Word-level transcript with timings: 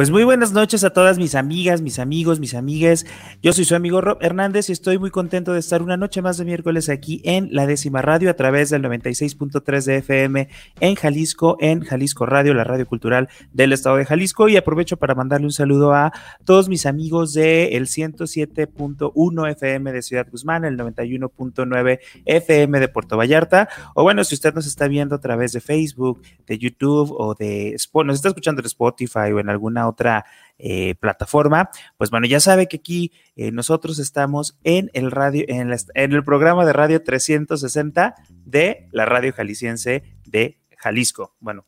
Pues 0.00 0.10
muy 0.10 0.24
buenas 0.24 0.52
noches 0.52 0.82
a 0.82 0.94
todas 0.94 1.18
mis 1.18 1.34
amigas, 1.34 1.82
mis 1.82 1.98
amigos, 1.98 2.40
mis 2.40 2.54
amigues. 2.54 3.04
Yo 3.42 3.52
soy 3.52 3.66
su 3.66 3.74
amigo 3.74 4.00
Rob 4.00 4.16
Hernández 4.22 4.70
y 4.70 4.72
estoy 4.72 4.96
muy 4.98 5.10
contento 5.10 5.52
de 5.52 5.60
estar 5.60 5.82
una 5.82 5.98
noche 5.98 6.22
más 6.22 6.38
de 6.38 6.46
miércoles 6.46 6.88
aquí 6.88 7.20
en 7.22 7.50
la 7.52 7.66
décima 7.66 8.00
radio 8.00 8.30
a 8.30 8.32
través 8.32 8.70
del 8.70 8.82
96.3 8.82 9.84
de 9.84 9.96
FM 9.96 10.48
en 10.80 10.94
Jalisco, 10.94 11.58
en 11.60 11.82
Jalisco 11.82 12.24
Radio, 12.24 12.54
la 12.54 12.64
radio 12.64 12.86
cultural 12.86 13.28
del 13.52 13.74
estado 13.74 13.96
de 13.96 14.06
Jalisco. 14.06 14.48
Y 14.48 14.56
aprovecho 14.56 14.96
para 14.96 15.14
mandarle 15.14 15.44
un 15.44 15.52
saludo 15.52 15.92
a 15.92 16.14
todos 16.46 16.70
mis 16.70 16.86
amigos 16.86 17.34
de 17.34 17.76
el 17.76 17.86
107.1 17.86 19.50
FM 19.50 19.92
de 19.92 20.00
Ciudad 20.00 20.26
Guzmán, 20.30 20.64
el 20.64 20.78
91.9 20.78 21.98
FM 22.24 22.80
de 22.80 22.88
Puerto 22.88 23.18
Vallarta. 23.18 23.68
O 23.94 24.02
bueno, 24.02 24.24
si 24.24 24.34
usted 24.34 24.54
nos 24.54 24.66
está 24.66 24.88
viendo 24.88 25.16
a 25.16 25.20
través 25.20 25.52
de 25.52 25.60
Facebook, 25.60 26.22
de 26.46 26.56
YouTube 26.56 27.12
o 27.18 27.34
de 27.34 27.76
nos 27.92 28.16
está 28.16 28.28
escuchando 28.28 28.62
en 28.62 28.66
Spotify 28.66 29.30
o 29.34 29.40
en 29.40 29.50
alguna 29.50 29.89
otra 29.90 30.24
eh, 30.58 30.94
plataforma, 30.96 31.70
pues 31.96 32.10
bueno, 32.10 32.26
ya 32.26 32.40
sabe 32.40 32.66
que 32.66 32.78
aquí 32.78 33.12
eh, 33.36 33.50
nosotros 33.50 33.98
estamos 33.98 34.58
en 34.64 34.90
el 34.92 35.10
radio, 35.10 35.44
en, 35.48 35.74
en 35.94 36.12
el 36.12 36.24
programa 36.24 36.64
de 36.66 36.72
radio 36.72 37.02
360 37.02 38.14
de 38.28 38.88
la 38.92 39.06
radio 39.06 39.32
jalisciense 39.32 40.02
de 40.26 40.58
Jalisco. 40.76 41.34
Bueno, 41.40 41.66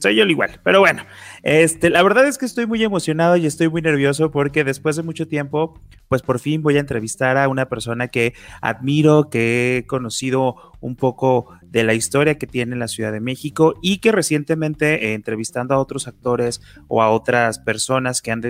soy 0.00 0.16
yo 0.16 0.24
igual, 0.24 0.60
pero 0.62 0.80
bueno, 0.80 1.04
este, 1.44 1.90
la 1.90 2.02
verdad 2.02 2.26
es 2.26 2.38
que 2.38 2.46
estoy 2.46 2.66
muy 2.66 2.82
emocionado 2.82 3.36
y 3.36 3.44
estoy 3.44 3.68
muy 3.68 3.82
nervioso 3.82 4.30
porque 4.30 4.64
después 4.64 4.96
de 4.96 5.02
mucho 5.02 5.28
tiempo, 5.28 5.78
pues 6.08 6.22
por 6.22 6.38
fin 6.38 6.62
voy 6.62 6.78
a 6.78 6.80
entrevistar 6.80 7.36
a 7.36 7.48
una 7.48 7.68
persona 7.68 8.08
que 8.08 8.32
admiro, 8.62 9.28
que 9.28 9.76
he 9.76 9.86
conocido 9.86 10.56
un 10.80 10.96
poco 10.96 11.48
de 11.62 11.82
la 11.82 11.94
historia 11.94 12.36
que 12.36 12.46
tiene 12.46 12.76
la 12.76 12.88
Ciudad 12.88 13.10
de 13.10 13.20
México 13.20 13.74
y 13.82 13.98
que 13.98 14.12
recientemente 14.12 15.06
eh, 15.06 15.14
entrevistando 15.14 15.74
a 15.74 15.78
otros 15.78 16.06
actores 16.06 16.60
o 16.88 17.02
a 17.02 17.10
otras 17.10 17.58
personas 17.58 18.20
que 18.20 18.30
se 18.30 18.32
han 18.32 18.40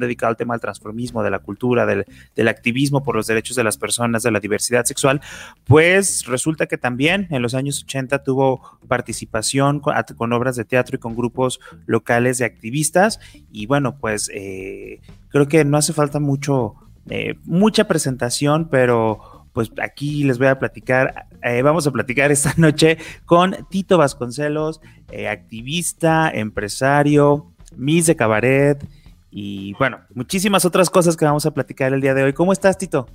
dedicado 0.00 0.28
al 0.28 0.36
tema 0.36 0.54
del 0.54 0.60
transformismo, 0.60 1.22
de 1.22 1.30
la 1.30 1.40
cultura, 1.40 1.84
del, 1.84 2.06
del 2.34 2.48
activismo 2.48 3.02
por 3.02 3.16
los 3.16 3.26
derechos 3.26 3.56
de 3.56 3.64
las 3.64 3.76
personas, 3.76 4.22
de 4.22 4.30
la 4.30 4.40
diversidad 4.40 4.84
sexual, 4.84 5.20
pues 5.64 6.24
resulta 6.26 6.66
que 6.66 6.78
también 6.78 7.26
en 7.30 7.42
los 7.42 7.54
años 7.54 7.82
80 7.82 8.22
tuvo 8.22 8.78
participación 8.88 9.80
con, 9.80 10.32
obras 10.32 10.56
de 10.56 10.64
teatro 10.64 10.96
y 10.96 11.00
con 11.00 11.16
grupos 11.16 11.60
locales 11.92 12.38
de 12.38 12.46
activistas 12.46 13.20
y 13.52 13.66
bueno, 13.66 13.96
pues 13.98 14.28
eh, 14.34 15.00
creo 15.28 15.46
que 15.46 15.64
no 15.64 15.76
hace 15.76 15.92
falta 15.92 16.18
mucho, 16.18 16.74
eh, 17.08 17.34
mucha 17.44 17.84
presentación, 17.84 18.68
pero 18.68 19.46
pues 19.52 19.70
aquí 19.80 20.24
les 20.24 20.38
voy 20.38 20.48
a 20.48 20.58
platicar, 20.58 21.26
eh, 21.42 21.62
vamos 21.62 21.86
a 21.86 21.90
platicar 21.90 22.32
esta 22.32 22.54
noche 22.56 22.98
con 23.24 23.56
Tito 23.70 23.98
Vasconcelos, 23.98 24.80
eh, 25.10 25.28
activista, 25.28 26.30
empresario, 26.30 27.46
Miss 27.76 28.06
de 28.06 28.16
Cabaret 28.16 28.84
y 29.30 29.74
bueno, 29.74 30.00
muchísimas 30.14 30.64
otras 30.64 30.90
cosas 30.90 31.16
que 31.16 31.24
vamos 31.24 31.46
a 31.46 31.52
platicar 31.52 31.92
el 31.92 32.00
día 32.00 32.14
de 32.14 32.24
hoy. 32.24 32.32
¿Cómo 32.32 32.52
estás, 32.52 32.76
Tito? 32.76 33.08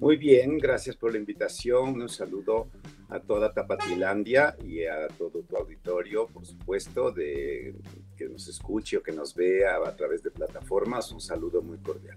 Muy 0.00 0.16
bien, 0.16 0.56
gracias 0.56 0.96
por 0.96 1.12
la 1.12 1.18
invitación. 1.18 2.00
Un 2.00 2.08
saludo 2.08 2.68
a 3.10 3.20
toda 3.20 3.52
Tapatilandia 3.52 4.56
y 4.66 4.84
a 4.84 5.08
todo 5.08 5.42
tu 5.42 5.56
auditorio, 5.58 6.26
por 6.26 6.46
supuesto, 6.46 7.12
de 7.12 7.74
que 8.16 8.26
nos 8.26 8.48
escuche 8.48 8.96
o 8.96 9.02
que 9.02 9.12
nos 9.12 9.34
vea 9.34 9.76
a 9.86 9.94
través 9.94 10.22
de 10.22 10.30
plataformas. 10.30 11.12
Un 11.12 11.20
saludo 11.20 11.60
muy 11.60 11.76
cordial. 11.78 12.16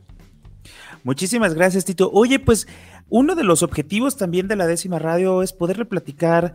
Muchísimas 1.03 1.55
gracias, 1.55 1.83
Tito. 1.83 2.09
Oye, 2.13 2.39
pues 2.39 2.69
uno 3.09 3.35
de 3.35 3.43
los 3.43 3.63
objetivos 3.63 4.15
también 4.15 4.47
de 4.47 4.55
la 4.55 4.65
décima 4.65 4.97
radio 4.97 5.43
es 5.43 5.51
poderle 5.51 5.83
platicar 5.83 6.53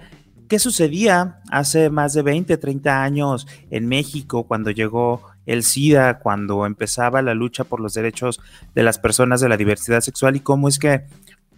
qué 0.48 0.58
sucedía 0.58 1.42
hace 1.50 1.90
más 1.90 2.14
de 2.14 2.22
20, 2.22 2.56
30 2.56 3.02
años 3.02 3.46
en 3.68 3.86
México 3.86 4.44
cuando 4.44 4.70
llegó 4.70 5.24
el 5.48 5.64
SIDA, 5.64 6.18
cuando 6.18 6.66
empezaba 6.66 7.22
la 7.22 7.32
lucha 7.32 7.64
por 7.64 7.80
los 7.80 7.94
derechos 7.94 8.38
de 8.74 8.82
las 8.82 8.98
personas 8.98 9.40
de 9.40 9.48
la 9.48 9.56
diversidad 9.56 10.02
sexual 10.02 10.36
y 10.36 10.40
cómo 10.40 10.68
es 10.68 10.78
que 10.78 11.04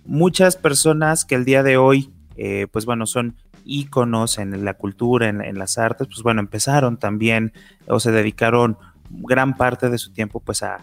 muchas 0.06 0.56
personas 0.56 1.24
que 1.24 1.34
el 1.34 1.44
día 1.44 1.64
de 1.64 1.76
hoy, 1.76 2.12
eh, 2.36 2.68
pues 2.70 2.86
bueno, 2.86 3.04
son 3.04 3.34
íconos 3.64 4.38
en 4.38 4.64
la 4.64 4.74
cultura, 4.74 5.28
en, 5.28 5.58
las 5.58 5.76
artes, 5.76 6.06
pues 6.06 6.22
bueno, 6.22 6.40
empezaron 6.40 6.98
también 6.98 7.52
o 7.88 7.98
se 7.98 8.12
dedicaron 8.12 8.78
gran 9.10 9.56
parte 9.56 9.90
de 9.90 9.98
su 9.98 10.12
tiempo 10.12 10.38
pues 10.38 10.62
a, 10.62 10.78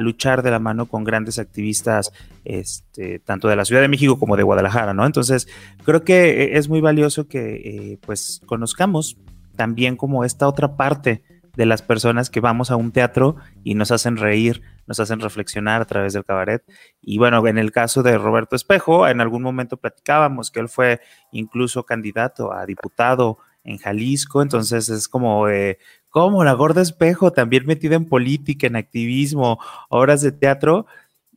luchar 0.00 0.42
de 0.42 0.50
la 0.50 0.58
mano 0.58 0.86
con 0.86 1.04
grandes 1.04 1.38
activistas, 1.38 2.12
este, 2.44 3.18
tanto 3.18 3.48
de 3.48 3.56
la 3.56 3.64
Ciudad 3.64 3.82
de 3.82 3.88
México 3.88 4.18
como 4.18 4.36
de 4.36 4.42
Guadalajara, 4.42 4.94
¿no? 4.94 5.04
Entonces, 5.04 5.48
creo 5.84 6.02
que 6.02 6.44
e, 6.44 6.58
es 6.58 6.68
muy 6.68 6.80
valioso 6.80 7.28
que 7.28 7.56
eh, 7.56 7.98
pues 8.06 8.40
conozcamos 8.46 9.18
también 9.54 9.96
como 9.96 10.24
esta 10.24 10.48
otra 10.48 10.76
parte 10.76 11.22
de 11.56 11.66
las 11.66 11.82
personas 11.82 12.30
que 12.30 12.40
vamos 12.40 12.70
a 12.70 12.76
un 12.76 12.92
teatro 12.92 13.36
y 13.62 13.74
nos 13.74 13.90
hacen 13.90 14.16
reír, 14.16 14.62
nos 14.86 15.00
hacen 15.00 15.20
reflexionar 15.20 15.80
a 15.80 15.84
través 15.84 16.12
del 16.12 16.24
cabaret. 16.24 16.62
Y 17.00 17.18
bueno, 17.18 17.46
en 17.46 17.58
el 17.58 17.72
caso 17.72 18.02
de 18.02 18.18
Roberto 18.18 18.56
Espejo, 18.56 19.08
en 19.08 19.20
algún 19.20 19.42
momento 19.42 19.76
platicábamos 19.76 20.50
que 20.50 20.60
él 20.60 20.68
fue 20.68 21.00
incluso 21.32 21.84
candidato 21.84 22.52
a 22.52 22.66
diputado 22.66 23.38
en 23.62 23.78
Jalisco, 23.78 24.42
entonces 24.42 24.88
es 24.90 25.08
como, 25.08 25.48
eh, 25.48 25.78
la 26.14 26.52
gorda 26.52 26.80
espejo, 26.82 27.32
también 27.32 27.66
metida 27.66 27.96
en 27.96 28.04
política, 28.04 28.66
en 28.66 28.76
activismo, 28.76 29.58
obras 29.88 30.22
de 30.22 30.32
teatro. 30.32 30.86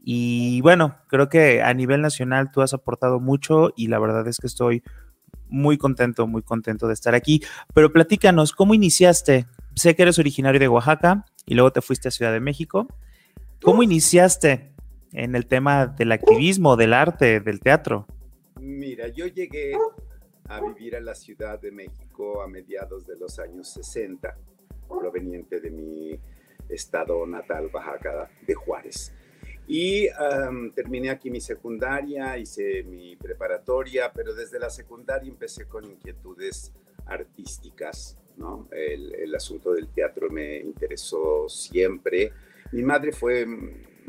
Y 0.03 0.61
bueno, 0.61 0.97
creo 1.07 1.29
que 1.29 1.63
a 1.63 1.73
nivel 1.73 2.01
nacional 2.01 2.51
tú 2.51 2.61
has 2.61 2.73
aportado 2.73 3.19
mucho 3.19 3.73
y 3.75 3.87
la 3.87 3.97
verdad 3.97 4.27
es 4.27 4.37
que 4.37 4.47
estoy 4.47 4.83
muy 5.49 5.77
contento, 5.77 6.27
muy 6.27 6.43
contento 6.43 6.87
de 6.87 6.93
estar 6.93 7.15
aquí. 7.15 7.41
Pero 7.73 7.91
platícanos, 7.91 8.51
¿cómo 8.51 8.73
iniciaste? 8.73 9.47
Sé 9.77 9.95
que 9.95 10.01
eres 10.01 10.17
originario 10.17 10.59
de 10.59 10.67
Oaxaca 10.67 11.23
y 11.45 11.53
luego 11.53 11.71
te 11.71 11.81
fuiste 11.81 12.07
a 12.07 12.11
Ciudad 12.11 12.31
de 12.31 12.39
México. 12.39 12.87
¿Cómo 13.61 13.83
iniciaste 13.83 14.71
en 15.13 15.35
el 15.35 15.45
tema 15.45 15.85
del 15.85 16.13
activismo, 16.13 16.75
del 16.75 16.93
arte, 16.93 17.41
del 17.41 17.59
teatro? 17.59 18.07
Mira, 18.59 19.07
yo 19.09 19.27
llegué 19.27 19.77
a 20.45 20.61
vivir 20.61 20.95
a 20.95 20.99
la 20.99 21.13
Ciudad 21.13 21.61
de 21.61 21.71
México 21.71 22.41
a 22.41 22.47
mediados 22.47 23.05
de 23.05 23.17
los 23.17 23.37
años 23.37 23.69
60 23.69 24.35
proveniente 24.89 25.59
de 25.59 25.69
mi 25.69 26.19
estado 26.69 27.27
natal, 27.27 27.69
Oaxaca, 27.71 28.31
de 28.47 28.55
Juárez. 28.55 29.13
Y 29.67 30.07
terminé 30.73 31.11
aquí 31.11 31.29
mi 31.29 31.39
secundaria, 31.39 32.35
hice 32.39 32.81
mi 32.81 33.15
preparatoria, 33.15 34.11
pero 34.11 34.33
desde 34.33 34.57
la 34.57 34.71
secundaria 34.71 35.29
empecé 35.29 35.67
con 35.67 35.85
inquietudes 35.85 36.73
artísticas, 37.05 38.17
¿no? 38.37 38.67
El, 38.71 39.13
el 39.15 39.35
asunto 39.35 39.73
del 39.73 39.89
teatro 39.89 40.29
me 40.29 40.57
interesó 40.57 41.49
siempre. 41.49 42.31
Mi 42.71 42.83
madre 42.83 43.11
fue 43.11 43.45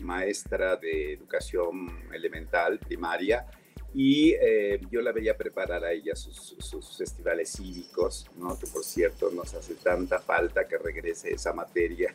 maestra 0.00 0.76
de 0.76 1.14
educación 1.14 2.08
elemental, 2.12 2.78
primaria, 2.78 3.46
y 3.94 4.32
eh, 4.32 4.80
yo 4.90 5.00
la 5.00 5.12
veía 5.12 5.36
preparar 5.36 5.84
a 5.84 5.92
ella 5.92 6.14
sus, 6.14 6.96
festivales 6.96 7.52
cívicos, 7.52 8.30
¿no? 8.36 8.58
que 8.58 8.66
por 8.66 8.84
cierto 8.84 9.30
nos 9.30 9.54
hace 9.54 9.74
tanta 9.74 10.18
falta 10.18 10.68
que 10.68 10.78
regrese 10.78 11.32
esa 11.32 11.52
materia 11.52 12.12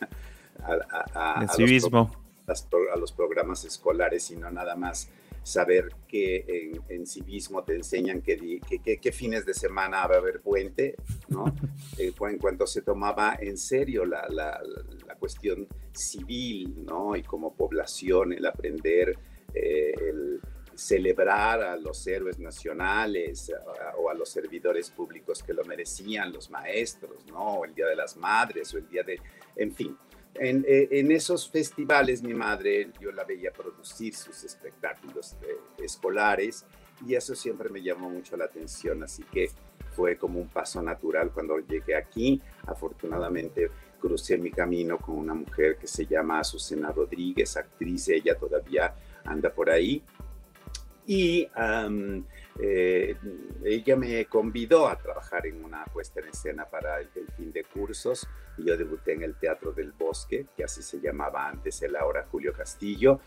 a, 0.62 1.42
a, 1.42 1.48
civismo. 1.48 2.12
Los, 2.46 2.68
a 2.94 2.98
los 2.98 3.12
programas 3.12 3.66
escolares 3.66 4.30
y 4.32 4.36
no 4.36 4.52
nada 4.52 4.76
más 4.76 5.10
saber 5.44 5.90
que 6.08 6.74
en, 6.90 7.06
civismo 7.06 7.64
te 7.64 7.76
enseñan 7.76 8.22
que, 8.22 8.60
que, 9.02 9.12
fines 9.12 9.46
de 9.46 9.54
semana 9.54 10.08
va 10.08 10.16
a 10.16 10.18
haber 10.18 10.42
puente, 10.42 10.96
¿no? 11.30 11.46
Eh, 11.98 12.12
en 12.20 12.38
cuanto 12.40 12.66
se 12.66 12.82
tomaba 12.82 13.38
en 13.40 13.58
serio 13.58 14.06
la, 14.06 14.26
la, 14.30 14.60
la, 15.06 15.16
cuestión 15.16 15.68
civil, 15.92 16.84
¿no? 16.86 17.16
Y 17.16 17.22
como 17.22 17.54
población, 17.54 18.34
el 18.34 18.46
aprender 18.46 19.16
eh, 19.54 19.94
el 19.98 20.42
celebrar 20.76 21.62
a 21.62 21.78
los 21.78 22.06
héroes 22.08 22.40
nacionales 22.40 23.52
o 23.98 24.10
a 24.10 24.14
los 24.16 24.30
servidores 24.30 24.90
públicos 24.90 25.44
que 25.44 25.54
lo 25.54 25.64
merecían, 25.66 26.34
los 26.34 26.50
maestros, 26.50 27.26
¿no? 27.28 27.60
O 27.60 27.66
el 27.66 27.76
Día 27.76 27.88
de 27.88 27.96
las 27.96 28.18
Madres 28.18 28.74
o 28.74 28.78
el 28.80 28.88
Día 28.88 29.04
de, 29.04 29.20
en 29.56 29.72
fin. 29.72 29.96
En, 30.36 30.66
eh, 30.68 30.88
en 30.92 31.12
esos 31.12 31.50
festivales 31.50 32.24
mi 32.24 32.34
madre, 32.34 32.90
yo 33.00 33.12
la 33.12 33.24
veía 33.24 33.52
producir 33.52 34.16
sus 34.16 34.44
espectáculos 34.44 35.36
eh, 35.44 35.58
escolares 35.84 36.66
y 37.06 37.16
eso 37.16 37.36
siempre 37.36 37.70
me 37.70 37.82
llamó 37.82 38.10
mucho 38.10 38.36
la 38.36 38.46
atención, 38.46 39.04
así 39.04 39.24
que 39.32 39.52
fue 39.96 40.18
como 40.18 40.40
un 40.40 40.48
paso 40.48 40.82
natural 40.82 41.32
cuando 41.32 41.60
llegué 41.60 41.96
aquí. 41.96 42.42
Afortunadamente 42.66 43.70
crucé 44.00 44.38
mi 44.38 44.52
camino 44.52 44.98
con 44.98 45.18
una 45.18 45.34
mujer 45.34 45.78
que 45.78 45.88
se 45.88 46.06
llama 46.06 46.40
Azucena 46.40 46.92
Rodríguez, 46.92 47.56
actriz, 47.56 48.10
ella 48.10 48.36
todavía 48.36 48.94
anda 49.24 49.50
por 49.50 49.70
ahí 49.70 50.04
y 51.06 51.48
eh, 52.60 53.16
ella 53.64 53.96
me 53.96 54.26
convidó 54.26 54.88
a 54.88 54.98
trabajar 54.98 55.48
en 55.48 55.64
una 55.64 55.86
puesta 55.86 56.20
en 56.20 56.28
escena 56.28 56.66
para 56.66 57.00
el, 57.00 57.10
fin 57.36 57.52
de 57.52 57.64
cursos 57.64 58.28
y 58.58 58.66
yo 58.66 58.78
debuté 58.78 59.14
en 59.14 59.24
el 59.24 59.36
Teatro 59.36 59.72
del 59.72 59.92
Bosque, 59.92 60.46
que 60.56 60.64
así 60.64 60.84
se 60.84 61.00
llamaba 61.00 61.48
antes 61.48 61.82
el 61.82 61.96
ahora 61.96 62.28
Julio 62.30 62.54
Castillo, 62.54 63.20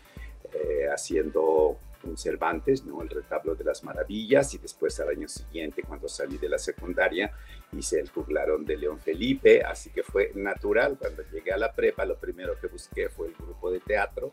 eh, 0.53 0.87
haciendo 0.89 1.77
un 2.03 2.17
Cervantes, 2.17 2.85
¿no? 2.85 3.01
el 3.01 3.09
retablo 3.09 3.55
de 3.55 3.65
las 3.65 3.83
maravillas, 3.83 4.53
y 4.53 4.59
después 4.59 4.99
al 4.99 5.09
año 5.09 5.27
siguiente, 5.27 5.83
cuando 5.83 6.07
salí 6.07 6.37
de 6.37 6.47
la 6.47 6.57
secundaria, 6.57 7.31
hice 7.73 7.99
el 7.99 8.09
juglarón 8.09 8.65
de 8.65 8.77
León 8.77 8.99
Felipe, 8.99 9.63
así 9.63 9.89
que 9.89 10.03
fue 10.03 10.31
natural. 10.35 10.97
Cuando 10.97 11.23
llegué 11.31 11.51
a 11.51 11.57
la 11.57 11.73
prepa, 11.73 12.05
lo 12.05 12.17
primero 12.17 12.57
que 12.59 12.67
busqué 12.67 13.09
fue 13.09 13.27
el 13.27 13.33
grupo 13.33 13.71
de 13.71 13.79
teatro, 13.79 14.31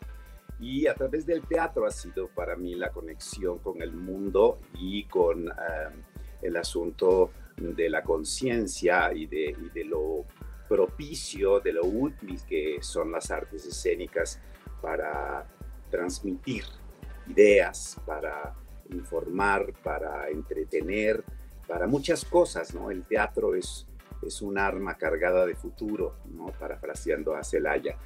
y 0.59 0.87
a 0.87 0.95
través 0.95 1.25
del 1.25 1.41
teatro 1.41 1.85
ha 1.85 1.91
sido 1.91 2.27
para 2.29 2.55
mí 2.55 2.75
la 2.75 2.89
conexión 2.91 3.59
con 3.59 3.81
el 3.81 3.93
mundo 3.93 4.59
y 4.73 5.05
con 5.05 5.51
el 6.41 6.57
asunto 6.57 7.31
de 7.57 7.89
la 7.89 8.03
conciencia 8.03 9.13
y 9.13 9.25
de, 9.27 9.55
y 9.57 9.69
de 9.73 9.85
lo 9.85 10.25
propicio, 10.67 11.59
de 11.59 11.73
lo 11.73 11.85
útil 11.85 12.39
que 12.47 12.77
son 12.81 13.11
las 13.11 13.31
artes 13.31 13.65
escénicas 13.65 14.41
para 14.81 15.45
transmitir 15.89 16.63
ideas, 17.27 17.99
para 18.05 18.53
informar, 18.91 19.73
para 19.83 20.29
entretener, 20.29 21.23
para 21.67 21.87
muchas 21.87 22.25
cosas, 22.25 22.73
¿no? 22.73 22.91
El 22.91 23.03
teatro 23.05 23.55
es, 23.55 23.87
es 24.27 24.41
un 24.41 24.57
arma 24.57 24.97
cargada 24.97 25.45
de 25.45 25.55
futuro, 25.55 26.17
¿no? 26.31 26.47
Parafraseando 26.47 27.35
a 27.35 27.43
Celaya. 27.43 27.97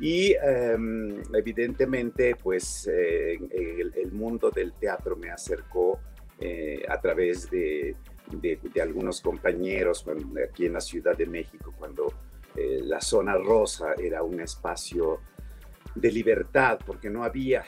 Y 0.00 0.34
em, 0.34 1.22
evidentemente, 1.34 2.36
pues 2.36 2.88
eh, 2.90 3.38
el, 3.50 4.12
mundo 4.12 4.50
del 4.50 4.72
teatro 4.74 5.16
me 5.16 5.30
acercó 5.30 6.00
eh, 6.40 6.84
a 6.88 7.00
través 7.00 7.50
de, 7.50 7.96
de, 8.32 8.82
algunos 8.82 9.20
compañeros 9.20 10.04
aquí 10.48 10.66
en 10.66 10.74
la 10.74 10.80
Ciudad 10.80 11.16
de 11.16 11.26
México, 11.26 11.74
cuando 11.76 12.12
eh, 12.54 12.80
la 12.82 13.00
zona 13.00 13.36
rosa 13.36 13.94
era 13.98 14.22
un 14.22 14.40
espacio 14.40 15.20
de 15.94 16.12
libertad, 16.12 16.78
porque 16.84 17.10
no 17.10 17.24
había, 17.24 17.64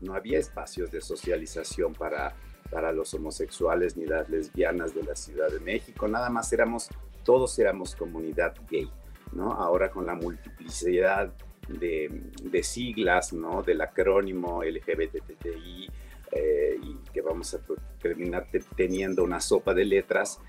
no 0.00 0.14
había 0.14 0.38
espacios 0.38 0.90
de 0.90 1.00
socialización 1.00 1.92
para, 1.92 2.34
para 2.70 2.92
los 2.92 3.14
homosexuales 3.14 3.96
ni 3.96 4.06
las 4.06 4.28
lesbianas 4.28 4.94
de 4.94 5.02
la 5.02 5.16
Ciudad 5.16 5.48
de 5.50 5.60
México, 5.60 6.08
nada 6.08 6.30
más 6.30 6.52
éramos, 6.52 6.88
todos 7.28 7.58
éramos 7.58 7.94
comunidad 7.94 8.54
gay, 8.70 8.90
¿no? 9.32 9.52
Ahora 9.52 9.90
con 9.90 10.06
la 10.06 10.14
multiplicidad 10.14 11.30
de, 11.68 12.22
de 12.42 12.62
siglas, 12.62 13.34
¿no? 13.34 13.62
Del 13.62 13.82
acrónimo 13.82 14.62
LGBTTI, 14.64 15.90
eh, 16.32 16.80
y 16.82 16.96
que 17.12 17.20
vamos 17.20 17.52
a 17.52 17.60
terminar 18.00 18.46
teniendo 18.74 19.24
una 19.24 19.42
sopa 19.42 19.74
de 19.74 19.84
letras, 19.84 20.40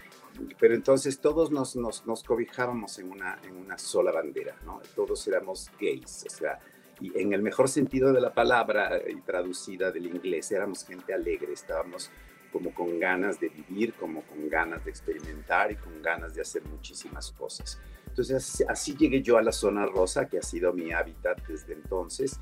pero 0.58 0.74
entonces 0.74 1.20
todos 1.20 1.52
nos, 1.52 1.76
nos, 1.76 2.08
nos, 2.08 2.24
cobijábamos 2.24 2.98
en 3.00 3.12
una, 3.12 3.38
en 3.44 3.58
una 3.58 3.78
sola 3.78 4.14
bandera, 4.14 4.56
¿no? 4.66 4.80
Todos 4.96 5.28
éramos 5.28 5.70
gays, 5.82 6.28
o 6.28 6.30
sea, 6.30 6.60
y 7.02 7.12
en 7.20 7.34
el 7.34 7.42
mejor 7.42 7.68
sentido 7.68 8.14
de 8.14 8.22
la 8.22 8.34
palabra 8.34 9.02
y 9.06 9.20
traducida 9.20 9.92
del 9.92 10.06
inglés, 10.06 10.50
éramos 10.54 10.86
gente 10.86 11.14
alegre, 11.14 11.52
estábamos 11.52 12.10
como 12.52 12.74
con 12.74 13.00
ganas 13.00 13.40
de 13.40 13.50
vivir, 13.50 13.94
como 13.94 14.22
con 14.24 14.50
ganas 14.50 14.84
de 14.84 14.92
experimentar 14.92 15.72
y 15.72 15.76
con 15.76 16.02
ganas 16.02 16.36
de 16.36 16.42
hacer 16.42 16.64
muchísimas 16.66 17.32
cosas. 17.32 17.80
Entonces 18.08 18.66
así 18.68 18.96
llegué 18.96 19.22
yo 19.22 19.38
a 19.38 19.42
la 19.42 19.52
zona 19.52 19.86
rosa, 19.86 20.28
que 20.28 20.40
ha 20.40 20.42
sido 20.42 20.74
mi 20.74 20.92
hábitat 20.92 21.46
desde 21.48 21.74
entonces, 21.74 22.40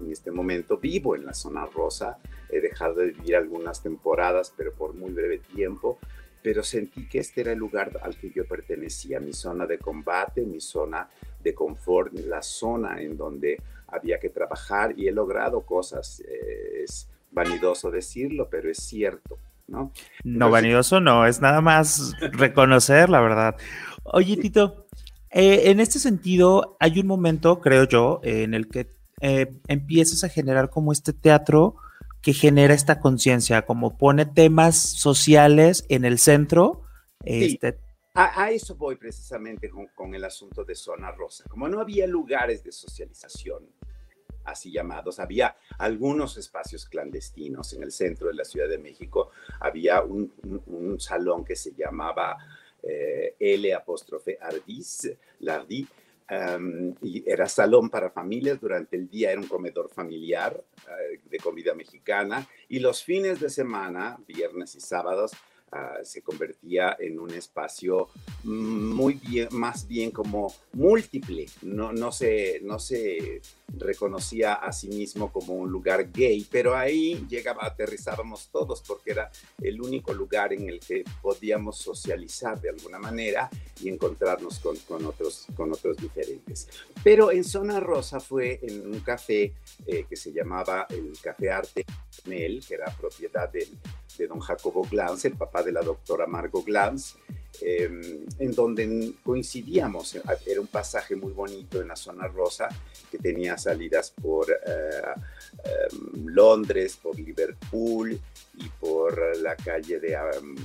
en 0.00 0.12
este 0.12 0.30
momento 0.30 0.78
vivo 0.78 1.16
en 1.16 1.26
la 1.26 1.34
zona 1.34 1.66
rosa, 1.66 2.18
he 2.48 2.60
dejado 2.60 2.94
de 2.94 3.06
vivir 3.12 3.36
algunas 3.36 3.82
temporadas, 3.82 4.52
pero 4.56 4.72
por 4.72 4.94
muy 4.94 5.12
breve 5.12 5.38
tiempo, 5.38 5.98
pero 6.42 6.62
sentí 6.62 7.08
que 7.08 7.18
este 7.18 7.40
era 7.40 7.52
el 7.52 7.58
lugar 7.58 7.98
al 8.02 8.16
que 8.16 8.30
yo 8.30 8.46
pertenecía, 8.46 9.20
mi 9.20 9.32
zona 9.32 9.66
de 9.66 9.78
combate, 9.78 10.42
mi 10.44 10.60
zona 10.60 11.08
de 11.42 11.54
confort, 11.54 12.12
la 12.14 12.42
zona 12.42 13.00
en 13.02 13.16
donde 13.16 13.60
había 13.88 14.18
que 14.18 14.28
trabajar 14.28 14.94
y 14.96 15.08
he 15.08 15.12
logrado 15.12 15.62
cosas. 15.62 16.20
Eh, 16.20 16.84
es 16.84 17.08
vanidoso 17.30 17.90
decirlo, 17.90 18.48
pero 18.48 18.70
es 18.70 18.78
cierto, 18.78 19.38
¿no? 19.68 19.92
No, 20.24 20.50
vanidoso 20.50 21.00
no, 21.00 21.26
es 21.26 21.40
nada 21.40 21.60
más 21.60 22.14
reconocer 22.32 23.08
la 23.08 23.20
verdad. 23.20 23.56
Oye, 24.04 24.36
Tito, 24.36 24.88
eh, 25.30 25.70
en 25.70 25.80
este 25.80 25.98
sentido, 25.98 26.76
hay 26.80 26.98
un 26.98 27.06
momento, 27.06 27.60
creo 27.60 27.84
yo, 27.84 28.20
en 28.22 28.54
el 28.54 28.68
que 28.68 28.90
eh, 29.20 29.60
empiezas 29.68 30.24
a 30.24 30.28
generar 30.28 30.70
como 30.70 30.92
este 30.92 31.12
teatro 31.12 31.76
que 32.22 32.32
genera 32.32 32.74
esta 32.74 33.00
conciencia, 33.00 33.64
como 33.64 33.96
pone 33.96 34.26
temas 34.26 34.76
sociales 34.76 35.84
en 35.88 36.04
el 36.04 36.18
centro. 36.18 36.82
Este... 37.24 37.78
A, 38.14 38.50
eso 38.50 38.74
voy 38.74 38.96
precisamente 38.96 39.70
con, 39.94 40.12
el 40.14 40.24
asunto 40.24 40.64
de 40.64 40.74
Zona 40.74 41.12
Rosa. 41.12 41.44
Como 41.48 41.68
no 41.68 41.80
había 41.80 42.06
lugares 42.08 42.64
de 42.64 42.72
socialización, 42.72 43.62
así 44.50 44.70
llamados. 44.70 45.18
Había 45.18 45.56
algunos 45.78 46.36
espacios 46.36 46.86
clandestinos 46.86 47.72
en 47.72 47.82
el 47.82 47.92
centro 47.92 48.28
de 48.28 48.34
la 48.34 48.44
Ciudad 48.44 48.68
de 48.68 48.78
México. 48.78 49.30
Había 49.60 50.02
un, 50.02 50.32
salón 50.98 51.44
que 51.44 51.56
se 51.56 51.74
llamaba 51.74 52.36
eh, 52.82 53.36
L 53.38 53.74
apóstrofe 53.74 54.38
Ardis, 54.40 55.10
Lardi, 55.40 55.86
y 57.02 57.24
era 57.26 57.48
salón 57.48 57.88
para 57.88 58.10
familias, 58.10 58.60
durante 58.60 58.96
el 58.96 59.08
día 59.08 59.32
era 59.32 59.40
un 59.40 59.46
comedor 59.46 59.88
familiar 59.88 60.62
eh, 60.86 61.20
de 61.24 61.38
comida 61.38 61.72
mexicana 61.72 62.46
y 62.68 62.80
los 62.80 63.02
fines 63.02 63.40
de 63.40 63.48
semana, 63.48 64.18
viernes 64.26 64.74
y 64.74 64.80
sábados, 64.80 65.32
Ah, 65.70 65.98
se 66.02 66.22
convertía 66.22 66.96
en 66.98 67.18
un 67.18 67.30
espacio 67.34 68.08
muy 68.42 69.14
bien, 69.14 69.48
más 69.50 69.86
bien 69.86 70.10
como 70.10 70.50
múltiple, 70.72 71.44
no, 71.60 71.92
no, 71.92 72.10
se, 72.10 72.60
no 72.62 72.78
se 72.78 73.42
reconocía 73.76 74.54
a 74.54 74.72
sí 74.72 74.88
mismo 74.88 75.30
como 75.30 75.54
un 75.54 75.70
lugar 75.70 76.10
gay, 76.10 76.46
pero 76.50 76.76
ahí 76.76 77.26
llegaba, 77.28 77.66
aterrizábamos 77.66 78.48
todos 78.50 78.82
porque 78.82 79.12
era 79.12 79.30
el 79.60 79.80
único 79.80 80.12
lugar 80.12 80.52
en 80.52 80.68
el 80.68 80.80
que 80.80 81.04
podíamos 81.20 81.78
socializar 81.78 82.60
de 82.60 82.70
alguna 82.70 82.98
manera 82.98 83.50
y 83.80 83.88
encontrarnos 83.88 84.58
con, 84.58 84.76
con 84.78 85.04
otros, 85.04 85.46
con 85.54 85.72
otros 85.72 85.96
diferentes. 85.96 86.68
Pero 87.04 87.30
en 87.30 87.44
Zona 87.44 87.80
Rosa 87.80 88.20
fue 88.20 88.58
en 88.62 88.86
un 88.86 89.00
café 89.00 89.52
eh, 89.86 90.06
que 90.08 90.16
se 90.16 90.32
llamaba 90.32 90.86
el 90.90 91.12
Café 91.22 91.50
Arte 91.50 91.84
Mel, 92.24 92.64
que 92.66 92.74
era 92.74 92.94
propiedad 92.96 93.50
del 93.50 93.68
de 94.16 94.26
don 94.26 94.40
Jacobo 94.40 94.82
Glantz, 94.82 95.24
el 95.26 95.36
papá 95.36 95.62
de 95.62 95.72
la 95.72 95.80
doctora 95.80 96.26
Margot 96.26 96.64
Glantz, 96.64 97.14
em, 97.60 98.26
en 98.38 98.52
donde 98.52 99.14
coincidíamos. 99.22 100.16
Era 100.46 100.60
un 100.60 100.66
pasaje 100.66 101.16
muy 101.16 101.32
bonito 101.32 101.80
en 101.80 101.88
la 101.88 101.96
zona 101.96 102.26
rosa 102.28 102.68
que 103.10 103.18
tenía 103.18 103.56
salidas 103.58 104.10
por 104.10 104.50
eh, 104.50 105.02
em, 105.64 106.26
Londres, 106.26 106.98
por 107.02 107.18
Liverpool 107.18 108.18
y 108.54 108.68
por 108.80 109.36
la 109.38 109.56
calle 109.56 110.00
de 110.00 110.12
em, 110.12 110.56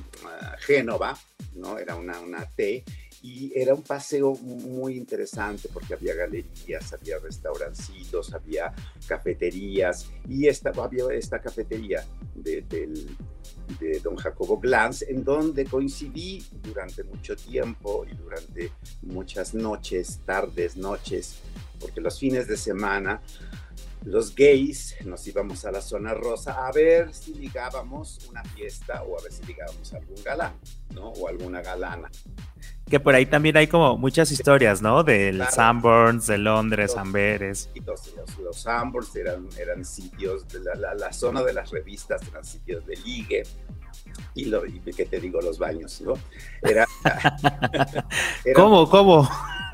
Génova, 0.59 1.17
¿no? 1.55 1.77
Era 1.77 1.95
una, 1.95 2.19
una 2.19 2.45
T 2.45 2.83
y 3.23 3.57
era 3.57 3.73
un 3.73 3.83
paseo 3.83 4.35
muy 4.35 4.97
interesante 4.97 5.69
porque 5.71 5.93
había 5.93 6.13
galerías, 6.13 6.91
había 6.91 7.19
restaurancitos, 7.19 8.33
había 8.33 8.73
cafeterías 9.07 10.09
y 10.27 10.47
esta, 10.47 10.71
había 10.71 11.05
esta 11.13 11.41
cafetería 11.41 12.05
de, 12.35 12.65
de 13.79 13.99
don 13.99 14.15
Jacobo 14.15 14.59
Glantz 14.59 15.03
en 15.03 15.23
donde 15.23 15.65
coincidí 15.65 16.45
durante 16.61 17.03
mucho 17.03 17.35
tiempo 17.35 18.05
y 18.09 18.15
durante 18.15 18.71
muchas 19.01 19.53
noches, 19.53 20.19
tardes, 20.25 20.77
noches, 20.77 21.35
porque 21.79 22.01
los 22.01 22.19
fines 22.19 22.47
de 22.47 22.57
semana 22.57 23.21
los 24.05 24.35
gays 24.35 24.95
nos 25.05 25.25
íbamos 25.27 25.63
a 25.65 25.71
la 25.71 25.81
zona 25.81 26.13
rosa 26.13 26.67
a 26.67 26.71
ver 26.71 27.13
si 27.13 27.33
ligábamos 27.35 28.27
una 28.29 28.43
fiesta 28.43 29.01
o 29.03 29.17
a 29.17 29.23
ver 29.23 29.31
si 29.31 29.43
ligábamos 29.43 29.93
algún 29.93 30.21
galán, 30.23 30.53
¿no? 30.93 31.09
O 31.09 31.27
alguna 31.27 31.61
galana. 31.61 32.09
Que 32.89 32.99
por 32.99 33.15
ahí 33.15 33.25
también 33.25 33.55
hay 33.55 33.67
como 33.67 33.97
muchas 33.97 34.31
historias, 34.31 34.81
¿no? 34.81 35.03
Del 35.03 35.41
Sanborns, 35.47 36.27
de 36.27 36.37
Londres, 36.37 36.95
Amberes. 36.97 37.69
Los, 37.85 38.13
los, 38.39 38.61
Sanborns 38.61 39.15
eran, 39.15 39.47
eran 39.57 39.85
sitios, 39.85 40.47
de 40.49 40.59
la, 40.59 40.93
la, 40.93 41.13
zona 41.13 41.41
de 41.43 41.53
las 41.53 41.71
revistas 41.71 42.21
eran 42.27 42.43
sitios 42.43 42.85
de 42.85 42.95
ligue. 42.97 43.43
Y, 44.35 44.45
lo, 44.45 44.65
y 44.65 44.79
que 44.79 45.05
te 45.05 45.19
digo, 45.19 45.41
los 45.41 45.57
baños, 45.57 46.01
¿no? 46.01 46.13
Era, 46.61 46.85
¿Cómo? 48.55 48.89
¿Cómo? 48.89 49.29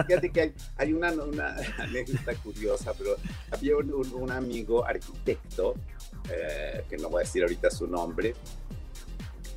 Fíjate 0.08 0.30
que 0.30 0.54
hay, 0.78 0.94
una, 0.94 1.12
una, 1.12 1.56
anécdota 1.78 2.34
curiosa, 2.36 2.94
pero 2.98 3.16
había 3.52 3.76
un, 3.76 3.92
un, 4.14 4.32
amigo 4.32 4.86
arquitecto, 4.86 5.76
eh, 6.30 6.84
que 6.90 6.98
no 6.98 7.10
voy 7.10 7.22
a 7.22 7.26
decir 7.26 7.42
ahorita 7.44 7.70
su 7.70 7.88
nombre, 7.88 8.34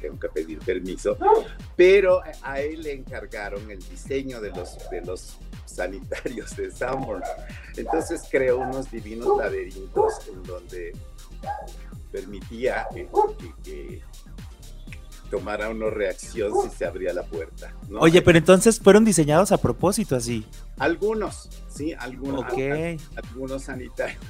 tengo 0.02 0.18
que 0.18 0.28
pedir 0.28 0.58
permiso, 0.58 1.16
pero 1.76 2.20
a 2.42 2.60
él 2.60 2.82
le 2.82 2.92
encargaron 2.92 3.70
el 3.70 3.78
diseño 3.78 4.40
de 4.40 4.50
los, 4.50 4.78
de 4.90 5.00
los 5.00 5.38
sanitarios 5.64 6.54
de 6.56 6.70
Sanborn. 6.70 7.22
Entonces 7.76 8.22
creó 8.30 8.58
unos 8.58 8.90
divinos 8.90 9.38
laberintos 9.38 10.28
en 10.28 10.42
donde 10.42 10.92
permitía 12.10 12.86
que, 12.92 14.02
tomara 15.30 15.70
una 15.70 15.88
reacción 15.88 16.52
si 16.62 16.76
se 16.76 16.84
abría 16.84 17.14
la 17.14 17.22
puerta. 17.22 17.74
Oye, 17.98 18.20
pero 18.20 18.36
entonces 18.36 18.78
fueron 18.78 19.02
diseñados 19.02 19.50
a 19.50 19.56
propósito 19.56 20.14
así. 20.14 20.44
Algunos, 20.76 21.48
sí, 21.68 21.94
algunos, 21.94 22.44
algunos 23.16 23.62
sanitarios, 23.62 24.20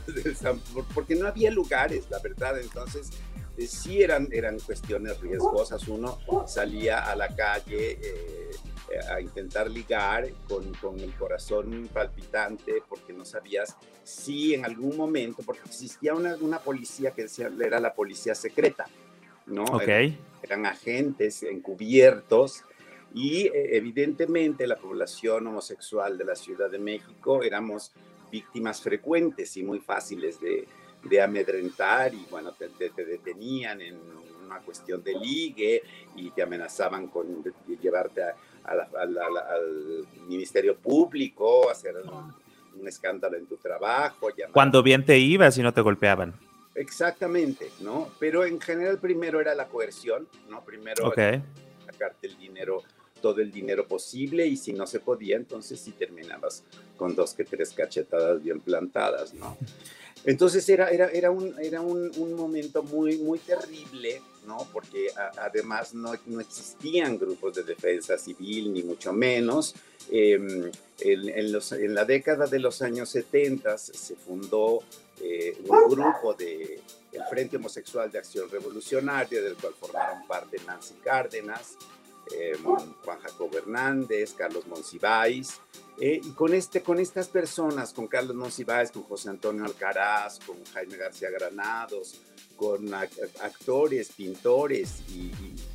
porque 0.94 1.16
no 1.16 1.26
había 1.26 1.50
lugares, 1.50 2.04
la 2.08 2.20
verdad, 2.20 2.60
entonces 2.60 3.10
eh, 3.56 3.66
sí 3.66 4.02
eran, 4.02 4.28
eran 4.32 4.58
cuestiones 4.60 5.20
riesgosas. 5.20 5.86
Uno 5.88 6.18
salía 6.46 7.10
a 7.10 7.16
la 7.16 7.28
calle 7.28 7.98
eh, 8.02 8.50
a 9.10 9.20
intentar 9.20 9.70
ligar 9.70 10.28
con, 10.48 10.72
con, 10.74 10.98
el 11.00 11.12
corazón 11.14 11.88
palpitante 11.92 12.82
porque 12.88 13.12
no 13.12 13.24
sabías 13.24 13.76
si 14.04 14.54
en 14.54 14.64
algún 14.64 14.96
momento, 14.96 15.42
porque 15.44 15.62
existía 15.64 16.14
una, 16.14 16.36
una 16.36 16.58
policía 16.58 17.12
que 17.12 17.22
decía, 17.22 17.50
era 17.64 17.80
la 17.80 17.94
policía 17.94 18.34
secreta, 18.34 18.86
¿no? 19.46 19.64
Eran, 19.80 20.66
agentes 20.66 21.42
encubiertos 21.44 22.64
y 23.14 23.46
eh, 23.46 23.76
evidentemente 23.76 24.66
la 24.66 24.76
población 24.76 25.46
homosexual 25.46 26.18
de 26.18 26.24
la 26.24 26.34
Ciudad 26.34 26.70
de 26.70 26.78
México 26.78 27.42
éramos 27.42 27.92
víctimas 28.30 28.80
frecuentes 28.80 29.56
y 29.56 29.62
muy 29.62 29.78
fáciles 29.78 30.40
de, 30.40 30.66
de 31.04 31.20
amedrentar 31.20 32.14
y 32.14 32.26
bueno, 32.30 32.52
te, 32.52 32.68
detenían 32.90 33.80
en 33.80 33.96
una 34.44 34.60
cuestión 34.60 35.02
de 35.02 35.14
ligue 35.14 35.82
y 36.16 36.30
te 36.30 36.42
amenazaban 36.42 37.08
con 37.08 37.42
llevarte 37.80 38.22
al 38.64 40.06
Ministerio 40.28 40.76
Público, 40.76 41.70
hacer 41.70 41.96
un, 41.96 42.86
escándalo 42.86 43.36
en 43.36 43.46
tu 43.46 43.56
trabajo. 43.56 44.28
Cuando 44.52 44.82
bien 44.82 45.04
te 45.04 45.18
ibas 45.18 45.56
y 45.58 45.62
no 45.62 45.72
te 45.72 45.80
golpeaban. 45.80 46.34
Exactamente, 46.74 47.70
¿no? 47.80 48.08
Pero 48.18 48.44
en 48.44 48.60
general 48.60 48.98
primero 48.98 49.40
era 49.40 49.54
la 49.54 49.66
coerción, 49.66 50.26
¿no? 50.48 50.64
Primero 50.64 51.12
sacarte 51.84 52.26
el 52.26 52.38
dinero, 52.38 52.82
todo 53.20 53.40
el 53.40 53.52
dinero 53.52 53.86
posible 53.86 54.46
y 54.46 54.56
si 54.56 54.72
no 54.72 54.86
se 54.86 55.00
podía, 55.00 55.36
entonces 55.36 55.78
sí 55.80 55.92
terminabas 55.92 56.64
con 56.96 57.14
dos 57.14 57.34
que 57.34 57.44
tres 57.44 57.72
cachetadas 57.72 58.42
bien 58.42 58.60
plantadas, 58.60 59.34
¿no? 59.34 59.56
Entonces 60.24 60.68
era, 60.68 60.90
era, 60.90 61.08
era, 61.08 61.30
un, 61.30 61.54
era 61.60 61.80
un, 61.80 62.10
un 62.16 62.34
momento 62.34 62.82
muy, 62.82 63.18
muy 63.18 63.38
terrible, 63.40 64.22
¿no? 64.46 64.68
Porque 64.72 65.08
además 65.38 65.94
no, 65.94 66.12
no, 66.26 66.40
existían 66.40 67.18
grupos 67.18 67.54
de 67.56 67.64
defensa 67.64 68.16
civil, 68.16 68.72
ni 68.72 68.82
mucho 68.82 69.12
menos. 69.12 69.74
Em, 70.10 70.70
en, 71.00 71.28
en, 71.28 71.52
los, 71.52 71.72
en, 71.72 71.94
la 71.94 72.04
década 72.04 72.46
de 72.46 72.58
los 72.58 72.82
años 72.82 73.08
70 73.10 73.78
se 73.78 74.14
fundó 74.14 74.80
eh, 75.20 75.56
un 75.66 75.88
grupo 75.88 76.34
de 76.34 76.80
el 77.12 77.22
Frente 77.24 77.56
Homosexual 77.56 78.10
de 78.10 78.18
Acción 78.18 78.48
Revolucionaria, 78.50 79.42
del 79.42 79.54
cual 79.56 79.74
formaron 79.78 80.26
parte 80.26 80.56
Nancy 80.66 80.94
Cárdenas, 81.02 81.76
em, 82.38 82.62
Juan 82.62 83.20
Jacobo 83.20 83.56
Hernández, 83.58 84.34
Carlos 84.34 84.66
Monsiváis, 84.66 85.60
eh, 86.00 86.20
y 86.22 86.30
con, 86.30 86.54
este, 86.54 86.82
con 86.82 86.98
estas 86.98 87.28
personas, 87.28 87.92
con 87.92 88.06
Carlos 88.08 88.34
Monsiváis, 88.34 88.90
con 88.90 89.02
José 89.02 89.30
Antonio 89.30 89.64
Alcaraz, 89.64 90.40
con 90.40 90.56
Jaime 90.72 90.96
García 90.96 91.30
Granados, 91.30 92.20
con 92.56 92.94
actores, 92.94 94.10
pintores 94.12 95.02
y, 95.08 95.30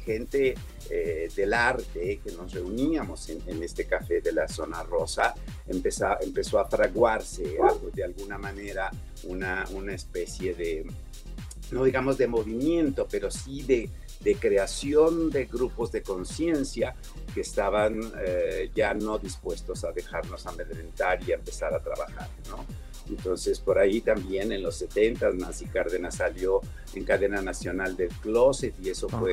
gente 0.06 0.56
eh, 0.90 1.30
del 1.36 1.54
arte 1.54 2.22
que 2.24 2.32
nos 2.32 2.54
reuníamos 2.54 3.30
en, 3.30 3.62
este 3.62 3.86
café 3.86 4.22
de 4.22 4.32
la 4.32 4.48
zona 4.48 4.84
rosa, 4.84 5.36
empezó, 5.68 6.18
empezó 6.22 6.60
a 6.60 6.66
fraguarse 6.70 7.58
de 7.94 8.04
alguna 8.04 8.38
manera 8.38 8.90
una, 9.24 9.66
una 9.74 9.94
especie 9.94 10.54
de, 10.54 10.86
no 11.72 11.84
digamos 11.84 12.18
de 12.18 12.28
movimiento, 12.28 13.06
pero 13.10 13.30
sí 13.30 13.64
de, 13.64 13.90
de 14.22 14.36
creación 14.36 15.30
de 15.30 15.46
grupos 15.46 15.92
de 15.92 16.02
conciencia 16.02 16.96
que 17.34 17.42
estaban 17.42 18.00
eh, 18.26 18.72
ya 18.76 18.94
no 18.94 19.18
dispuestos 19.18 19.84
a 19.84 19.92
dejarnos 19.92 20.46
amedrentar 20.48 21.20
y 21.28 21.32
a 21.32 21.36
empezar 21.36 21.74
a 21.74 21.80
trabajar, 21.80 22.30
¿no? 22.50 22.66
Entonces, 23.10 23.60
por 23.60 23.80
ahí 23.80 24.02
también 24.02 24.52
en 24.52 24.62
los 24.62 24.76
70 24.76 25.32
Nancy 25.32 25.66
Cárdenas 25.68 26.16
salió 26.16 26.62
en 26.94 27.06
cadena 27.06 27.42
nacional 27.42 27.96
del 27.96 28.10
closet 28.10 28.74
y 28.84 28.90
eso 28.90 29.08
fue 29.08 29.32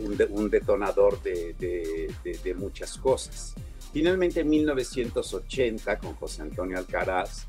un, 0.00 0.16
un, 0.30 0.50
detonador 0.50 1.22
de, 1.22 1.54
de, 1.58 2.38
de, 2.42 2.54
muchas 2.54 2.98
cosas. 2.98 3.54
Finalmente, 3.92 4.40
en 4.40 4.48
1980, 4.48 5.98
con 5.98 6.14
José 6.14 6.42
Antonio 6.42 6.78
Alcaraz, 6.78 7.46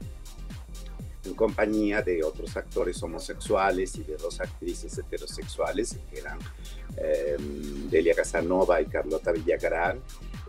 en 1.25 1.33
compañía 1.33 2.01
de 2.01 2.23
otros 2.23 2.55
actores 2.57 3.01
homosexuales 3.03 3.95
y 3.95 4.03
de 4.03 4.17
dos 4.17 4.39
actrices 4.39 4.97
heterosexuales, 4.97 5.97
que 6.11 6.19
eran 6.19 6.39
eh, 6.97 7.37
Delia 7.89 8.13
Casanova 8.13 8.81
y 8.81 8.85
Carlota 8.85 9.31
Villagrán. 9.31 9.99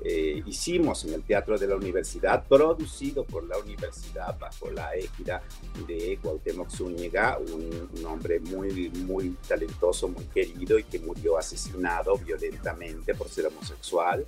Eh, 0.04 0.42
hicimos 0.46 1.04
en 1.04 1.14
el 1.14 1.22
Teatro 1.22 1.58
de 1.58 1.66
la 1.66 1.74
Universidad, 1.74 2.46
producido 2.46 3.24
por 3.24 3.44
la 3.44 3.58
universidad 3.58 4.38
bajo 4.38 4.70
la 4.70 4.94
égida 4.94 5.42
de 5.86 6.18
Cuauhtémoc 6.22 6.70
Zúñiga, 6.70 7.38
un, 7.38 7.90
un, 7.96 8.04
hombre 8.04 8.38
muy, 8.38 8.90
muy 8.90 9.30
talentoso, 9.48 10.08
muy 10.08 10.24
querido 10.26 10.78
y 10.78 10.84
que 10.84 10.98
murió 10.98 11.38
asesinado 11.38 12.16
violentamente 12.18 13.14
por 13.14 13.28
ser 13.28 13.46
homosexual. 13.46 14.24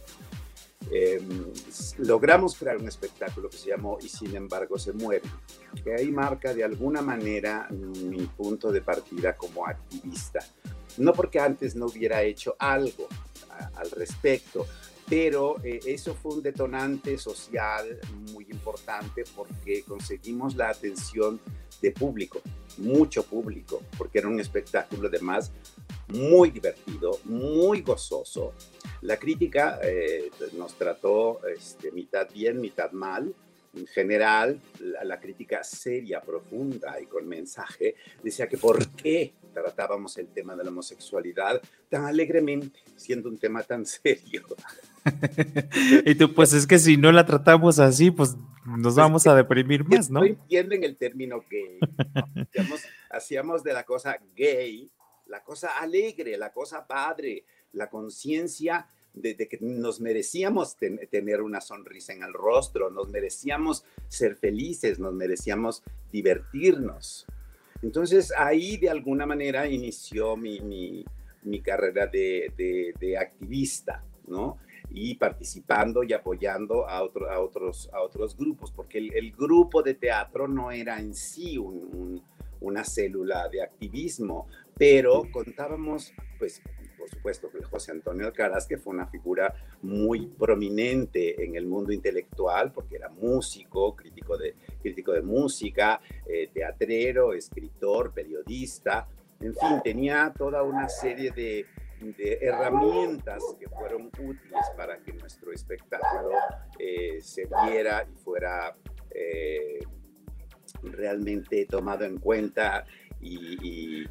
Em, 0.90 1.52
logramos 1.98 2.56
crear 2.56 2.78
un 2.78 2.88
espectáculo 2.88 3.50
que 3.50 3.58
se 3.58 3.68
llamó 3.68 3.98
Y 4.00 4.08
sin 4.08 4.34
embargo 4.34 4.78
se 4.78 4.92
mueve, 4.92 5.28
que 5.84 5.94
ahí 5.94 6.10
marca 6.10 6.54
de 6.54 6.64
alguna 6.64 7.02
manera 7.02 7.68
mi 7.70 8.24
punto 8.26 8.72
de 8.72 8.80
partida 8.80 9.36
como 9.36 9.66
activista. 9.66 10.40
No 10.96 11.12
porque 11.12 11.40
antes 11.40 11.74
no 11.76 11.86
hubiera 11.86 12.22
hecho 12.22 12.56
algo 12.58 13.06
al 13.74 13.90
respecto, 13.90 14.66
pero 15.08 15.56
eh, 15.64 15.80
eso 15.86 16.14
fue 16.14 16.34
un 16.34 16.42
detonante 16.42 17.18
social 17.18 17.98
muy 18.32 18.46
importante 18.50 19.24
porque 19.34 19.82
conseguimos 19.82 20.54
la 20.54 20.70
atención 20.70 21.40
de 21.80 21.92
público, 21.92 22.40
mucho 22.78 23.22
público, 23.22 23.82
porque 23.96 24.18
era 24.18 24.28
un 24.28 24.40
espectáculo 24.40 25.08
además 25.08 25.52
muy 26.08 26.50
divertido, 26.50 27.18
muy 27.24 27.82
gozoso. 27.82 28.54
La 29.02 29.16
crítica 29.16 29.78
eh, 29.82 30.30
nos 30.56 30.74
trató 30.74 31.40
este, 31.46 31.92
mitad 31.92 32.28
bien, 32.32 32.60
mitad 32.60 32.92
mal. 32.92 33.34
En 33.74 33.86
general, 33.86 34.58
la, 35.04 35.20
crítica 35.20 35.62
seria, 35.62 36.22
profunda 36.22 36.98
y 37.00 37.06
con 37.06 37.28
mensaje 37.28 37.96
decía 38.22 38.48
que 38.48 38.56
por 38.56 38.88
qué 38.96 39.34
tratábamos 39.52 40.16
el 40.16 40.28
tema 40.28 40.56
de 40.56 40.64
la 40.64 40.70
homosexualidad 40.70 41.60
tan 41.88 42.06
alegremente, 42.06 42.80
siendo 42.96 43.28
un 43.28 43.38
tema 43.38 43.62
tan 43.62 43.84
serio. 43.84 44.46
y 46.04 46.14
tú, 46.14 46.34
pues 46.34 46.54
es 46.54 46.66
que 46.66 46.78
si 46.78 46.96
no 46.96 47.12
la 47.12 47.26
tratamos 47.26 47.78
así, 47.78 48.10
pues 48.10 48.36
nos 48.64 48.82
pues 48.82 48.94
vamos 48.96 49.26
a 49.26 49.34
deprimir 49.34 49.84
más, 49.84 50.10
¿no? 50.10 50.20
No 50.20 50.26
entienden 50.26 50.82
el 50.84 50.96
término 50.96 51.44
gay. 51.48 51.78
Hacíamos, 52.48 52.80
hacíamos 53.10 53.62
de 53.62 53.72
la 53.74 53.84
cosa 53.84 54.18
gay 54.34 54.90
la 55.28 55.44
cosa 55.44 55.78
alegre, 55.78 56.36
la 56.36 56.52
cosa 56.52 56.86
padre, 56.86 57.44
la 57.72 57.88
conciencia 57.88 58.88
de, 59.12 59.36
que 59.36 59.58
nos 59.60 60.00
merecíamos 60.00 60.76
tener 60.76 61.42
una 61.42 61.60
sonrisa 61.60 62.12
en 62.12 62.22
el 62.22 62.32
rostro, 62.32 62.90
nos 62.90 63.08
merecíamos 63.08 63.84
ser 64.08 64.36
felices, 64.36 64.98
nos 64.98 65.12
merecíamos 65.14 65.82
divertirnos. 66.12 67.26
Entonces 67.82 68.32
ahí 68.36 68.76
de 68.76 68.90
alguna 68.90 69.26
manera 69.26 69.68
inició 69.68 70.36
mi, 70.36 71.04
carrera 71.62 72.06
de, 72.06 73.16
activista, 73.18 74.04
¿no? 74.26 74.58
Y 74.90 75.16
participando 75.16 76.02
y 76.02 76.12
apoyando 76.12 76.88
a, 76.88 76.98
a, 76.98 77.40
otros, 77.40 77.90
a 77.92 78.00
otros 78.00 78.36
grupos, 78.36 78.72
porque 78.72 78.98
el, 78.98 79.32
grupo 79.32 79.82
de 79.82 79.94
teatro 79.94 80.48
no 80.48 80.70
era 80.70 80.98
en 80.98 81.14
sí 81.14 81.58
una 82.60 82.84
célula 82.84 83.48
de 83.48 83.62
activismo, 83.62 84.48
pero 84.78 85.24
contábamos, 85.32 86.14
pues, 86.38 86.62
por 86.96 87.08
supuesto, 87.08 87.50
José 87.70 87.92
Antonio 87.92 88.26
Alcaraz, 88.26 88.66
que 88.66 88.78
fue 88.78 88.94
una 88.94 89.06
figura 89.06 89.54
muy 89.82 90.26
prominente 90.26 91.44
en 91.44 91.56
el 91.56 91.66
mundo 91.66 91.92
intelectual, 91.92 92.72
porque 92.72 92.96
era 92.96 93.08
músico, 93.08 93.96
crítico 93.96 94.36
de, 94.36 94.54
crítico 94.80 95.12
de 95.12 95.22
música, 95.22 96.00
eh, 96.26 96.50
teatrero, 96.52 97.32
escritor, 97.32 98.12
periodista, 98.12 99.08
en 99.40 99.54
fin, 99.54 99.80
tenía 99.82 100.32
toda 100.36 100.62
una 100.62 100.88
serie 100.88 101.30
de, 101.30 101.66
herramientas 102.20 103.42
que 103.58 103.68
fueron 103.68 104.06
útiles 104.06 104.64
para 104.76 104.98
que 104.98 105.12
nuestro 105.14 105.52
espectáculo 105.52 106.30
eh, 106.78 107.20
se 107.20 107.48
viera 107.64 108.06
y 108.08 108.16
fuera 108.16 108.76
eh, 109.10 109.80
realmente 110.84 111.66
tomado 111.66 112.04
en 112.04 112.18
cuenta 112.18 112.84
y 113.20 113.58
y 113.60 114.08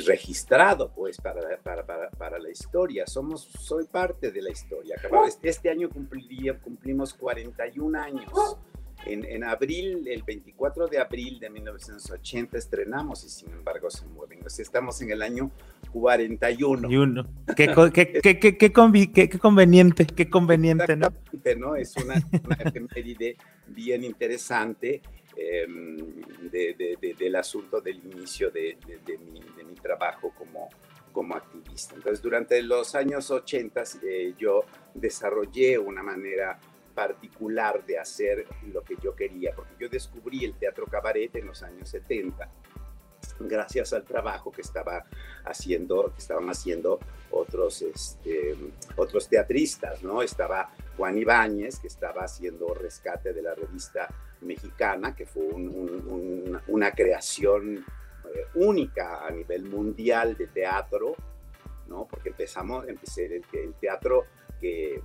registrado 0.00 0.92
pues 0.94 1.18
para, 1.20 1.40
para, 1.62 1.84
para, 1.84 2.10
para, 2.10 2.38
la 2.38 2.50
historia. 2.50 3.06
Somos, 3.06 3.48
soy 3.58 3.84
parte 3.86 4.30
de 4.30 4.40
la 4.40 4.50
historia. 4.50 4.96
Este 5.42 5.70
año 5.70 5.88
cumplimos 5.90 7.14
41 7.14 7.98
años 7.98 8.30
En, 9.04 9.42
abril, 9.42 10.06
el 10.06 10.22
24 10.22 10.86
de 10.86 11.00
abril 11.00 11.40
de 11.40 11.50
1980 11.50 12.56
estrenamos 12.56 13.24
y 13.24 13.28
sin 13.28 13.50
embargo 13.50 13.90
se 13.90 14.06
mueven. 14.06 14.40
estamos 14.46 15.02
en 15.02 15.10
el 15.10 15.22
año 15.22 15.50
41. 15.92 16.88
Y 16.88 16.96
uno. 16.96 17.26
Qué, 17.56 17.74
qué, 17.92 18.38
qué, 18.38 18.58
qué, 18.58 18.72
conveniente, 18.72 20.06
qué 20.06 20.30
conveniente, 20.30 20.94
¿no? 20.96 21.08
¿no? 21.58 21.74
Es 21.74 21.96
una, 21.96 22.14
una 22.44 22.56
bien 23.66 24.04
interesante 24.04 25.02
em, 25.36 25.96
del 26.50 27.36
asunto 27.36 27.80
del 27.80 27.96
inicio 27.96 28.50
de, 28.50 28.78
mi, 29.18 29.40
mi, 29.64 29.74
trabajo 29.74 30.32
como, 30.36 30.68
como 31.12 31.34
activista. 31.34 31.94
Entonces, 31.94 32.22
durante 32.22 32.62
los 32.62 32.94
años 32.94 33.30
80 33.30 33.82
eh, 34.02 34.34
yo 34.38 34.64
desarrollé 34.94 35.78
una 35.78 36.02
manera 36.02 36.58
particular 36.94 37.84
de 37.84 37.98
hacer 37.98 38.46
lo 38.72 38.82
que 38.82 38.96
yo 39.02 39.16
quería, 39.16 39.54
porque 39.54 39.72
yo 39.80 39.88
descubrí 39.88 40.44
el 40.44 40.54
teatro 40.54 40.86
cabaret 40.86 41.34
en 41.36 41.46
los 41.46 41.62
años 41.62 41.88
70 41.88 42.50
gracias 43.40 43.92
al 43.92 44.04
trabajo 44.04 44.50
que 44.50 44.62
estaba 44.62 45.04
haciendo 45.44 46.12
que 46.12 46.18
estaban 46.18 46.48
haciendo 46.48 46.98
otros 47.30 47.82
este, 47.82 48.56
otros 48.96 49.28
teatristas 49.28 50.02
no 50.02 50.22
estaba 50.22 50.70
Juan 50.96 51.18
Ibáñez 51.18 51.78
que 51.78 51.88
estaba 51.88 52.22
haciendo 52.24 52.74
rescate 52.74 53.32
de 53.32 53.42
la 53.42 53.54
revista 53.54 54.08
mexicana 54.42 55.14
que 55.14 55.26
fue 55.26 55.44
una 56.66 56.90
creación 56.92 57.78
eh, 57.78 58.46
única 58.54 59.26
a 59.26 59.30
nivel 59.30 59.64
mundial 59.64 60.36
de 60.36 60.46
teatro 60.48 61.14
no 61.86 62.06
porque 62.08 62.30
empezamos 62.30 62.88
empecé 62.88 63.26
el, 63.26 63.44
el 63.52 63.74
teatro 63.74 64.26
que 64.60 65.00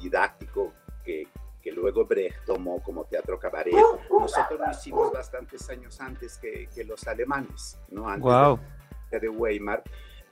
didáctico 0.00 0.72
que, 1.04 1.28
que 1.62 1.70
luego 1.70 2.04
Brecht 2.04 2.44
tomó 2.44 2.82
como 2.82 3.04
teatro 3.04 3.38
cabaret. 3.38 3.74
Nosotros 4.10 4.58
lo 4.58 4.70
hicimos 4.70 5.12
bastantes 5.12 5.68
años 5.70 6.00
antes 6.00 6.38
que, 6.38 6.68
que 6.74 6.84
los 6.84 7.06
alemanes, 7.06 7.78
¿no? 7.90 8.08
Antes 8.08 8.60
de, 9.10 9.20
de 9.20 9.28
Weimar. 9.28 9.82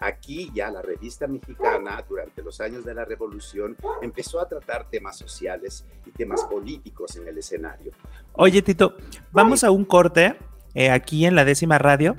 Aquí 0.01 0.51
ya 0.55 0.71
la 0.71 0.81
revista 0.81 1.27
mexicana, 1.27 2.03
durante 2.09 2.43
los 2.43 2.61
años 2.61 2.85
de 2.87 2.95
la 2.95 3.05
revolución, 3.05 3.77
empezó 4.01 4.41
a 4.41 4.49
tratar 4.49 4.89
temas 4.89 5.19
sociales 5.19 5.85
y 6.07 6.11
temas 6.11 6.45
políticos 6.45 7.17
en 7.17 7.29
el 7.29 7.37
escenario. 7.37 7.93
Oye, 8.33 8.63
Tito, 8.63 8.95
vamos 9.31 9.63
a 9.63 9.71
un 9.71 9.85
corte 9.85 10.37
eh, 10.75 10.91
aquí 10.91 11.27
en 11.27 11.35
la 11.35 11.45
décima 11.45 11.77
radio, 11.79 12.17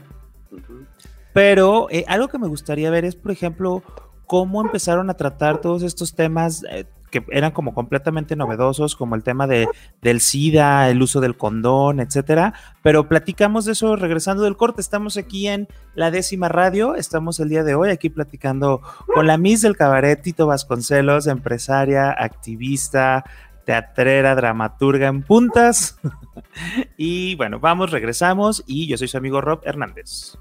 pero 1.33 1.87
eh, 1.89 2.05
algo 2.07 2.27
que 2.27 2.37
me 2.37 2.47
gustaría 2.47 2.91
ver 2.91 3.03
es, 3.03 3.15
por 3.15 3.31
ejemplo, 3.31 3.81
cómo 4.27 4.61
empezaron 4.61 5.09
a 5.09 5.15
tratar 5.15 5.59
todos 5.59 5.81
estos 5.81 6.13
temas 6.13 6.63
eh, 6.69 6.85
que 7.11 7.23
eran 7.29 7.51
como 7.51 7.75
completamente 7.75 8.35
novedosos, 8.35 8.95
como 8.95 9.15
el 9.15 9.23
tema 9.23 9.45
de, 9.45 9.67
del 10.01 10.21
SIDA, 10.21 10.89
el 10.89 11.01
uso 11.01 11.19
del 11.19 11.37
condón, 11.37 11.99
etcétera. 11.99 12.53
Pero 12.81 13.07
platicamos 13.07 13.65
de 13.65 13.73
eso 13.73 13.95
regresando 13.95 14.43
del 14.43 14.57
corte. 14.57 14.81
Estamos 14.81 15.17
aquí 15.17 15.47
en 15.47 15.67
la 15.93 16.09
décima 16.09 16.49
radio. 16.49 16.95
Estamos 16.95 17.39
el 17.39 17.49
día 17.49 17.63
de 17.63 17.75
hoy 17.75 17.89
aquí 17.89 18.09
platicando 18.09 18.81
con 19.13 19.27
la 19.27 19.37
Miss 19.37 19.61
del 19.61 19.77
Cabaret, 19.77 20.21
Tito 20.21 20.47
Vasconcelos, 20.47 21.27
empresaria, 21.27 22.09
activista, 22.11 23.25
teatrera, 23.65 24.33
dramaturga 24.33 25.07
en 25.07 25.21
puntas. 25.21 25.99
y 26.97 27.35
bueno, 27.35 27.59
vamos, 27.59 27.91
regresamos. 27.91 28.63
Y 28.65 28.87
yo 28.87 28.97
soy 28.97 29.09
su 29.09 29.17
amigo 29.17 29.41
Rob 29.41 29.61
Hernández. 29.65 30.37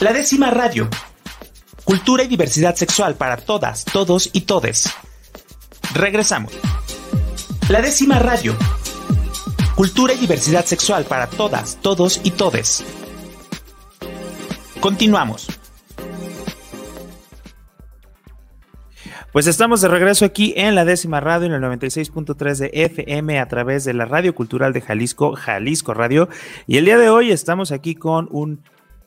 La 0.00 0.12
décima 0.12 0.50
radio 0.50 0.88
Cultura 1.84 2.22
y 2.22 2.28
diversidad 2.28 2.76
sexual 2.76 3.16
para 3.16 3.36
todas, 3.36 3.84
todos 3.84 4.30
y 4.32 4.42
todes. 4.42 4.88
Regresamos. 5.94 6.52
La 7.68 7.82
décima 7.82 8.20
radio. 8.20 8.54
Cultura 9.74 10.14
y 10.14 10.18
diversidad 10.18 10.64
sexual 10.64 11.04
para 11.04 11.26
todas, 11.26 11.78
todos 11.82 12.20
y 12.22 12.30
todes. 12.30 12.84
Continuamos. 14.80 15.48
Pues 19.32 19.46
estamos 19.46 19.80
de 19.80 19.88
regreso 19.88 20.24
aquí 20.24 20.52
en 20.56 20.74
la 20.74 20.84
décima 20.84 21.18
radio, 21.18 21.46
en 21.46 21.52
el 21.54 21.62
96.3 21.62 22.56
de 22.58 22.70
FM, 22.74 23.40
a 23.40 23.48
través 23.48 23.84
de 23.84 23.94
la 23.94 24.04
Radio 24.04 24.34
Cultural 24.34 24.72
de 24.72 24.82
Jalisco, 24.82 25.34
Jalisco 25.34 25.94
Radio. 25.94 26.28
Y 26.66 26.76
el 26.76 26.84
día 26.84 26.98
de 26.98 27.08
hoy 27.08 27.32
estamos 27.32 27.72
aquí 27.72 27.94
con 27.94 28.28
un 28.30 28.62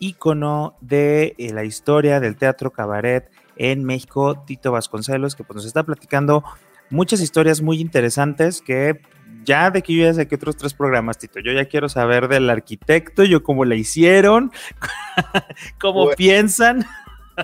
ícono 0.06 0.76
de 0.82 1.36
eh, 1.38 1.54
la 1.54 1.64
historia 1.64 2.20
del 2.20 2.36
teatro 2.36 2.72
cabaret 2.72 3.30
en 3.56 3.84
México, 3.84 4.44
Tito 4.46 4.72
Vasconcelos, 4.72 5.36
que 5.36 5.44
pues, 5.44 5.56
nos 5.56 5.66
está 5.66 5.84
platicando 5.84 6.44
muchas 6.90 7.22
historias 7.22 7.62
muy 7.62 7.80
interesantes 7.80 8.62
que 8.62 9.02
ya 9.44 9.70
de 9.70 9.80
aquí 9.80 9.98
yo 9.98 10.06
ya 10.06 10.14
sé 10.14 10.28
que 10.28 10.36
otros 10.36 10.58
tres 10.58 10.74
programas, 10.74 11.18
Tito. 11.18 11.40
Yo 11.40 11.52
ya 11.52 11.66
quiero 11.66 11.88
saber 11.88 12.28
del 12.28 12.50
arquitecto, 12.50 13.24
yo 13.24 13.44
cómo 13.44 13.64
le 13.66 13.78
hicieron, 13.78 14.52
cómo 15.80 16.10
piensan. 16.12 16.86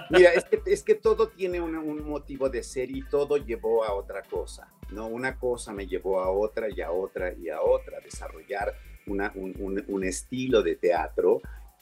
Mira, 0.10 0.32
es 0.66 0.84
que, 0.84 0.96
todo 0.96 1.28
tiene 1.28 1.60
un, 1.60 2.08
motivo 2.08 2.50
de 2.50 2.64
ser 2.64 2.90
y 2.92 3.04
todo 3.04 3.38
llevó 3.38 3.84
a 3.84 3.94
otra 3.94 4.22
cosa, 4.24 4.72
¿no? 4.92 5.08
Una 5.08 5.38
cosa 5.38 5.74
me 5.74 5.86
llevó 5.86 6.22
a 6.22 6.30
otra 6.30 6.68
y 6.70 6.82
a 6.82 6.92
otra 6.92 7.34
y 7.34 7.50
a 7.50 7.62
otra, 7.62 8.00
desarrollar 8.00 8.74
un, 9.06 9.84
un, 9.88 10.04
estilo 10.04 10.64
de 10.64 10.76
teatro 10.76 11.42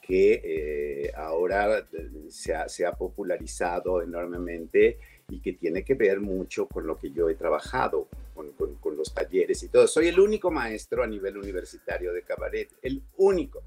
que 0.09 0.41
eh, 0.43 1.11
ahora 1.15 1.77
eh, 1.77 2.09
se 2.29 2.55
ha, 2.55 2.67
se 2.67 2.83
ha, 2.83 2.93
popularizado 2.93 4.01
enormemente 4.01 4.97
y 5.29 5.39
que 5.39 5.53
tiene 5.53 5.83
que 5.83 5.93
ver 5.93 6.19
mucho 6.19 6.65
con 6.65 6.87
lo 6.87 6.97
que 6.97 7.11
yo 7.11 7.29
he 7.29 7.35
trabajado, 7.35 8.07
con, 8.33 8.53
con, 8.53 8.97
los 8.97 9.13
talleres 9.13 9.61
y 9.61 9.67
todo. 9.67 9.87
Soy 9.87 10.07
el 10.07 10.19
único 10.19 10.49
maestro 10.49 11.03
a 11.03 11.07
nivel 11.07 11.37
universitario 11.37 12.11
de 12.11 12.23
cabaret, 12.23 12.69
el 12.81 13.03
único. 13.17 13.61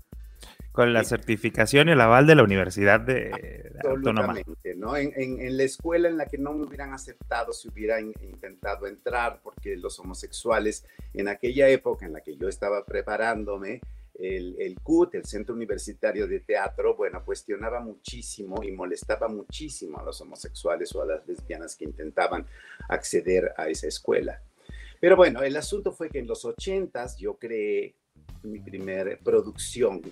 Con 0.72 0.92
la 0.92 1.04
certificación 1.04 1.88
y 1.88 1.92
el 1.92 2.00
aval 2.00 2.26
de 2.26 2.34
la 2.34 2.42
Universidad 2.42 2.98
de 2.98 3.70
Autónoma. 3.84 4.34
¿no? 4.74 4.96
En, 4.96 5.12
en, 5.14 5.40
en, 5.40 5.56
la 5.56 5.62
escuela 5.62 6.08
en 6.08 6.16
la 6.16 6.26
que 6.26 6.38
no 6.38 6.54
me 6.54 6.64
hubieran 6.64 6.92
aceptado 6.92 7.52
si 7.52 7.68
hubiera 7.68 8.00
intentado 8.00 8.88
entrar, 8.88 9.38
porque 9.44 9.76
los 9.76 9.96
homosexuales 10.00 10.84
en 11.14 11.28
aquella 11.28 11.68
época 11.68 12.04
en 12.04 12.14
la 12.14 12.20
que 12.20 12.36
yo 12.36 12.48
estaba 12.48 12.84
preparándome, 12.84 13.80
el, 14.14 14.56
el, 14.58 14.80
CUT, 14.80 15.14
el 15.14 15.24
Centro 15.24 15.54
Universitario 15.54 16.26
de 16.26 16.40
Teatro, 16.40 16.96
bueno, 16.96 17.24
cuestionaba 17.24 17.80
muchísimo 17.80 18.62
y 18.62 18.72
molestaba 18.72 19.28
muchísimo 19.28 19.98
a 19.98 20.04
los 20.04 20.20
homosexuales 20.20 20.94
o 20.94 21.02
a 21.02 21.06
las 21.06 21.26
lesbianas 21.26 21.76
que 21.76 21.84
intentaban 21.84 22.46
acceder 22.88 23.52
a 23.56 23.68
esa 23.68 23.86
escuela. 23.86 24.42
Pero 25.00 25.16
bueno, 25.16 25.42
el 25.42 25.56
asunto 25.56 25.92
fue 25.92 26.10
que 26.10 26.20
en 26.20 26.26
los 26.26 26.44
ochentas 26.44 27.16
yo 27.16 27.34
creé 27.34 27.96
mi 28.42 28.60
primera 28.60 29.18
producción 29.22 30.02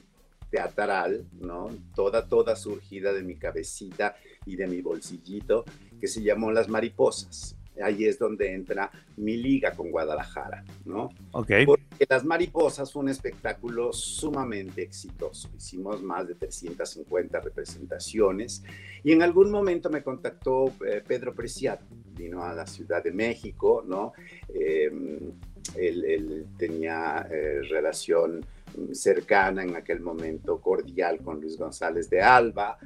teatral, 0.51 1.27
¿no? 1.41 1.69
Toda, 1.95 2.29
toda 2.29 2.57
surgida 2.57 3.13
de 3.13 3.23
mi 3.23 3.37
cabecita 3.37 4.17
y 4.47 4.57
de 4.57 4.67
mi 4.67 4.81
bolsillito, 4.81 5.65
que 6.01 6.09
se 6.09 6.23
llamó 6.23 6.51
Las 6.51 6.69
Mariposas 6.69 7.57
ahí 7.83 8.05
es 8.05 8.19
donde 8.19 8.53
entra 8.53 8.91
mi 9.17 9.37
liga 9.37 9.73
con 9.73 9.91
Guadalajara, 9.91 10.65
¿no? 10.85 11.11
Ok. 11.33 11.53
Porque 11.67 12.07
Las 12.09 12.25
Mariposas 12.25 12.93
fue 12.93 13.03
un 13.03 13.09
espectáculo 13.09 13.93
sumamente 13.93 14.83
exitoso. 14.83 15.51
Hicimos 15.57 16.03
más 16.03 16.29
de 16.29 16.35
350 16.35 17.41
representaciones 17.41 18.63
y 19.03 19.13
en 19.13 19.23
algún 19.23 19.51
momento 19.51 19.91
me 19.91 20.03
contactó 20.03 20.73
eh, 20.87 21.03
Pedro 21.07 21.35
Preciado, 21.35 21.81
vino 22.17 22.43
a 22.43 22.55
la 22.55 22.67
Ciudad 22.67 23.03
de 23.03 23.13
México, 23.13 23.85
¿no? 23.87 24.13
Em, 24.49 25.33
él, 25.77 26.47
tenía 26.57 27.27
eh, 27.31 27.61
relación 27.71 28.45
cercana 28.93 29.63
en 29.63 29.77
aquel 29.77 30.01
momento, 30.01 30.61
cordial 30.61 31.19
con 31.21 31.41
Luis 31.41 31.59
González 31.59 32.09
de 32.09 32.23
Alba, 32.23 32.79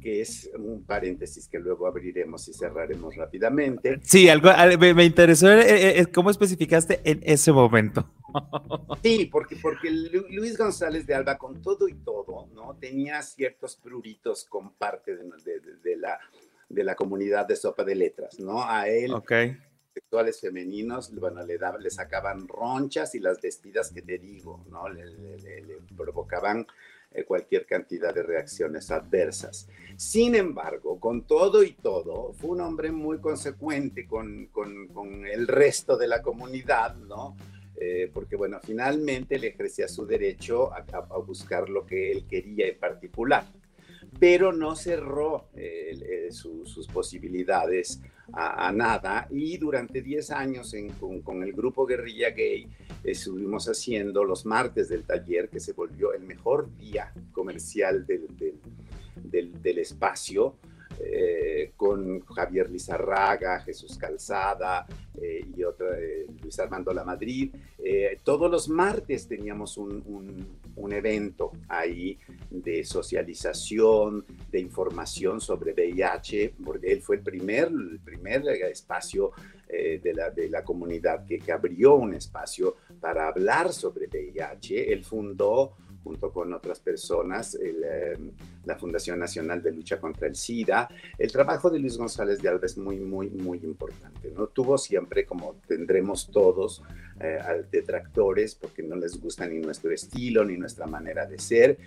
que 0.00 0.20
es 0.20 0.50
un 0.58 0.84
paréntesis 0.84 1.48
que 1.48 1.58
luego 1.58 1.86
abriremos 1.86 2.46
y 2.48 2.52
cerraremos 2.52 3.16
rápidamente. 3.16 4.00
Sí, 4.02 4.28
algo 4.28 4.50
me, 4.78 5.04
interesó 5.04 5.50
eh, 5.50 6.00
eh, 6.00 6.06
cómo 6.06 6.30
especificaste 6.30 7.00
en 7.04 7.20
ese 7.24 7.52
momento. 7.52 8.08
Sí, 9.02 9.28
porque, 9.30 9.56
porque 9.56 9.90
Luis 9.90 10.56
González 10.56 11.06
de 11.06 11.14
Alba, 11.14 11.36
con 11.36 11.60
todo 11.60 11.86
y 11.88 11.94
todo, 11.94 12.48
¿no? 12.54 12.76
Tenía 12.80 13.20
ciertos 13.20 13.76
pruritos 13.76 14.44
con 14.44 14.72
parte 14.72 15.16
de, 15.16 15.96
la, 15.96 16.18
de 16.68 16.84
la 16.84 16.94
comunidad 16.94 17.46
de 17.46 17.56
Sopa 17.56 17.84
de 17.84 17.94
Letras, 17.94 18.38
¿no? 18.38 18.62
A 18.64 18.88
él, 18.88 19.12
okay. 19.12 19.58
sexuales 19.92 20.40
femeninos, 20.40 21.14
bueno, 21.14 21.44
le, 21.44 21.58
le 21.80 21.90
sacaban 21.90 22.48
ronchas 22.48 23.14
y 23.14 23.18
las 23.18 23.40
vestidas 23.40 23.90
que 23.90 24.00
te 24.00 24.18
digo, 24.18 24.64
¿no? 24.70 24.88
le 24.88 25.04
provocaban 25.96 26.60
eh, 26.60 26.66
cualquier 27.26 27.66
cantidad 27.66 28.14
de 28.14 28.22
reacciones 28.22 28.90
adversas. 28.90 29.68
Sin 29.96 30.34
embargo, 30.34 30.98
con 30.98 31.22
todo 31.22 31.62
y 31.62 31.72
todo, 31.72 32.32
fue 32.32 32.50
un 32.50 32.60
hombre 32.60 32.90
muy 32.90 33.18
consecuente 33.18 34.06
con, 34.06 34.46
con, 34.46 35.26
el 35.26 35.46
resto 35.46 35.96
de 35.96 36.08
la 36.08 36.22
comunidad, 36.22 36.96
¿no? 36.96 37.36
Eh, 37.76 38.10
porque, 38.12 38.36
bueno, 38.36 38.60
finalmente 38.62 39.38
le 39.38 39.48
ejercía 39.48 39.88
su 39.88 40.06
derecho 40.06 40.72
a, 40.72 40.82
buscar 41.18 41.68
lo 41.68 41.86
que 41.86 42.12
él 42.12 42.26
quería 42.28 42.66
en 42.66 42.78
particular, 42.78 43.44
pero 44.18 44.52
no 44.52 44.76
cerró 44.76 45.48
eh, 45.54 46.28
sus 46.30 46.86
posibilidades 46.88 48.00
a, 48.32 48.72
nada 48.72 49.26
y 49.30 49.58
durante 49.58 50.00
10 50.00 50.30
años 50.30 50.74
con, 51.24 51.42
el 51.42 51.52
grupo 51.52 51.86
Guerrilla 51.86 52.30
Gay 52.30 52.68
estuvimos 53.04 53.68
haciendo 53.68 54.24
los 54.24 54.46
martes 54.46 54.88
del 54.88 55.04
taller, 55.04 55.48
que 55.48 55.60
se 55.60 55.72
volvió 55.72 56.14
el 56.14 56.22
mejor 56.22 56.74
día 56.78 57.12
comercial 57.32 58.06
del, 58.06 58.26
del 59.24 59.78
espacio. 59.78 60.56
Eh, 61.00 61.72
con 61.76 62.20
Javier 62.20 62.70
Lizarraga, 62.70 63.60
Jesús 63.60 63.96
Calzada 63.96 64.86
eh, 65.20 65.44
y 65.56 65.62
otra, 65.62 65.98
eh, 65.98 66.26
Luis 66.42 66.58
Armando 66.58 66.92
La 66.92 67.04
Madrid. 67.04 67.54
todos 68.22 68.50
los 68.50 68.68
martes 68.68 69.26
teníamos 69.26 69.76
un, 69.76 70.60
evento 70.92 71.52
ahí 71.68 72.18
de 72.50 72.84
socialización, 72.84 74.24
de 74.50 74.60
información 74.60 75.40
sobre 75.40 75.72
VIH, 75.72 76.54
porque 76.64 76.92
él 76.92 77.00
fue 77.00 77.16
el 77.16 77.22
primer, 77.22 77.68
el 77.68 78.00
primer 78.00 78.46
espacio 78.48 79.32
de, 79.68 80.12
la, 80.14 80.30
de 80.30 80.50
la 80.50 80.62
comunidad 80.62 81.24
que, 81.24 81.38
que 81.38 81.50
abrió 81.50 81.94
un 81.94 82.14
espacio 82.14 82.76
para 83.00 83.28
hablar 83.28 83.72
sobre 83.72 84.06
VIH. 84.06 84.92
Él 84.92 85.02
fundó 85.02 85.76
junto 86.02 86.32
con 86.32 86.52
otras 86.52 86.80
personas, 86.80 87.56
eh, 87.60 88.18
la 88.64 88.76
Fundación 88.76 89.18
Nacional 89.18 89.62
de 89.62 89.72
Lucha 89.72 90.00
contra 90.00 90.26
el 90.26 90.34
SIDA. 90.34 90.88
El 91.18 91.30
trabajo 91.30 91.70
de 91.70 91.78
Luis 91.78 91.96
González 91.96 92.40
de 92.40 92.48
Alba 92.48 92.66
es 92.66 92.76
muy, 92.76 92.98
muy, 92.98 93.30
muy 93.30 93.58
importante. 93.58 94.30
¿no? 94.36 94.48
Tuvo 94.48 94.78
siempre, 94.78 95.24
como 95.24 95.56
tendremos 95.66 96.30
todos, 96.30 96.82
eh, 97.20 97.38
detractores 97.70 98.54
porque 98.54 98.82
no 98.82 98.96
les 98.96 99.20
gusta 99.20 99.46
ni 99.46 99.58
nuestro 99.58 99.92
estilo 99.92 100.44
ni 100.44 100.56
nuestra 100.56 100.86
manera 100.86 101.26
de 101.26 101.38
ser. 101.38 101.78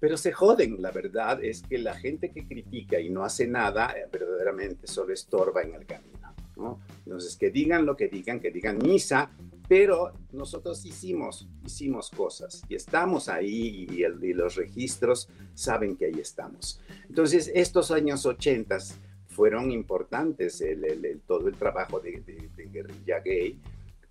Pero 0.00 0.16
se 0.16 0.32
joden, 0.32 0.82
la 0.82 0.90
verdad 0.90 1.44
es 1.44 1.62
que 1.62 1.78
la 1.78 1.94
gente 1.94 2.30
que 2.30 2.46
critica 2.46 2.98
y 2.98 3.08
no 3.08 3.24
hace 3.24 3.46
nada 3.46 3.94
eh, 3.96 4.08
verdaderamente 4.10 4.86
solo 4.86 5.12
estorba 5.12 5.62
en 5.62 5.74
el 5.74 5.86
camino. 5.86 6.34
¿no? 6.56 6.80
Entonces, 7.04 7.36
que 7.36 7.50
digan 7.50 7.86
lo 7.86 7.96
que 7.96 8.08
digan, 8.08 8.40
que 8.40 8.50
digan 8.50 8.78
misa, 8.78 9.30
pero 9.68 10.12
nosotros 10.32 10.84
hicimos, 10.84 11.48
hicimos 11.64 12.10
cosas 12.10 12.62
y 12.68 12.74
estamos 12.74 13.28
ahí 13.28 13.86
y, 13.90 14.32
los 14.32 14.56
registros 14.56 15.28
saben 15.54 15.96
que 15.96 16.06
ahí 16.06 16.20
estamos. 16.20 16.80
Entonces, 17.08 17.50
estos 17.54 17.90
años 17.90 18.26
80 18.26 18.78
fueron 19.28 19.70
importantes, 19.70 20.60
el, 20.60 21.20
todo 21.26 21.48
el 21.48 21.54
trabajo 21.54 22.00
de, 22.00 22.22
guerrilla 22.70 23.20
gay 23.20 23.58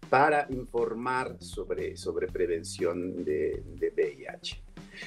para 0.09 0.45
informar 0.49 1.37
sobre, 1.39 1.95
sobre 1.95 2.27
prevención 2.27 3.23
de, 3.23 3.63
VIH. 3.95 4.61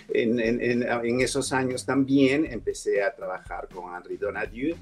En, 0.08 0.40
en, 0.40 1.20
esos 1.20 1.52
años 1.52 1.84
también 1.84 2.46
empecé 2.46 3.02
a 3.02 3.14
trabajar 3.14 3.68
con 3.68 3.94
Henri 3.94 4.16
Donadieu, 4.16 4.76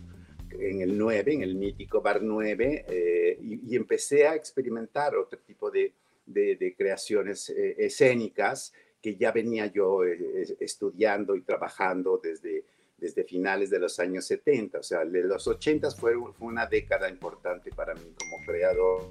en 0.59 0.81
el 0.81 0.97
9, 0.97 1.35
en 1.35 1.43
el 1.43 1.55
mítico 1.55 2.01
Bar 2.01 2.23
9, 2.23 2.85
eh, 2.89 3.39
y, 3.41 3.77
empecé 3.77 4.27
a 4.27 4.35
experimentar 4.35 5.17
otro 5.17 5.39
tipo 5.41 5.71
de, 5.71 5.93
de, 6.27 6.75
creaciones 6.77 7.51
eh, 7.51 7.77
escénicas 7.79 8.73
que 9.01 9.17
ya 9.17 9.33
venía 9.33 9.67
yo 9.67 10.05
eh, 10.05 10.57
estudiando 10.61 11.35
y 11.35 11.43
trabajando 11.43 12.21
desde, 12.23 12.65
desde 12.97 13.25
finales 13.25 13.71
de 13.71 13.81
los 13.81 13.99
años 13.99 14.25
70. 14.27 14.79
O 14.79 14.83
sea, 14.83 15.05
los 15.05 15.47
80 15.47 15.91
fue, 15.91 16.15
fue 16.33 16.49
una 16.49 16.67
década 16.67 17.09
importante 17.09 17.71
para 17.71 17.95
mí 17.95 18.15
como 18.19 18.45
creador. 18.47 19.11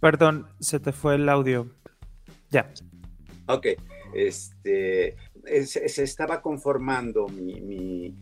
Perdón, 0.00 0.48
se 0.60 0.80
te 0.80 0.92
fue 0.92 1.14
el 1.14 1.28
audio. 1.28 1.70
Ya. 2.50 2.70
Ok. 3.46 3.68
Este, 4.14 5.16
se, 5.44 6.02
estaba 6.02 6.40
conformando 6.40 7.26
mi, 7.28 8.14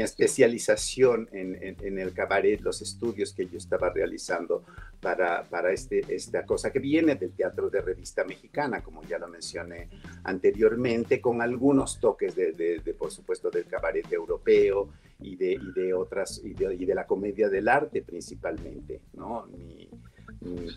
especialización 0.00 1.28
en, 1.32 1.98
el 1.98 2.12
cabaret, 2.12 2.60
los 2.60 2.80
estudios 2.80 3.34
que 3.34 3.46
yo 3.46 3.58
estaba 3.58 3.90
realizando 3.90 4.64
para, 5.00 5.44
para 5.44 5.72
este, 5.72 6.02
esta 6.08 6.46
cosa 6.46 6.72
que 6.72 6.78
viene 6.78 7.16
del 7.16 7.32
teatro 7.32 7.68
de 7.68 7.80
revista 7.82 8.24
mexicana, 8.24 8.82
como 8.82 9.02
ya 9.02 9.18
lo 9.18 9.28
mencioné 9.28 9.88
anteriormente, 10.24 11.20
con 11.20 11.42
algunos 11.42 12.00
toques 12.00 12.34
de, 12.34 12.96
por 12.98 13.10
supuesto, 13.10 13.50
del 13.50 13.66
cabaret 13.66 14.10
europeo 14.10 14.88
y 15.20 15.36
de, 15.36 15.58
de 15.74 15.92
otras, 15.92 16.40
y 16.42 16.54
de, 16.54 16.94
la 16.94 17.06
comedia 17.06 17.48
del 17.48 17.68
arte 17.68 18.02
principalmente, 18.02 19.02
¿no? 19.12 19.46
mi 19.46 19.90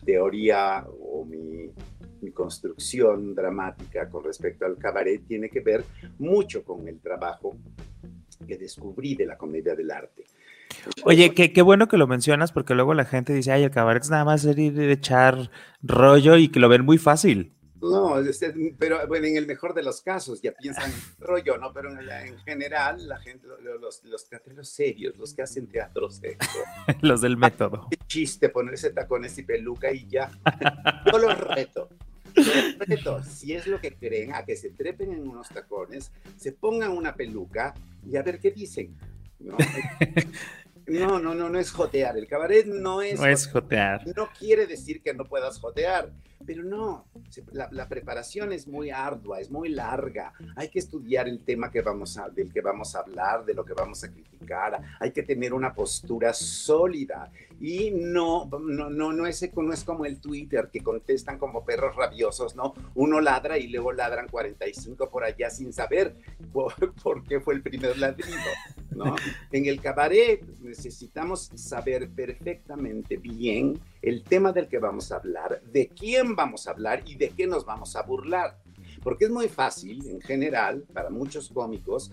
teoría 0.05 0.85
o 0.87 1.25
mi 1.25 1.69
mi 2.21 2.31
construcción 2.31 3.33
dramática 3.35 4.09
con 4.09 4.23
respecto 4.23 4.65
al 4.65 4.77
cabaret 4.77 5.21
tiene 5.27 5.49
que 5.49 5.59
ver 5.59 5.83
mucho 6.19 6.63
con 6.63 6.87
el 6.87 6.99
trabajo 6.99 7.57
que 8.47 8.57
descubrí 8.57 9.15
de 9.15 9.25
la 9.25 9.37
comedia 9.37 9.75
del 9.75 9.91
arte. 9.91 10.25
Oye, 11.03 11.33
qué, 11.33 11.61
bueno 11.61 11.87
que 11.87 11.97
lo 11.97 12.07
mencionas 12.07 12.51
porque 12.51 12.73
luego 12.73 12.93
la 12.93 13.05
gente 13.05 13.33
dice, 13.33 13.51
ay, 13.51 13.63
el 13.63 13.71
cabaret 13.71 14.03
es 14.03 14.09
nada 14.09 14.25
más 14.25 14.45
ir 14.45 14.79
echar 14.79 15.51
rollo 15.81 16.37
y 16.37 16.47
que 16.47 16.59
lo 16.59 16.69
ven 16.69 16.85
muy 16.85 16.97
fácil. 16.97 17.53
No, 17.81 18.15
pero 18.77 19.07
bueno, 19.07 19.25
en 19.25 19.37
el 19.37 19.47
mejor 19.47 19.73
de 19.73 19.81
los 19.81 20.01
casos 20.01 20.41
ya 20.41 20.51
piensan 20.51 20.91
rollo, 21.17 21.57
¿no? 21.57 21.73
Pero 21.73 21.89
en, 21.89 22.37
general, 22.39 23.07
la 23.07 23.17
gente, 23.17 23.47
los, 23.79 24.03
los 24.03 24.29
teatreros 24.29 24.69
serios, 24.69 25.17
los 25.17 25.33
que 25.33 25.41
hacen 25.41 25.67
teatro 25.67 26.09
serio. 26.11 26.37
los 27.01 27.21
del 27.21 27.37
método. 27.37 27.87
Qué 27.89 27.97
chiste 28.05 28.49
ponerse 28.49 28.91
tacones 28.91 29.35
y 29.39 29.43
peluca 29.43 29.91
y 29.91 30.07
ya. 30.07 30.29
Yo 31.11 31.17
los 31.17 31.39
reto. 31.39 31.89
reto, 32.87 33.23
si 33.23 33.53
es 33.53 33.65
lo 33.65 33.81
que 33.81 33.95
creen, 33.95 34.33
a 34.35 34.45
que 34.45 34.55
se 34.55 34.69
trepen 34.69 35.11
en 35.11 35.27
unos 35.27 35.49
tacones, 35.49 36.11
se 36.37 36.51
pongan 36.51 36.91
una 36.91 37.15
peluca 37.15 37.73
y 38.07 38.15
a 38.15 38.21
ver 38.21 38.39
qué 38.39 38.51
dicen. 38.51 38.95
¿no? 39.39 39.57
No, 40.87 41.19
no, 41.19 41.33
no, 41.33 41.47
no 41.47 41.59
es 41.59 41.71
jotear. 41.71 42.17
El 42.17 42.27
cabaret 42.27 42.65
no 42.65 43.01
es. 43.01 43.19
No 43.19 43.25
es 43.25 43.47
jotear. 43.47 44.05
No 44.15 44.29
quiere 44.37 44.65
decir 44.67 45.01
que 45.01 45.13
no 45.13 45.25
puedas 45.25 45.59
jotear, 45.59 46.11
pero 46.45 46.63
no. 46.63 47.05
La, 47.51 47.87
preparación 47.87 48.51
es 48.51 48.67
muy 48.67 48.89
ardua, 48.89 49.39
es 49.39 49.51
muy 49.51 49.69
larga. 49.69 50.33
Hay 50.55 50.69
que 50.69 50.79
estudiar 50.79 51.27
el 51.27 51.43
tema 51.43 51.71
que 51.71 51.81
vamos 51.81 52.17
a, 52.17 52.29
del 52.29 52.51
que 52.51 52.61
vamos 52.61 52.95
a 52.95 52.99
hablar, 52.99 53.45
de 53.45 53.53
lo 53.53 53.65
que 53.65 53.73
vamos 53.73 54.03
a 54.03 54.11
criticar. 54.11 54.81
Hay 54.99 55.11
que 55.11 55.23
tener 55.23 55.53
una 55.53 55.73
postura 55.73 56.33
sólida. 56.33 57.31
Y 57.59 57.91
no, 57.91 58.49
no, 58.49 58.89
no, 58.89 59.13
no, 59.13 59.27
es, 59.27 59.49
no 59.55 59.73
es 59.73 59.83
como 59.83 60.05
el 60.05 60.19
Twitter 60.19 60.69
que 60.71 60.81
contestan 60.81 61.37
como 61.37 61.63
perros 61.63 61.95
rabiosos, 61.95 62.55
¿no? 62.55 62.73
Uno 62.95 63.21
ladra 63.21 63.57
y 63.57 63.67
luego 63.67 63.91
ladran 63.91 64.27
45 64.27 65.09
por 65.09 65.23
allá 65.23 65.49
sin 65.49 65.71
saber 65.71 66.15
por, 66.51 66.73
por 67.03 67.23
qué 67.23 67.39
fue 67.39 67.53
el 67.53 67.61
primer 67.61 67.97
ladrido, 67.97 68.39
¿no? 68.91 69.15
En 69.51 69.65
el 69.65 69.79
cabaret 69.79 70.43
necesitamos 70.61 71.51
saber 71.55 72.09
perfectamente 72.09 73.17
bien 73.17 73.79
el 74.01 74.23
tema 74.23 74.51
del 74.51 74.67
que 74.67 74.79
vamos 74.79 75.11
a 75.11 75.17
hablar, 75.17 75.61
de 75.63 75.89
quién 75.89 76.35
vamos 76.35 76.67
a 76.67 76.71
hablar 76.71 77.03
y 77.05 77.15
de 77.15 77.29
qué 77.29 77.47
nos 77.47 77.65
vamos 77.65 77.95
a 77.95 78.03
burlar. 78.03 78.59
Porque 79.03 79.25
es 79.25 79.31
muy 79.31 79.47
fácil, 79.47 80.07
en 80.07 80.21
general, 80.21 80.85
para 80.93 81.09
muchos 81.09 81.49
cómicos, 81.49 82.11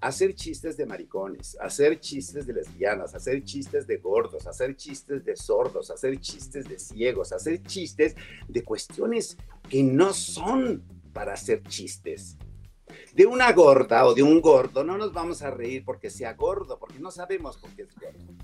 hacer 0.00 0.34
chistes 0.34 0.76
de 0.76 0.86
maricones, 0.86 1.56
hacer 1.60 2.00
chistes 2.00 2.46
de 2.46 2.54
lesbianas, 2.54 3.14
hacer 3.14 3.44
chistes 3.44 3.86
de 3.86 3.98
gordos, 3.98 4.46
hacer 4.46 4.74
chistes 4.76 5.24
de 5.24 5.36
sordos, 5.36 5.90
hacer 5.90 6.18
chistes 6.20 6.68
de 6.68 6.78
ciegos, 6.78 7.32
hacer 7.32 7.62
chistes 7.62 8.16
de 8.48 8.64
cuestiones 8.64 9.36
que 9.68 9.82
no 9.82 10.12
son 10.12 10.82
para 11.12 11.34
hacer 11.34 11.62
chistes 11.64 12.36
de 13.14 13.26
una 13.26 13.52
gorda 13.52 14.06
o 14.06 14.14
de 14.14 14.22
un 14.22 14.40
gordo 14.40 14.84
no 14.84 14.96
nos 14.96 15.12
vamos 15.12 15.42
a 15.42 15.50
reír 15.50 15.84
porque 15.84 16.10
sea 16.10 16.34
gordo, 16.34 16.78
porque 16.78 16.98
no 16.98 17.10
sabemos 17.10 17.56
por 17.56 17.70
qué 17.70 17.82
es 17.82 17.94
gordo. 17.94 18.34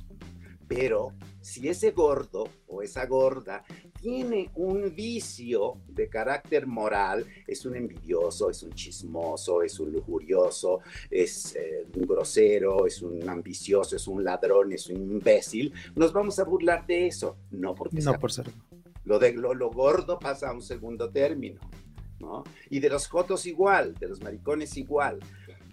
Pero 0.68 1.12
si 1.40 1.68
ese 1.68 1.92
gordo 1.92 2.48
o 2.66 2.82
esa 2.82 3.06
gorda 3.06 3.64
tiene 4.00 4.50
un 4.56 4.94
vicio 4.94 5.78
de 5.86 6.08
carácter 6.08 6.66
moral, 6.66 7.24
es 7.46 7.64
un 7.64 7.76
envidioso, 7.76 8.50
es 8.50 8.62
un 8.62 8.72
chismoso, 8.72 9.62
es 9.62 9.78
un 9.78 9.92
lujurioso, 9.92 10.80
es 11.10 11.54
eh, 11.54 11.86
un 11.94 12.06
grosero, 12.06 12.86
es 12.86 13.00
un 13.02 13.28
ambicioso, 13.28 13.94
es 13.94 14.08
un 14.08 14.24
ladrón, 14.24 14.72
es 14.72 14.88
un 14.88 14.96
imbécil, 14.96 15.72
nos 15.94 16.12
vamos 16.12 16.38
a 16.38 16.44
burlar 16.44 16.84
de 16.86 17.06
eso, 17.06 17.36
no 17.50 17.74
porque 17.74 18.00
no 18.00 18.18
por 18.18 18.32
ser. 18.32 18.50
Lo, 19.04 19.20
de, 19.20 19.32
lo 19.32 19.70
gordo 19.70 20.18
pasa 20.18 20.50
a 20.50 20.52
un 20.52 20.62
segundo 20.62 21.10
término. 21.10 21.60
Y 22.70 22.80
de 22.80 22.88
los 22.88 23.06
jotos 23.08 23.46
igual, 23.46 23.94
de 23.94 24.08
los 24.08 24.20
maricones 24.20 24.76
igual. 24.76 25.20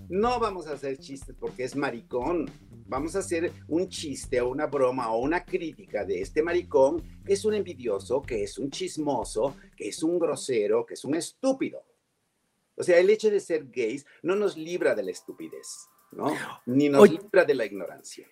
No 0.10 0.40
vamos 0.40 0.68
a 0.68 0.74
hacer 0.74 0.98
chistes 0.98 1.36
porque 1.40 1.64
es 1.64 1.76
maricón. 1.76 2.50
Vamos 2.86 3.16
a 3.16 3.20
hacer 3.20 3.52
un 3.68 3.88
chiste 3.90 4.40
o 4.42 4.50
una 4.50 4.68
broma 4.68 5.12
o 5.12 5.20
una 5.20 5.44
crítica 5.46 6.06
de 6.06 6.22
este 6.22 6.44
maricón 6.44 7.02
que 7.26 7.34
es 7.34 7.46
un 7.46 7.54
envidioso, 7.54 8.22
que 8.22 8.44
es 8.44 8.58
un 8.58 8.70
chismoso, 8.70 9.56
que 9.76 9.88
es 9.88 10.04
un 10.04 10.20
grosero, 10.20 10.86
que 10.86 10.94
es 10.94 11.04
un 11.06 11.16
estúpido. 11.16 11.84
O 12.76 12.84
sea, 12.84 13.00
el 13.00 13.10
hecho 13.10 13.30
de 13.30 13.40
ser 13.40 13.70
gays 13.70 14.06
no 14.22 14.36
nos 14.36 14.58
libra 14.58 14.96
de 14.96 15.04
la 15.04 15.12
estupidez, 15.12 15.88
¿no? 16.12 16.34
Ni 16.66 16.90
nos 16.90 17.10
libra 17.10 17.46
de 17.46 17.54
la 17.54 17.66
ignorancia. 17.66 18.28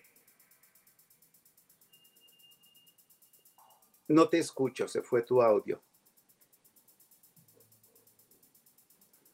No 4.08 4.28
te 4.28 4.38
escucho, 4.38 4.88
se 4.88 5.02
fue 5.02 5.22
tu 5.22 5.40
audio. 5.40 5.82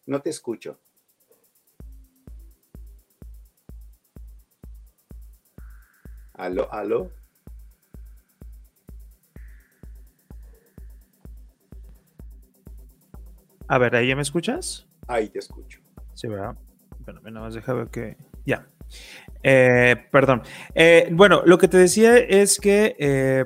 No 0.06 0.22
te 0.22 0.30
escucho. 0.30 0.78
Aló, 6.38 6.72
aló. 6.72 7.10
A 13.66 13.76
ver, 13.78 13.96
¿ahí 13.96 14.06
ya 14.06 14.14
me 14.14 14.22
escuchas? 14.22 14.86
Ahí 15.08 15.28
te 15.28 15.40
escucho. 15.40 15.80
Sí, 16.14 16.28
¿verdad? 16.28 16.56
Bueno, 17.00 17.20
nada 17.22 17.46
más 17.46 17.54
deja 17.54 17.72
ver 17.72 17.88
que. 17.88 18.16
Ya. 18.46 18.68
Eh, 19.42 19.96
perdón. 20.12 20.42
Eh, 20.76 21.08
bueno, 21.12 21.42
lo 21.44 21.58
que 21.58 21.66
te 21.66 21.76
decía 21.76 22.16
es 22.16 22.60
que. 22.60 22.94
Eh, 23.00 23.44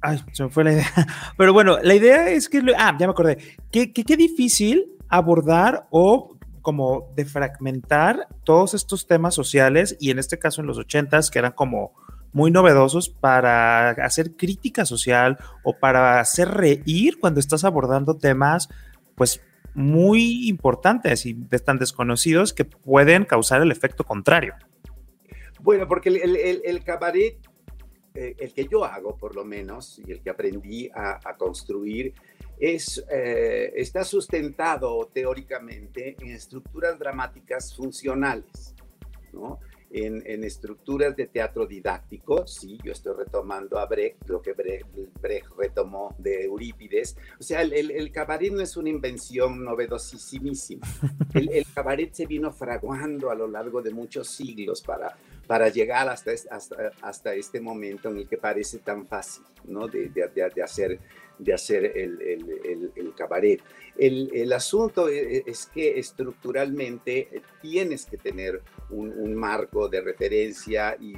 ay, 0.00 0.20
se 0.32 0.42
me 0.42 0.50
fue 0.50 0.64
la 0.64 0.72
idea. 0.72 0.86
Pero 1.38 1.52
bueno, 1.52 1.78
la 1.80 1.94
idea 1.94 2.28
es 2.30 2.48
que. 2.48 2.60
Ah, 2.76 2.96
ya 2.98 3.06
me 3.06 3.12
acordé. 3.12 3.38
Qué 3.70 3.92
que, 3.92 4.02
que 4.02 4.16
difícil 4.16 4.96
abordar 5.08 5.86
o 5.90 6.36
como 6.62 7.12
defragmentar 7.14 8.26
todos 8.42 8.74
estos 8.74 9.06
temas 9.06 9.34
sociales 9.34 9.96
y 10.00 10.10
en 10.10 10.18
este 10.18 10.38
caso 10.38 10.60
en 10.60 10.66
los 10.66 10.78
ochentas 10.78 11.30
que 11.30 11.38
eran 11.38 11.52
como 11.52 11.94
muy 12.32 12.50
novedosos 12.50 13.08
para 13.08 13.90
hacer 13.90 14.36
crítica 14.36 14.84
social 14.84 15.38
o 15.64 15.78
para 15.78 16.20
hacer 16.20 16.48
reír 16.48 17.18
cuando 17.18 17.40
estás 17.40 17.64
abordando 17.64 18.16
temas 18.16 18.68
pues 19.14 19.40
muy 19.74 20.48
importantes 20.48 21.26
y 21.26 21.34
tan 21.34 21.78
desconocidos 21.78 22.52
que 22.52 22.64
pueden 22.64 23.24
causar 23.24 23.62
el 23.62 23.70
efecto 23.70 24.04
contrario. 24.04 24.54
Bueno, 25.60 25.86
porque 25.86 26.08
el, 26.08 26.84
cabaret, 26.84 27.38
eh, 28.14 28.34
el 28.38 28.52
que 28.52 28.66
yo 28.66 28.84
hago 28.84 29.16
por 29.16 29.34
lo 29.34 29.44
menos, 29.44 30.00
y 30.04 30.12
el 30.12 30.20
que 30.20 30.30
aprendí 30.30 30.88
a, 30.94 31.36
construir, 31.36 32.14
es, 32.58 33.04
eh, 33.10 33.72
está 33.76 34.04
sustentado 34.04 35.10
teóricamente 35.12 36.16
en 36.20 36.30
estructuras 36.30 36.98
dramáticas 36.98 37.74
funcionales, 37.74 38.74
¿no? 39.32 39.60
En, 39.90 40.44
estructuras 40.44 41.16
de 41.16 41.26
teatro 41.26 41.66
didáctico, 41.66 42.46
sí, 42.46 42.78
yo 42.84 42.92
estoy 42.92 43.14
retomando 43.16 43.78
a 43.78 43.86
Brecht, 43.86 44.28
lo 44.28 44.40
que 44.42 44.52
Brecht, 44.52 45.48
retomó 45.56 46.14
de 46.18 46.44
Eurípides. 46.44 47.16
O 47.38 47.42
sea, 47.42 47.62
el, 47.62 48.12
cabaret 48.12 48.52
no 48.52 48.60
es 48.60 48.76
una 48.76 48.90
invención 48.90 49.64
novedosísima. 49.64 50.48
El, 51.34 51.50
el, 51.50 51.66
cabaret 51.72 52.12
se 52.12 52.26
vino 52.26 52.52
fraguando 52.52 53.30
a 53.30 53.34
lo 53.34 53.46
largo 53.46 53.82
de 53.82 53.90
muchos 53.90 54.28
siglos 54.28 54.82
para, 54.82 55.16
para 55.46 55.68
llegar 55.68 56.08
hasta, 56.08 56.32
hasta, 56.50 56.92
hasta 57.02 57.34
este 57.34 57.60
momento 57.60 58.08
en 58.08 58.18
el 58.18 58.28
que 58.28 58.38
parece 58.38 58.78
tan 58.78 59.06
fácil, 59.06 59.44
¿no? 59.64 59.86
De, 59.88 60.08
de, 60.08 60.28
de 60.54 60.62
hacer 60.62 60.98
de 61.38 61.54
hacer 61.54 61.84
el, 61.96 62.20
el, 62.20 62.92
el, 62.94 63.14
cabaret. 63.14 63.60
El, 63.96 64.52
asunto 64.52 65.08
e, 65.08 65.38
e, 65.38 65.44
es 65.46 65.66
que 65.66 65.98
estructuralmente 65.98 67.42
tienes 67.60 68.06
que 68.06 68.16
tener 68.16 68.62
un, 68.90 69.34
marco 69.34 69.88
de 69.88 70.00
referencia 70.00 70.96
y, 71.00 71.14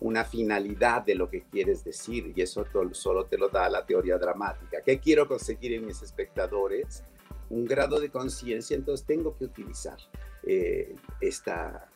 una 0.00 0.24
finalidad 0.24 1.02
de 1.02 1.14
lo 1.14 1.28
que 1.28 1.42
quieres 1.42 1.82
decir, 1.82 2.32
y 2.36 2.42
eso 2.42 2.64
solo 2.92 3.26
te 3.26 3.38
lo 3.38 3.48
da 3.48 3.68
la 3.68 3.84
teoría 3.84 4.18
dramática. 4.18 4.82
¿Qué 4.82 5.00
quiero 5.00 5.26
conseguir 5.26 5.72
en 5.72 5.86
mis 5.86 6.02
espectadores? 6.02 7.02
Un 7.50 7.64
grado 7.64 7.98
de 7.98 8.10
conciencia, 8.10 8.76
entonces 8.76 9.06
tengo 9.06 9.36
que 9.36 9.46
utilizar 9.46 9.96
eh, 10.44 10.94
esta, 11.20 11.88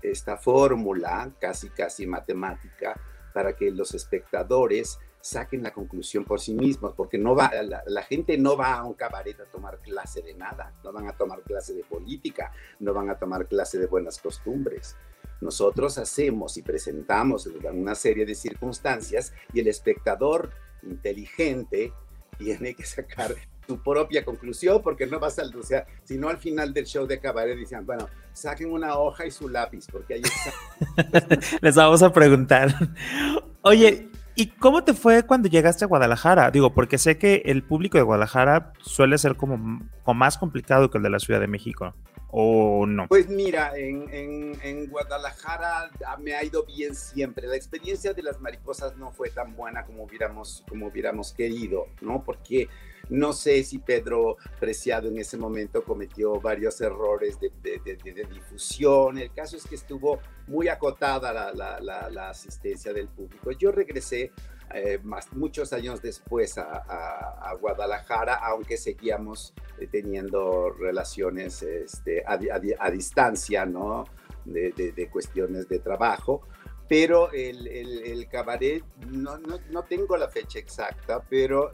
esta 0.00 0.36
fórmula 0.36 1.32
casi, 1.40 1.68
casi 1.70 2.06
matemática 2.06 2.98
para 3.34 3.54
que 3.54 3.70
los 3.70 3.94
espectadores 3.94 4.98
saquen 5.26 5.62
la 5.62 5.72
conclusión 5.72 6.24
por 6.24 6.40
sí 6.40 6.54
mismos, 6.54 6.94
porque 6.96 7.18
no 7.18 7.34
va, 7.34 7.50
la, 7.86 8.02
gente 8.02 8.38
no 8.38 8.56
va 8.56 8.74
a 8.74 8.84
un 8.84 8.94
cabaret 8.94 9.38
a 9.40 9.44
tomar 9.44 9.80
clase 9.80 10.22
de 10.22 10.34
nada, 10.34 10.72
no 10.84 10.92
van 10.92 11.08
a 11.08 11.16
tomar 11.16 11.42
clase 11.42 11.74
de 11.74 11.82
política, 11.82 12.52
no 12.78 12.94
van 12.94 13.10
a 13.10 13.18
tomar 13.18 13.48
clase 13.48 13.78
de 13.78 13.86
buenas 13.86 14.18
costumbres. 14.18 14.96
Nosotros 15.40 15.98
hacemos 15.98 16.56
y 16.56 16.62
presentamos 16.62 17.46
una 17.46 17.94
serie 17.96 18.24
de 18.24 18.34
circunstancias 18.34 19.32
y 19.52 19.60
el 19.60 19.66
espectador 19.66 20.50
inteligente 20.82 21.92
tiene 22.38 22.74
que 22.74 22.86
sacar 22.86 23.34
su 23.66 23.82
propia 23.82 24.24
conclusión 24.24 24.80
porque 24.80 25.06
no 25.06 25.18
vas 25.18 25.40
a, 25.40 25.42
o 25.42 25.62
sea, 25.62 25.86
si 26.04 26.16
no 26.16 26.28
al 26.28 26.38
final 26.38 26.72
del 26.72 26.86
show 26.86 27.04
de 27.04 27.18
cabaret 27.18 27.58
dicen, 27.58 27.84
bueno, 27.84 28.08
saquen 28.32 28.70
una 28.70 28.96
hoja 28.96 29.26
y 29.26 29.32
su 29.32 29.48
lápiz 29.48 29.86
porque 29.90 30.14
ahí 30.14 30.22
está. 30.22 31.38
Les 31.60 31.74
vamos 31.74 32.02
a 32.04 32.12
preguntar. 32.12 32.72
Oye, 33.62 34.08
¿Y 34.38 34.48
cómo 34.48 34.84
te 34.84 34.92
fue 34.92 35.22
cuando 35.22 35.48
llegaste 35.48 35.86
a 35.86 35.88
Guadalajara? 35.88 36.50
Digo, 36.50 36.74
porque 36.74 36.98
sé 36.98 37.16
que 37.16 37.40
el 37.46 37.62
público 37.62 37.96
de 37.96 38.04
Guadalajara 38.04 38.74
suele 38.82 39.16
ser 39.16 39.34
como, 39.34 39.80
más 40.14 40.36
complicado 40.36 40.90
que 40.90 40.98
el 40.98 41.04
de 41.04 41.08
la 41.08 41.18
Ciudad 41.18 41.40
de 41.40 41.46
México. 41.46 41.94
¿O 42.28 42.84
no? 42.86 43.08
Pues 43.08 43.30
mira, 43.30 43.72
en, 43.74 44.90
Guadalajara 44.90 45.90
me 46.20 46.34
ha 46.34 46.44
ido 46.44 46.66
bien 46.66 46.94
siempre. 46.94 47.46
La 47.46 47.56
experiencia 47.56 48.12
de 48.12 48.22
las 48.22 48.38
mariposas 48.38 48.94
no 48.98 49.10
fue 49.10 49.30
tan 49.30 49.56
buena 49.56 49.86
como 49.86 50.04
hubiéramos, 50.04 50.62
como 50.68 50.88
hubiéramos 50.88 51.32
querido, 51.32 51.86
¿no? 52.02 52.22
Porque 52.22 52.68
no 53.08 53.32
sé 53.32 53.62
si 53.62 53.78
Pedro 53.78 54.36
Preciado 54.58 55.08
en 55.08 55.18
ese 55.18 55.36
momento 55.36 55.84
cometió 55.84 56.40
varios 56.40 56.80
errores 56.80 57.38
de, 57.40 57.50
difusión. 58.30 59.18
El 59.18 59.32
caso 59.32 59.56
es 59.56 59.64
que 59.66 59.74
estuvo 59.76 60.20
muy 60.46 60.68
acotada 60.68 61.32
la, 61.32 62.28
asistencia 62.28 62.92
del 62.92 63.08
público. 63.08 63.52
Yo 63.52 63.70
regresé 63.70 64.32
eh, 64.74 64.98
muchos 65.32 65.72
años 65.72 66.02
después 66.02 66.58
a, 66.58 67.54
Guadalajara, 67.60 68.34
aunque 68.34 68.76
seguíamos 68.76 69.54
eh, 69.78 69.86
teniendo 69.86 70.70
relaciones 70.70 71.62
este, 71.62 72.24
a, 72.26 72.90
distancia, 72.90 73.64
¿no? 73.64 74.04
de 74.44 75.08
cuestiones 75.10 75.68
de 75.68 75.80
trabajo 75.80 76.42
pero 76.88 77.32
el, 77.32 77.66
el, 77.66 78.28
cabaret, 78.28 78.84
no, 79.10 79.38
no, 79.38 79.58
no, 79.70 79.82
tengo 79.84 80.16
la 80.16 80.28
fecha 80.28 80.58
exacta, 80.58 81.20
pero 81.28 81.72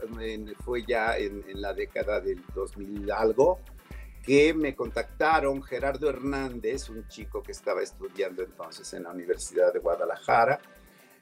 fue 0.63 0.83
ya 0.83 1.17
en, 1.17 1.43
en, 1.47 1.61
la 1.61 1.73
década 1.73 2.19
del 2.19 2.41
2000 2.55 3.11
algo, 3.11 3.59
que 4.23 4.53
me 4.53 4.73
contactaron 4.73 5.61
Gerardo 5.61 6.09
Hernández, 6.09 6.89
un 6.89 7.07
chico 7.07 7.43
que 7.43 7.51
estaba 7.51 7.83
estudiando 7.83 8.41
entonces 8.41 8.91
en 8.93 9.03
la 9.03 9.11
Universidad 9.11 9.71
de 9.71 9.79
Guadalajara, 9.79 10.59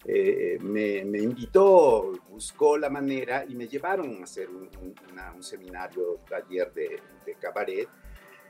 eh, 0.05 0.57
me, 0.61 1.03
me, 1.03 1.19
invitó, 1.19 2.13
buscó 2.29 2.77
la 2.77 2.89
manera 2.89 3.45
y 3.47 3.55
me 3.55 3.67
llevaron 3.67 4.21
a 4.21 4.23
hacer 4.23 4.49
un, 4.49 4.69
un 5.35 5.43
seminario, 5.43 6.19
taller 6.27 6.73
de, 6.73 6.99
de 7.25 7.35
cabaret, 7.35 7.89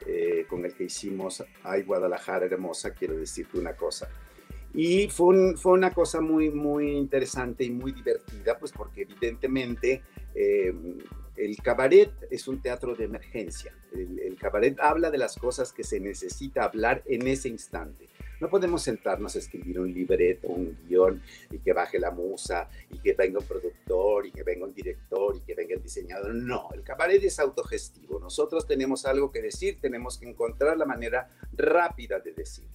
eh, 0.06 0.46
con 0.48 0.66
el 0.66 0.76
que 0.76 0.86
hicimos, 0.86 1.44
ay 1.64 1.84
Guadalajara 1.84 2.46
hermosa, 2.46 2.92
quiero 2.94 3.16
decirte 3.16 3.60
una 3.60 3.76
cosa 3.76 4.10
y 4.74 5.08
fue, 5.10 5.56
fue 5.58 5.74
una 5.74 5.92
cosa 5.92 6.22
muy, 6.22 6.50
muy 6.50 6.92
interesante 6.92 7.64
y 7.64 7.72
muy 7.72 7.92
divertida, 7.92 8.58
pues 8.58 8.72
porque 8.72 9.02
evidentemente 9.02 10.02
eh, 10.34 10.74
el 11.36 11.58
cabaret 11.58 12.12
es 12.30 12.48
un 12.48 12.62
teatro 12.62 12.96
de 12.96 13.06
emergencia. 13.06 13.74
El, 13.94 14.38
cabaret 14.40 14.80
habla 14.80 15.12
de 15.12 15.18
las 15.18 15.36
cosas 15.38 15.72
que 15.72 15.84
se 15.84 16.00
necesita 16.00 16.64
hablar 16.64 17.04
en 17.06 17.28
ese 17.28 17.48
instante. 17.48 18.10
No 18.40 18.50
podemos 18.50 18.82
sentarnos 18.82 19.36
a 19.36 19.40
escribir 19.40 19.80
un 19.80 19.94
libreto, 19.94 20.48
un 20.48 20.78
guion 20.88 21.22
y 21.52 21.60
que 21.60 21.74
baje 21.74 22.00
la 22.00 22.10
musa 22.10 22.70
y 22.90 22.98
que 22.98 23.14
venga 23.14 23.40
un 23.40 23.46
productor 23.46 24.26
y 24.26 24.32
que 24.32 24.44
venga 24.44 24.66
un 24.66 24.74
director 24.74 25.36
y 25.36 25.42
que 25.42 25.54
venga 25.54 25.76
el 25.76 25.84
diseñador. 25.84 26.34
No, 26.34 26.70
el 26.74 26.82
cabaret 26.82 27.24
es 27.24 27.40
autogestivo. 27.40 28.20
Nosotros 28.20 28.66
tenemos 28.66 29.06
algo 29.06 29.32
que 29.32 29.42
decir, 29.42 29.78
tenemos 29.80 30.18
que 30.18 30.28
encontrar 30.28 30.78
la 30.78 30.86
manera 30.86 31.30
rápida 31.54 32.20
de 32.20 32.34
decirlo. 32.34 32.71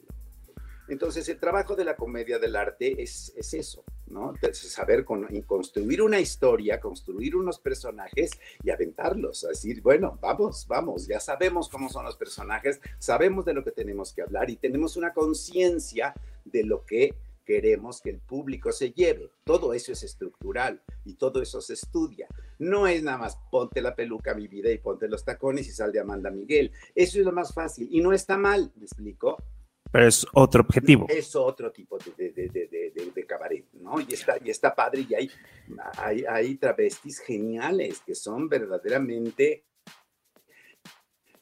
Entonces, 0.89 1.29
el 1.29 1.39
trabajo 1.39 1.75
de 1.75 1.85
la 1.85 1.97
comedia 1.97 2.39
del 2.39 2.57
arte 2.57 3.03
es, 3.03 3.33
es 3.37 3.55
eso, 3.55 3.85
¿no? 4.07 4.35
saber 4.53 5.05
construir 5.05 6.03
una 6.03 6.21
historia, 6.21 6.81
construir 6.81 7.35
unos 7.37 7.59
personajes 7.59 8.31
y 8.63 8.71
aventarlos, 8.71 9.45
a 9.45 9.49
decir, 9.49 9.83
bueno, 9.83 10.19
vamos, 10.21 10.67
vamos, 10.69 11.07
ya 11.07 11.21
sabemos 11.21 11.69
cómo 11.69 11.89
son 11.89 12.05
los 12.05 12.17
personajes, 12.17 12.81
sabemos 12.99 13.45
de 13.45 13.55
lo 13.55 13.65
que 13.65 13.73
tenemos 13.73 14.13
que 14.13 14.23
hablar 14.23 14.49
y 14.51 14.57
tenemos 14.57 14.97
una 14.97 15.13
conciencia 15.13 16.15
de 16.45 16.65
lo 16.65 16.85
que 16.85 17.15
queremos 17.47 18.01
que 18.03 18.11
el 18.11 18.19
público 18.19 18.73
se 18.73 18.91
lleve. 18.91 19.31
Todo 19.45 19.73
eso 19.73 19.93
es 19.93 20.03
estructural 20.03 20.83
y 21.05 21.15
todo 21.15 21.41
eso 21.41 21.61
se 21.61 21.75
estudia. 21.75 22.27
No 22.59 22.87
es 22.87 23.03
nada 23.03 23.19
más 23.19 23.39
ponte 23.51 23.81
la 23.81 23.95
peluca 23.95 24.35
mi 24.35 24.49
vida 24.49 24.71
y 24.71 24.79
ponte 24.79 25.09
los 25.09 25.25
tacones 25.25 25.69
y 25.69 25.71
sal 25.71 25.93
de 25.93 26.01
Amanda 26.01 26.31
Miguel. 26.31 26.73
Eso 26.95 27.19
es 27.21 27.25
lo 27.25 27.33
más 27.33 27.55
fácil 27.55 27.89
y 27.91 28.01
no 28.01 28.13
está 28.13 28.37
mal, 28.37 28.73
¿me 28.77 28.85
explico? 28.85 29.37
Es 29.99 30.27
otro 30.33 30.63
objetivo. 30.63 31.07
Es 31.09 31.35
otro 31.35 31.73
tipo 31.73 31.99
de, 31.99 32.31
de, 32.31 32.49
de, 32.49 33.13
de 33.15 33.27
cabaret, 33.27 33.65
¿no? 33.75 34.01
Y 34.01 34.13
está, 34.13 34.37
y 34.43 34.51
está 34.51 34.75
padre 34.75 35.07
y 35.09 35.15
hay, 35.15 35.31
hay, 35.97 36.25
hay 36.29 36.55
travestis 36.57 37.21
geniales 37.21 38.01
que 38.05 38.15
son 38.15 38.49
verdaderamente 38.49 39.65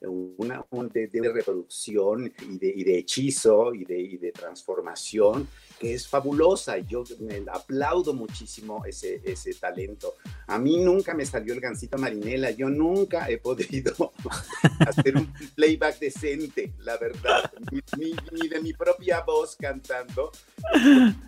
una 0.07 0.65
de, 0.93 1.07
de, 1.09 1.33
reproducción 1.33 2.33
y 2.49 2.59
de, 2.59 2.73
y 2.75 2.85
de 2.85 2.99
hechizo 2.99 3.75
y 3.75 3.85
de, 3.85 4.01
y 4.01 4.17
de 4.17 4.33
transformación 4.33 5.49
que 5.79 5.95
es 5.95 6.07
fabulosa. 6.07 6.79
Yo 6.79 7.05
me 7.21 7.43
aplaudo 7.53 8.15
muchísimo 8.15 8.85
ese, 8.85 9.21
ese 9.25 9.55
talento. 9.55 10.15
A 10.47 10.59
mí 10.59 10.79
nunca 10.79 11.15
me 11.15 11.27
salió 11.27 11.55
el 11.55 11.61
gancito 11.61 11.99
marinela. 11.99 12.51
Yo 12.51 12.69
nunca 12.69 13.29
he 13.29 13.39
podido 13.39 14.13
hacer 14.81 15.17
un 15.17 15.33
playback 15.55 15.99
decente, 15.99 16.73
la 16.79 16.97
verdad. 16.97 17.53
Ni, 17.99 18.15
ni, 18.33 18.49
de 18.49 18.61
mi 18.61 18.73
propia 18.73 19.21
voz 19.23 19.57
cantando. 19.57 20.31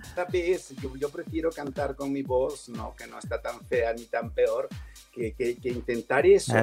Esta 0.02 0.24
vez 0.24 0.74
yo, 0.82 0.96
yo 0.96 1.08
prefiero 1.10 1.50
cantar 1.50 1.96
con 1.96 2.12
mi 2.12 2.22
voz, 2.22 2.68
¿no? 2.68 2.94
que 2.96 3.06
no 3.06 3.18
está 3.18 3.40
tan 3.40 3.64
fea 3.66 3.92
ni 3.92 4.04
tan 4.04 4.32
peor 4.32 4.68
que, 5.16 5.56
intentar 5.64 6.26
eso. 6.26 6.54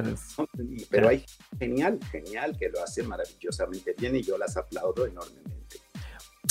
Pero 0.90 1.10
hay 1.10 1.26
genial, 1.60 2.00
genial, 2.12 2.56
que 2.58 2.70
lo 2.70 2.84
hace 2.84 3.04
maravillosamente 3.04 3.96
bien 3.98 4.16
y 4.16 4.22
yo 4.22 4.38
las 4.38 4.56
aplaudo 4.58 5.06
enormemente. 5.06 5.54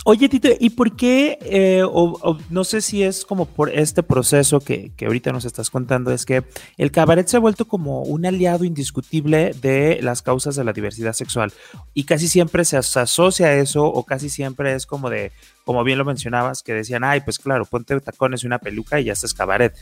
Oye, 0.05 0.29
Tito, 0.29 0.49
¿y 0.59 0.71
por 0.71 0.97
qué, 0.97 1.38
eh, 1.43 1.83
o, 1.85 2.38
no 2.51 2.65
sé 2.65 2.81
si 2.81 3.05
es 3.05 3.25
como 3.25 3.47
por 3.47 3.71
este 3.71 4.03
proceso 4.03 4.59
que, 4.59 4.91
que, 4.97 5.07
ahorita 5.07 5.33
nos 5.33 5.45
estás 5.45 5.71
contando, 5.71 6.11
es 6.11 6.25
que 6.25 6.43
el 6.77 6.91
cabaret 6.91 7.29
se 7.29 7.37
ha 7.37 7.41
vuelto 7.41 7.69
como 7.69 8.03
un 8.03 8.27
aliado 8.27 8.65
indiscutible 8.65 9.53
de 9.61 10.01
las 10.03 10.23
causas 10.23 10.57
de 10.57 10.65
la 10.65 10.73
diversidad 10.73 11.12
sexual 11.12 11.53
y 11.95 12.03
casi 12.03 12.27
siempre 12.27 12.65
se, 12.65 12.79
asocia 12.79 13.47
a 13.47 13.55
eso 13.55 13.85
o 13.85 14.05
casi 14.05 14.29
siempre 14.29 14.75
es 14.75 14.87
como 14.87 15.09
de, 15.09 15.31
como 15.65 15.85
bien 15.85 15.99
lo 15.99 16.05
mencionabas, 16.05 16.65
que 16.65 16.75
decían, 16.75 17.05
ay, 17.05 17.21
pues 17.21 17.38
claro, 17.38 17.65
ponte 17.65 18.01
tacones 18.01 18.43
y 18.43 18.47
una 18.47 18.59
peluca 18.59 18.99
y 18.99 19.05
ya 19.05 19.12
estás 19.12 19.35
cabaret. 19.35 19.77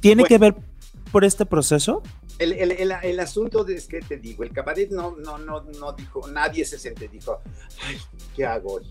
¿Tiene 0.00 0.24
que 0.24 0.38
ver 0.38 0.54
por 1.12 1.24
este 1.24 1.46
proceso? 1.46 2.02
El, 2.38 2.52
el, 2.54 2.72
el, 2.90 3.20
asunto 3.20 3.66
es 3.68 3.86
que 3.86 4.00
te 4.00 4.16
digo, 4.16 4.42
el 4.42 4.52
cabaret 4.52 4.90
no, 4.90 5.14
no, 5.16 5.38
no, 5.38 5.60
no 5.78 5.92
dijo, 5.92 6.26
nadie 6.28 6.64
se 6.64 6.78
sentó 6.78 7.06
dijo, 7.06 7.40
ay, 7.84 7.98
¿qué 8.34 8.46
hago 8.46 8.74
hoy? 8.74 8.90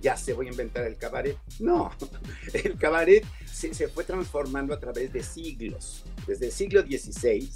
Ya 0.00 0.16
se 0.16 0.32
voy 0.32 0.46
a 0.46 0.50
inventar 0.50 0.84
el 0.84 0.96
cabaret. 0.96 1.36
No, 1.58 1.90
el 2.52 2.76
cabaret 2.76 3.24
se, 3.46 3.74
se 3.74 3.88
fue 3.88 4.04
transformando 4.04 4.74
a 4.74 4.78
través 4.78 5.12
de 5.12 5.22
siglos. 5.22 6.04
Desde 6.26 6.46
el 6.46 6.52
siglo 6.52 6.82
XVI 6.82 7.48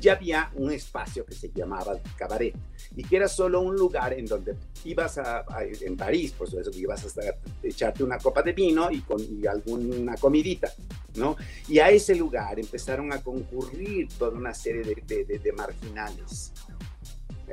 ya 0.00 0.14
había 0.14 0.50
un 0.54 0.70
espacio 0.72 1.24
que 1.24 1.34
se 1.34 1.50
llamaba 1.52 1.98
cabaret 2.16 2.54
y 2.96 3.04
que 3.04 3.16
era 3.16 3.28
solo 3.28 3.60
un 3.60 3.76
lugar 3.76 4.12
en 4.12 4.26
donde 4.26 4.56
ibas 4.84 5.18
a, 5.18 5.44
en 5.80 5.96
París, 5.96 6.32
por 6.32 6.48
eso 6.48 6.58
ibas 6.74 7.16
a 7.18 7.22
echarte 7.62 8.02
una 8.02 8.18
copa 8.18 8.42
de 8.42 8.52
vino 8.52 8.90
y 8.90 9.00
con 9.00 9.20
alguna 9.48 10.16
comidita, 10.16 10.72
¿no? 11.16 11.36
Y 11.68 11.78
a 11.78 11.90
ese 11.90 12.14
lugar 12.14 12.58
empezaron 12.58 13.12
a 13.12 13.22
concurrir 13.22 14.08
toda 14.18 14.36
una 14.36 14.54
serie 14.54 14.82
de, 14.82 15.52
marginales. 15.52 16.52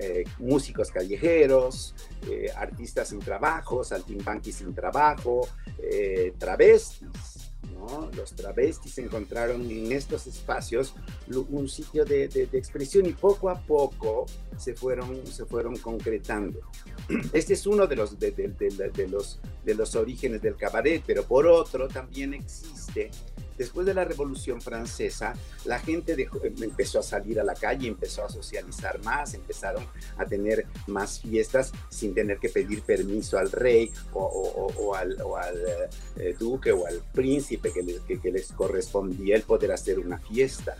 Eh, 0.01 0.23
músicos 0.38 0.91
callejeros, 0.91 1.93
eh, 2.29 2.49
artistas 2.55 3.09
sin 3.09 3.19
trabajo, 3.19 3.83
saltimbanquis 3.83 4.55
sin 4.55 4.73
trabajo, 4.73 5.45
eh, 5.77 6.33
travestis, 6.38 7.49
los 8.15 8.33
travestis 8.35 8.97
encontraron 8.97 9.69
en 9.69 9.91
estos 9.91 10.27
espacios 10.27 10.93
un 11.27 11.67
sitio 11.67 12.05
de, 12.05 12.25
expresión 12.53 13.05
y 13.05 13.13
poco 13.13 13.49
a 13.49 13.59
poco 13.59 14.25
se 14.57 14.73
fueron, 14.73 15.25
se 15.25 15.45
fueron 15.45 15.77
concretando. 15.77 16.59
Este 17.33 17.53
es 17.53 17.65
uno 17.65 17.88
de 17.88 17.95
los, 17.95 18.19
de, 18.19 19.07
los, 19.09 19.39
de 19.65 19.75
los 19.75 19.95
orígenes 19.95 20.41
del 20.41 20.55
cabaret, 20.55 21.03
pero 21.05 21.23
por 21.23 21.47
otro 21.47 21.88
también 21.88 22.33
existe 22.33 23.12
después 23.60 23.86
de 23.86 23.93
la 23.93 24.06
Revolución 24.06 24.62
Francesa, 24.62 25.36
la 25.65 25.80
gente 25.80 26.15
empezó 26.62 27.00
a 27.00 27.04
salir 27.04 27.39
a 27.39 27.43
la 27.43 27.54
calle, 27.54 27.88
empezó 27.88 28.24
a 28.24 28.30
socializar 28.30 29.04
más, 29.04 29.36
empezaron 29.36 29.86
a 30.17 30.26
tener 30.26 30.65
más 30.88 31.19
fiestas 31.19 31.72
sin 31.89 32.15
tener 32.15 32.39
que 32.39 32.50
pedir 32.50 32.82
permiso 32.82 33.38
al 33.38 33.52
rey 33.52 33.91
o, 34.13 34.95
al, 34.95 35.17
eh, 36.15 36.36
duque 36.39 36.72
o 36.72 36.88
al 36.88 37.02
príncipe 37.13 37.72
que 37.72 38.19
que 38.19 38.32
les 38.32 38.52
correspondía 38.54 39.36
el 39.36 39.43
poder 39.43 39.72
hacer 39.72 40.00
una 40.00 40.17
fiesta 40.17 40.76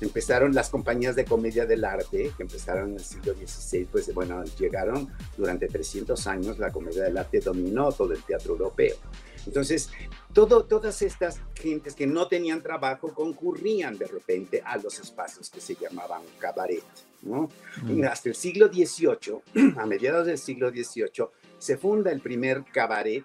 empezaron 0.00 0.54
las 0.54 0.70
compañías 0.70 1.16
de 1.16 1.24
comedia 1.24 1.66
del 1.66 1.84
arte, 1.84 2.32
que 2.36 2.42
empezaron 2.42 2.90
en 2.90 2.94
el 2.96 3.04
siglo 3.04 3.34
XVI, 3.34 3.84
pues 3.84 4.12
bueno, 4.14 4.42
llegaron 4.58 5.10
durante 5.36 5.68
300 5.68 6.26
años, 6.26 6.58
la 6.58 6.70
comedia 6.70 7.04
del 7.04 7.18
arte 7.18 7.40
dominó 7.40 7.92
todo 7.92 8.12
el 8.12 8.22
teatro 8.22 8.52
europeo. 8.52 8.96
Entonces, 9.46 9.90
todo, 10.32 10.64
todas 10.64 11.02
estas 11.02 11.40
gentes 11.54 11.94
que 11.94 12.06
no 12.06 12.28
tenían 12.28 12.62
trabajo 12.62 13.12
concurrían 13.14 13.98
de 13.98 14.06
repente 14.06 14.62
a 14.64 14.76
los 14.76 14.98
espacios 14.98 15.50
que 15.50 15.60
se 15.60 15.74
llamaban 15.74 16.22
cabaret. 16.38 16.84
¿no? 17.22 17.50
Mm. 17.82 18.04
Hasta 18.04 18.28
el 18.30 18.34
siglo 18.34 18.68
XVIII, 18.68 19.74
a 19.76 19.86
mediados 19.86 20.26
del 20.26 20.38
siglo 20.38 20.70
XVIII, 20.70 21.26
se 21.58 21.76
funda 21.76 22.10
el 22.10 22.20
primer 22.20 22.64
cabaret, 22.64 23.24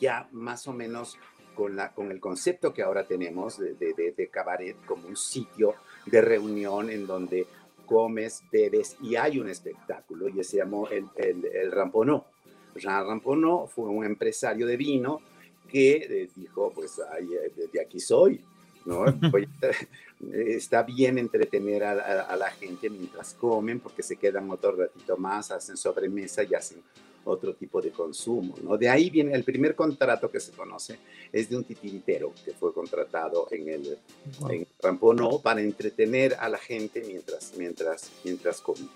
ya 0.00 0.28
más 0.32 0.66
o 0.66 0.72
menos 0.72 1.18
con, 1.54 1.76
la, 1.76 1.92
con 1.92 2.10
el 2.10 2.20
concepto 2.20 2.72
que 2.72 2.82
ahora 2.82 3.04
tenemos 3.04 3.58
de, 3.58 3.74
de, 3.74 4.28
cabaret 4.28 4.76
como 4.86 5.08
un 5.08 5.16
sitio 5.16 5.74
de 6.06 6.20
reunión 6.20 6.88
en 6.88 7.06
donde 7.06 7.46
comes, 7.84 8.44
bebes 8.52 8.96
y 9.02 9.16
hay 9.16 9.40
un 9.40 9.48
espectáculo, 9.48 10.28
y 10.28 10.44
se 10.44 10.58
llamó 10.58 10.88
el, 10.88 11.06
el, 11.16 11.44
el 11.44 11.72
Ramponó. 11.72 12.26
Jean 12.76 13.06
Ramponneau 13.06 13.66
fue 13.66 13.86
un 13.86 14.04
empresario 14.04 14.66
de 14.66 14.76
vino 14.76 15.20
que 15.68 15.96
eh, 15.96 16.30
dijo, 16.34 16.72
pues 16.74 16.98
eh, 16.98 17.68
de 17.72 17.80
aquí 17.80 18.00
soy, 18.00 18.40
¿no? 18.84 19.04
está 20.32 20.82
bien 20.82 21.18
entretener 21.18 21.84
a, 21.84 22.36
la 22.36 22.50
gente 22.50 22.90
mientras 22.90 23.34
comen 23.34 23.80
porque 23.80 24.02
se 24.02 24.16
quedan 24.16 24.50
otro 24.50 24.72
ratito 24.72 25.16
más, 25.16 25.50
hacen 25.50 25.76
sobremesa 25.76 26.42
y 26.42 26.54
hacen 26.54 26.82
otro 27.24 27.54
tipo 27.54 27.82
de 27.82 27.90
consumo, 27.90 28.54
¿no? 28.62 28.78
De 28.78 28.88
ahí 28.88 29.10
viene 29.10 29.34
el 29.34 29.44
primer 29.44 29.74
contrato 29.74 30.30
que 30.30 30.40
se 30.40 30.52
conoce, 30.52 30.98
es 31.30 31.50
de 31.50 31.56
un 31.56 31.64
titiritero 31.64 32.32
que 32.44 32.52
fue 32.52 32.72
contratado 32.72 33.48
en 33.50 33.68
el 33.68 33.98
wow. 34.40 35.42
para 35.42 35.60
entretener 35.60 36.34
a 36.40 36.48
la 36.48 36.58
gente 36.58 37.02
mientras, 37.06 37.52
mientras, 37.56 38.10
mientras 38.24 38.60
comía. 38.60 38.88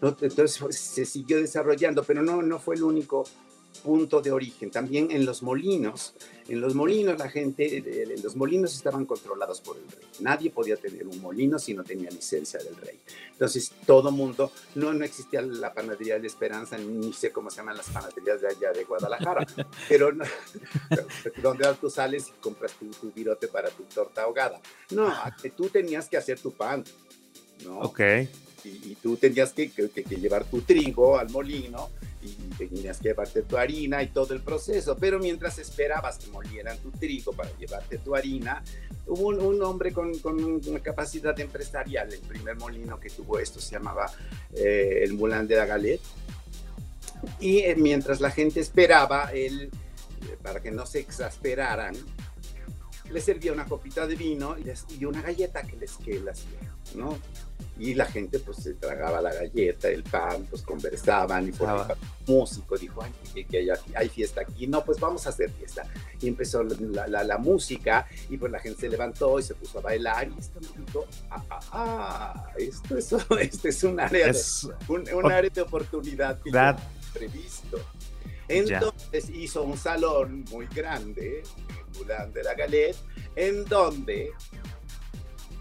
Entonces 0.00 0.58
pues, 0.58 0.76
se 0.76 1.04
siguió 1.04 1.38
desarrollando, 1.38 2.04
pero 2.04 2.22
no, 2.22 2.42
no 2.42 2.58
fue 2.58 2.76
el 2.76 2.82
único 2.82 3.24
punto 3.82 4.20
de 4.22 4.30
origen. 4.30 4.70
También 4.70 5.10
en 5.10 5.26
los 5.26 5.42
molinos, 5.42 6.14
en 6.48 6.60
los 6.60 6.74
molinos 6.74 7.18
la 7.18 7.28
gente, 7.28 7.78
eh, 7.78 8.16
los 8.22 8.36
molinos 8.36 8.74
estaban 8.74 9.04
controlados 9.04 9.60
por 9.60 9.76
el 9.76 9.88
rey. 9.90 10.06
Nadie 10.20 10.50
podía 10.50 10.76
tener 10.76 11.06
un 11.06 11.20
molino 11.20 11.58
si 11.58 11.74
no 11.74 11.84
tenía 11.84 12.10
licencia 12.10 12.58
del 12.60 12.76
rey. 12.76 12.98
Entonces 13.32 13.72
todo 13.86 14.10
mundo, 14.10 14.52
no, 14.74 14.92
no 14.92 15.04
existía 15.04 15.42
la 15.42 15.72
panadería 15.72 16.18
de 16.18 16.26
Esperanza, 16.26 16.78
ni 16.78 17.12
sé 17.12 17.30
cómo 17.30 17.50
se 17.50 17.58
llaman 17.58 17.76
las 17.76 17.90
panaderías 17.90 18.40
de 18.40 18.48
allá 18.48 18.72
de 18.72 18.84
Guadalajara, 18.84 19.46
pero 19.88 20.10
donde 21.42 21.74
tú 21.80 21.90
sales 21.90 22.28
y 22.28 22.32
compras 22.40 22.72
tu, 22.72 22.86
tu 22.86 23.12
virote 23.12 23.48
para 23.48 23.70
tu 23.70 23.82
torta 23.84 24.22
ahogada. 24.22 24.60
No, 24.90 25.12
tú 25.56 25.68
tenías 25.68 26.08
que 26.08 26.16
hacer 26.16 26.38
tu 26.38 26.52
pan. 26.52 26.84
¿no? 27.64 27.80
Ok 27.80 28.00
y, 28.64 28.96
tú 29.02 29.16
tenías 29.16 29.52
que, 29.52 29.70
llevar 30.20 30.44
tu 30.44 30.62
trigo 30.62 31.18
al 31.18 31.30
molino 31.30 31.90
y 32.22 32.32
tenías 32.56 32.98
que 32.98 33.08
llevarte 33.08 33.42
tu 33.42 33.56
harina 33.56 34.02
y 34.02 34.08
todo 34.08 34.32
el 34.34 34.40
proceso, 34.40 34.96
pero 34.98 35.18
mientras 35.18 35.58
esperabas 35.58 36.18
que 36.18 36.30
molieran 36.30 36.78
tu 36.78 36.90
trigo 36.90 37.32
para 37.32 37.50
llevarte 37.58 37.98
tu 37.98 38.14
harina, 38.14 38.62
hubo 39.06 39.28
un, 39.28 39.62
hombre 39.62 39.92
con, 39.92 40.12
una 40.24 40.80
capacidad 40.80 41.38
empresarial, 41.38 42.12
el 42.12 42.20
primer 42.20 42.56
molino 42.56 42.98
que 42.98 43.10
tuvo 43.10 43.38
esto 43.38 43.60
se 43.60 43.72
llamaba 43.72 44.10
eh, 44.54 45.00
el 45.02 45.12
Moulin 45.14 45.46
de 45.46 45.56
la 45.56 45.66
Galette, 45.66 46.02
y 47.40 47.58
eh, 47.58 47.74
mientras 47.76 48.20
la 48.20 48.30
gente 48.30 48.60
esperaba, 48.60 49.30
él, 49.32 49.70
eh, 50.22 50.36
para 50.42 50.60
que 50.60 50.70
no 50.70 50.86
se 50.86 51.00
exasperaran, 51.00 51.94
le 53.14 53.20
servía 53.20 53.52
una 53.52 53.64
copita 53.64 54.06
de 54.08 54.16
vino 54.16 54.56
y, 54.58 55.04
una 55.04 55.22
galleta 55.22 55.62
que 55.62 55.76
les 55.76 55.92
que 55.98 56.20
hacía, 56.28 56.74
¿no? 56.96 57.16
y 57.78 57.94
la 57.94 58.06
gente 58.06 58.40
pues 58.40 58.58
se 58.58 58.74
tragaba 58.74 59.20
la 59.20 59.32
galleta, 59.32 59.88
el 59.88 60.02
pan, 60.02 60.46
pues 60.50 60.62
conversaban 60.62 61.48
y 61.48 61.52
por 61.52 61.68
ah, 61.68 61.94
músico 62.26 62.76
dijo, 62.76 63.02
ay, 63.02 63.44
que, 63.44 63.72
hay, 63.94 64.08
fiesta 64.08 64.42
aquí, 64.42 64.66
no, 64.66 64.84
pues 64.84 64.98
vamos 65.00 65.26
a 65.26 65.30
hacer 65.30 65.50
fiesta. 65.50 65.84
Y 66.20 66.28
empezó 66.28 66.62
la, 66.62 67.06
la, 67.06 67.38
música 67.38 68.06
y 68.28 68.36
pues 68.36 68.50
la 68.50 68.60
gente 68.60 68.80
se 68.80 68.88
levantó 68.88 69.38
y 69.38 69.42
se 69.42 69.54
puso 69.54 69.78
a 69.78 69.82
bailar 69.82 70.28
y 70.28 70.38
esto 70.38 70.60
me 70.60 70.84
dijo, 70.84 71.06
ah, 71.30 71.44
ah, 71.50 71.60
ah, 71.72 72.52
esto 72.58 72.98
es, 72.98 73.12
este 73.40 73.68
es 73.68 73.84
un 73.84 73.98
área, 73.98 74.32
de, 74.32 75.14
un, 75.14 75.32
área 75.32 75.50
de 75.50 75.60
oportunidad 75.60 76.40
que 76.40 76.50
no 76.50 76.76
previsto. 77.12 77.78
Entonces 78.46 79.30
hizo 79.30 79.62
un 79.62 79.78
salón 79.78 80.44
muy 80.50 80.66
grande, 80.66 81.42
en 82.00 82.32
de 82.32 82.42
la 82.42 82.54
Galette, 82.54 82.96
en 83.36 83.64
donde 83.64 84.32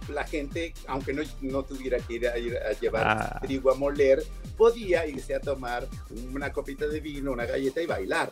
la 0.09 0.23
gente, 0.25 0.73
aunque 0.88 1.13
no, 1.13 1.23
no 1.41 1.63
tuviera 1.63 1.97
que 1.99 2.13
ir 2.15 2.27
a, 2.27 2.38
ir 2.38 2.57
a 2.57 2.73
llevar 2.73 3.07
ah. 3.07 3.39
trigo 3.41 3.71
a 3.71 3.75
moler, 3.75 4.23
podía 4.57 5.05
irse 5.07 5.36
a 5.36 5.39
tomar 5.39 5.88
una 6.34 6.51
copita 6.51 6.88
de 6.88 6.99
vino, 6.99 7.31
una 7.31 7.45
galleta 7.45 7.81
y 7.81 7.86
bailar, 7.86 8.31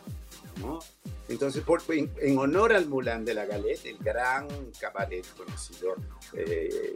¿no? 0.60 0.80
Entonces, 1.28 1.62
por, 1.62 1.82
en, 1.88 2.38
honor 2.38 2.74
al 2.74 2.86
Moulin 2.88 3.24
de 3.24 3.32
la 3.32 3.46
Galette, 3.46 3.86
el 3.86 3.98
gran 3.98 4.48
cabaret 4.78 5.24
conocido, 5.34 5.94
eh, 6.34 6.94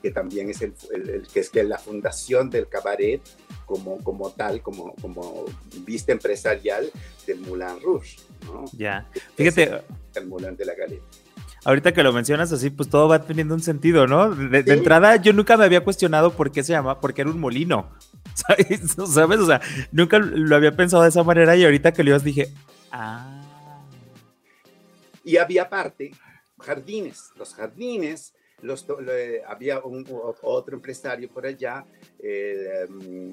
que, 0.00 0.10
también 0.10 0.48
es, 0.48 0.62
el, 0.62 0.72
que 1.32 1.40
es 1.40 1.50
que 1.50 1.62
la 1.64 1.78
fundación 1.78 2.48
del 2.48 2.68
cabaret 2.68 3.20
como, 3.66 4.02
como 4.02 4.30
tal, 4.30 4.62
como, 4.62 4.94
como 4.94 5.44
vista 5.84 6.12
empresarial 6.12 6.90
del 7.26 7.40
Moulin 7.40 7.80
Rouge. 7.82 8.16
¿no? 8.46 8.64
Ya, 8.72 9.10
fíjate. 9.36 9.82
El 10.16 10.26
Moulin 10.26 10.56
de 10.56 10.64
la 10.64 10.74
Galette 10.74 11.02
ahorita 11.64 11.92
que 11.92 12.02
lo 12.02 12.12
mencionas 12.12 12.52
así, 12.52 12.70
pues 12.70 12.88
todo 12.88 13.08
va 13.08 13.24
teniendo 13.24 13.54
un 13.54 13.62
sentido, 13.62 14.06
¿no? 14.06 14.34
De, 14.34 14.58
entrada, 14.70 15.16
yo 15.16 15.32
nunca 15.32 15.56
me 15.56 15.64
había 15.64 15.82
cuestionado 15.82 16.34
por 16.34 16.52
qué 16.52 16.62
se 16.62 16.72
llama, 16.72 17.00
porque 17.00 17.22
era 17.22 17.30
un 17.30 17.40
molino, 17.40 17.90
¿sabes? 18.34 18.98
O 18.98 19.06
sea, 19.46 19.60
nunca 19.90 20.18
lo 20.18 20.54
había 20.54 20.76
pensado 20.76 21.02
de 21.02 21.08
esa 21.08 21.22
manera 21.22 21.56
y 21.56 21.64
ahorita 21.64 21.92
que 21.92 22.04
lo 22.04 22.10
ibas 22.10 22.22
dije, 22.22 22.48
ah. 22.92 23.40
Y 25.24 25.38
había 25.38 25.70
parte 25.70 26.12
jardines. 26.64 27.30
Los 27.36 27.54
jardines, 27.54 28.34
los, 28.62 28.86
había 29.46 29.80
un, 29.80 30.06
otro 30.42 30.76
empresario 30.76 31.28
por 31.28 31.46
allá, 31.46 31.84
eh, 32.18 32.86
mm, 32.88 33.30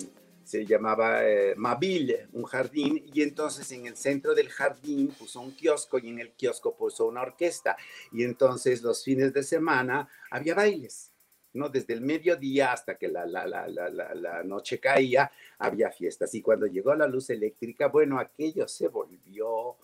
se 0.51 0.65
llamaba 0.65 1.25
eh, 1.25 1.55
Mabille, 1.55 2.27
un 2.33 2.43
jardín, 2.43 3.05
y 3.13 3.21
entonces 3.21 3.71
en 3.71 3.85
el 3.85 3.95
centro 3.95 4.35
del 4.35 4.49
jardín 4.49 5.07
puso 5.17 5.39
un 5.39 5.51
kiosco 5.55 5.97
y 5.97 6.09
en 6.09 6.19
el 6.19 6.33
kiosco 6.33 6.75
puso 6.75 7.07
una 7.07 7.21
orquesta. 7.21 7.77
Y 8.11 8.23
entonces 8.25 8.81
los 8.81 9.01
fines 9.01 9.33
de 9.33 9.43
semana 9.43 10.09
había 10.29 10.53
bailes, 10.53 11.13
¿no? 11.53 11.69
Desde 11.69 11.93
el 11.93 12.01
mediodía 12.01 12.73
hasta 12.73 12.97
que 12.97 13.07
la, 13.07 13.25
la, 13.25 13.47
la, 13.47 13.69
la, 13.69 14.43
noche 14.43 14.77
caía, 14.77 15.31
había 15.57 15.89
fiestas. 15.89 16.35
Y 16.35 16.41
cuando 16.41 16.65
llegó 16.65 16.93
la 16.95 17.07
luz 17.07 17.29
eléctrica, 17.29 17.87
bueno, 17.87 18.19
aquello 18.19 18.67
se 18.67 18.89
volvió. 18.89 19.77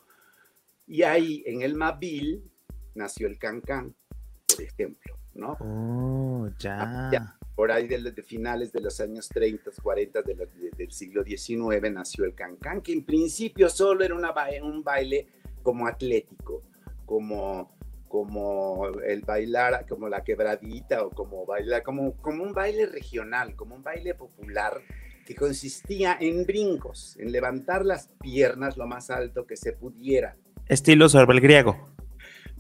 Y 0.86 1.04
ahí 1.04 1.44
en 1.46 1.62
el 1.62 1.76
Mabille 1.76 2.42
nació 2.94 3.28
el 3.28 3.40
Cancán, 3.40 3.96
por 4.46 4.62
ejemplo, 4.62 5.18
¿no? 5.38 5.58
Oh, 5.62 6.50
ya 6.60 7.38
por 7.58 7.72
ahí 7.72 7.88
de, 7.88 8.12
finales 8.22 8.72
de 8.72 8.82
los 8.82 9.02
años 9.02 9.28
30, 9.30 9.72
40 9.82 10.22
del 10.22 10.92
siglo 10.92 11.24
XIX 11.24 11.92
nació 11.92 12.26
el 12.26 12.36
cancán, 12.36 12.82
que 12.82 12.94
en 12.94 13.04
principio 13.04 13.68
solo 13.68 14.06
era 14.06 14.14
una, 14.14 14.32
un 14.62 14.84
baile 14.84 15.28
como 15.64 15.88
atlético, 15.88 16.62
como, 17.08 17.76
como 18.08 18.86
el 19.04 19.22
bailar, 19.22 19.88
como 19.90 20.08
la 20.08 20.24
quebradita 20.24 21.04
o 21.04 21.10
como 21.10 21.48
bailar, 21.48 21.82
como, 21.82 22.14
como 22.18 22.44
un 22.44 22.54
baile 22.54 22.86
regional, 22.86 23.56
como 23.56 23.74
un 23.74 23.82
baile 23.82 24.14
popular 24.14 24.80
que 25.26 25.34
consistía 25.34 26.16
en 26.20 26.46
brincos, 26.46 27.18
en 27.18 27.32
levantar 27.32 27.88
las 27.88 28.10
piernas 28.22 28.78
lo 28.78 28.86
más 28.86 29.10
alto 29.10 29.48
que 29.48 29.58
se 29.58 29.74
pudiera. 29.74 30.38
Estilo 30.68 31.10
sobre 31.10 31.34
el 31.34 31.42
griego 31.42 31.97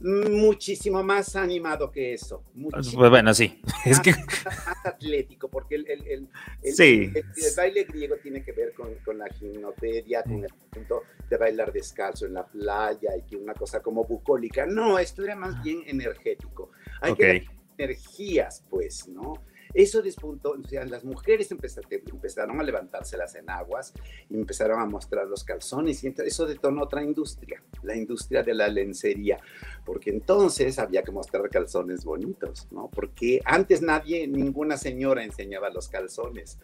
muchísimo 0.01 1.03
más 1.03 1.35
animado 1.35 1.91
que 1.91 2.13
eso. 2.13 2.43
Pues 2.71 2.93
bueno, 2.93 3.33
sí. 3.33 3.61
es 3.85 3.99
que... 3.99 4.11
más, 4.11 4.85
atlético, 4.85 5.49
porque 5.49 5.75
el, 5.75 5.87
el, 5.89 6.07
el, 6.07 6.29
el, 6.63 7.23
baile 7.55 7.83
griego 7.85 8.15
tiene 8.21 8.43
que 8.43 8.51
ver 8.51 8.73
con, 8.73 8.93
con, 9.03 9.17
la 9.17 9.27
gimnopedia, 9.29 10.23
con 10.23 10.43
el 10.43 10.53
punto 10.71 11.03
de 11.29 11.37
bailar 11.37 11.71
descalzo 11.71 12.25
en 12.25 12.33
la 12.33 12.45
playa 12.45 13.15
y 13.17 13.23
que 13.23 13.35
una 13.35 13.53
cosa 13.53 13.81
como 13.81 14.03
bucólica. 14.05 14.65
No, 14.65 14.99
esto 14.99 15.23
era 15.23 15.35
más 15.35 15.61
bien 15.63 15.83
energético. 15.87 16.71
Hay 17.01 17.15
que 17.15 17.45
energías, 17.77 18.63
pues, 18.69 19.07
¿no? 19.07 19.33
Eso 19.73 20.01
despuntó, 20.01 20.51
o 20.51 20.67
sea, 20.67 20.85
las 20.85 21.03
mujeres 21.03 21.51
empezaron, 21.51 22.59
a 22.59 22.63
levantarse 22.63 23.17
las 23.17 23.35
enaguas 23.35 23.93
y 24.29 24.35
empezaron 24.35 24.79
a 24.79 24.85
mostrar 24.85 25.27
los 25.27 25.43
calzones 25.43 26.03
y 26.03 26.13
eso 26.25 26.45
detonó 26.45 26.83
otra 26.83 27.03
industria, 27.03 27.61
la 27.83 27.95
industria 27.95 28.43
de 28.43 28.53
la 28.53 28.67
lencería, 28.67 29.39
porque 29.85 30.09
entonces 30.09 30.79
había 30.79 31.03
que 31.03 31.11
mostrar 31.11 31.49
calzones 31.49 32.03
bonitos, 32.03 32.67
¿no? 32.71 32.89
Porque 32.89 33.41
antes 33.45 33.81
nadie, 33.81 34.27
ninguna 34.27 34.77
señora 34.77 35.23
enseñaba 35.23 35.69
los 35.69 35.87
calzones. 35.89 36.59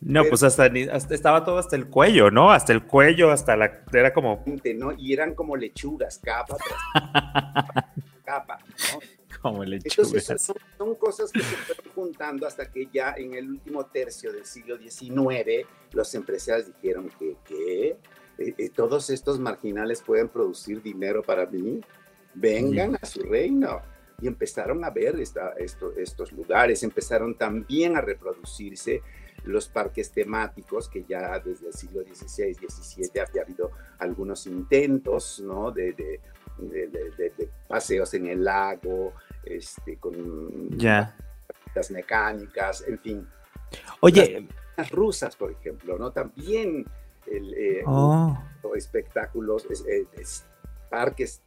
No, 0.00 0.22
pues 0.24 0.44
hasta, 0.44 0.66
estaba 0.66 1.44
todo 1.44 1.58
hasta 1.58 1.74
el 1.74 1.88
cuello, 1.88 2.30
¿no? 2.30 2.52
Hasta 2.52 2.72
el 2.72 2.84
cuello, 2.84 3.32
hasta 3.32 3.56
la, 3.56 3.82
era 3.92 4.12
como... 4.12 4.44
¿no? 4.76 4.92
Y 4.96 5.12
eran 5.12 5.34
como 5.34 5.56
lechugas, 5.56 6.20
capa 6.22 6.56
tras 6.56 7.84
capa, 8.24 8.58
¿no? 8.92 9.00
Como 9.42 9.62
Entonces, 9.64 10.52
son, 10.76 10.94
cosas 10.96 11.30
que 11.30 11.40
se 11.40 11.56
fueron 11.56 11.94
juntando 11.94 12.46
hasta 12.46 12.70
que 12.70 12.88
ya 12.92 13.14
en 13.16 13.34
el 13.34 13.50
último 13.50 13.86
tercio 13.86 14.32
del 14.32 14.44
siglo 14.44 14.76
XIX 14.78 15.66
los 15.92 16.14
empresarios 16.14 16.66
dijeron 16.74 17.10
que, 17.18 17.36
que 17.44 17.88
eh, 18.38 18.54
eh, 18.56 18.70
todos 18.70 19.10
estos 19.10 19.38
marginales 19.38 20.02
pueden 20.02 20.28
producir 20.28 20.80
dinero 20.82 21.22
para 21.22 21.46
mí, 21.46 21.80
vengan 22.34 22.96
a 23.00 23.06
su 23.06 23.22
reino. 23.22 23.82
Y 24.20 24.26
empezaron 24.26 24.84
a 24.84 24.90
ver 24.90 25.20
esta, 25.20 25.52
estos 25.96 26.32
lugares, 26.32 26.82
empezaron 26.82 27.36
también 27.36 27.96
a 27.96 28.00
reproducirse 28.00 29.00
los 29.44 29.68
parques 29.68 30.10
temáticos, 30.10 30.88
que 30.88 31.04
ya 31.08 31.38
desde 31.38 31.68
el 31.68 31.72
siglo 31.72 32.02
XVI, 32.02 32.52
XVII 32.54 33.20
había 33.20 33.42
habido 33.42 33.70
algunos 33.98 34.46
intentos, 34.46 35.40
¿no? 35.40 35.70
De, 35.70 35.92
de, 35.92 36.20
de, 36.58 37.48
paseos 37.68 38.12
en 38.14 38.26
el 38.26 38.42
lago, 38.42 39.14
este, 39.48 39.96
con 39.98 40.78
ya. 40.78 41.16
las 41.74 41.90
mecánicas, 41.90 42.84
en 42.86 42.98
fin. 42.98 43.28
Oye. 44.00 44.48
Las, 44.76 44.90
rusas, 44.90 45.34
por 45.34 45.50
ejemplo, 45.50 45.98
¿no? 45.98 46.12
También 46.12 46.84
el, 47.26 47.54
eh, 47.54 47.82
oh. 47.84 48.38
espectáculos, 48.76 49.66
parques 50.88 51.42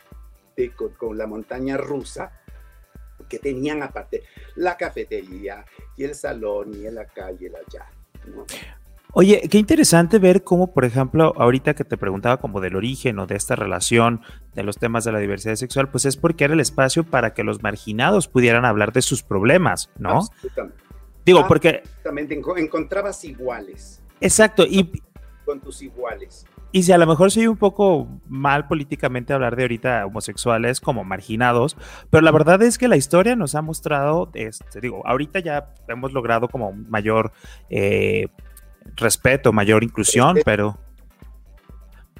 con, 0.97 1.17
la 1.17 1.27
montaña 1.27 1.77
rusa, 1.77 2.31
que 3.29 3.39
tenían 3.39 3.81
aparte 3.81 4.23
la 4.55 4.75
cafetería 4.75 5.63
y 5.95 6.03
el 6.03 6.15
salón 6.15 6.73
y 6.73 6.85
en 6.85 6.95
la 6.95 7.05
calle, 7.05 7.49
allá. 7.55 7.89
¿no? 8.25 8.45
Oye, 9.13 9.41
qué 9.49 9.57
interesante 9.57 10.19
ver 10.19 10.43
cómo, 10.43 10.73
por 10.73 10.85
ejemplo, 10.85 11.33
ahorita 11.35 11.73
que 11.73 11.83
te 11.83 11.97
preguntaba 11.97 12.37
como 12.37 12.61
del 12.61 12.77
origen 12.77 13.19
o 13.19 13.27
de 13.27 13.35
esta 13.35 13.55
relación 13.57 14.21
de 14.53 14.63
los 14.63 14.77
temas 14.77 15.03
de 15.03 15.11
la 15.11 15.19
diversidad 15.19 15.55
sexual, 15.55 15.89
pues 15.89 16.05
es 16.05 16.15
porque 16.15 16.45
era 16.45 16.53
el 16.53 16.61
espacio 16.61 17.03
para 17.03 17.33
que 17.33 17.43
los 17.43 17.61
marginados 17.61 18.29
pudieran 18.29 18.63
hablar 18.63 18.93
de 18.93 19.01
sus 19.01 19.21
problemas, 19.21 19.89
¿no? 19.97 20.19
Absolutamente. 20.19 20.81
Digo, 21.25 21.45
porque... 21.47 21.81
Exactamente, 21.83 22.41
encontrabas 22.57 23.23
iguales. 23.25 24.01
Exacto, 24.21 24.63
y... 24.65 24.89
Con 25.45 25.59
tus 25.59 25.81
iguales. 25.81 26.45
Y 26.71 26.83
si 26.83 26.93
a 26.93 26.97
lo 26.97 27.05
mejor 27.05 27.31
soy 27.31 27.47
un 27.47 27.57
poco 27.57 28.07
mal 28.27 28.67
políticamente 28.67 29.33
hablar 29.33 29.57
de 29.57 29.63
ahorita 29.63 30.05
homosexuales 30.05 30.79
como 30.79 31.03
marginados, 31.03 31.75
pero 32.09 32.21
la 32.21 32.31
verdad 32.31 32.61
es 32.61 32.77
que 32.77 32.87
la 32.87 32.95
historia 32.95 33.35
nos 33.35 33.55
ha 33.55 33.61
mostrado, 33.61 34.29
este, 34.33 34.79
digo, 34.79 35.05
ahorita 35.05 35.39
ya 35.39 35.73
hemos 35.89 36.13
logrado 36.13 36.47
como 36.47 36.71
mayor 36.71 37.33
eh, 37.69 38.27
respeto, 38.95 39.53
mayor 39.53 39.83
inclusión, 39.83 40.37
pero 40.45 40.77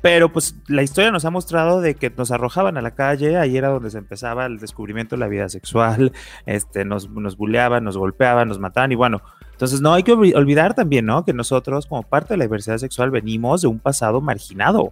pero 0.02 0.34
pues 0.34 0.56
la 0.68 0.82
historia 0.82 1.12
nos 1.12 1.26
ha 1.26 1.30
mostrado 1.30 1.80
de 1.80 1.94
que 1.94 2.10
nos 2.10 2.32
arrojaban 2.32 2.76
a 2.76 2.82
la 2.82 2.96
calle, 2.96 3.38
ahí 3.38 3.56
era 3.56 3.70
donde 3.70 3.92
se 3.92 4.00
empezaba 4.00 4.48
el 4.48 4.58
descubrimiento 4.58 5.16
de 5.16 5.20
la 5.20 5.28
vida 5.28 5.48
sexual, 5.48 6.12
este, 6.48 6.86
nos, 6.86 7.10
nos 7.10 7.38
buleaban, 7.38 7.84
nos 7.84 7.98
golpeaban, 7.98 8.48
nos 8.48 8.60
mataban 8.60 8.92
y 8.92 8.96
bueno, 8.96 9.22
entonces 9.52 9.80
no 9.80 9.94
hay 9.94 10.02
que 10.02 10.14
olvidar 10.14 10.74
también, 10.74 11.06
¿no? 11.06 11.24
Que 11.24 11.34
nosotros 11.34 11.86
como 11.86 12.02
parte 12.02 12.34
de 12.34 12.40
la 12.40 12.46
diversidad 12.46 12.80
sexual 12.80 13.12
venimos 13.12 13.62
de 13.62 13.68
un 13.68 13.80
pasado 13.80 14.22
marginado. 14.22 14.92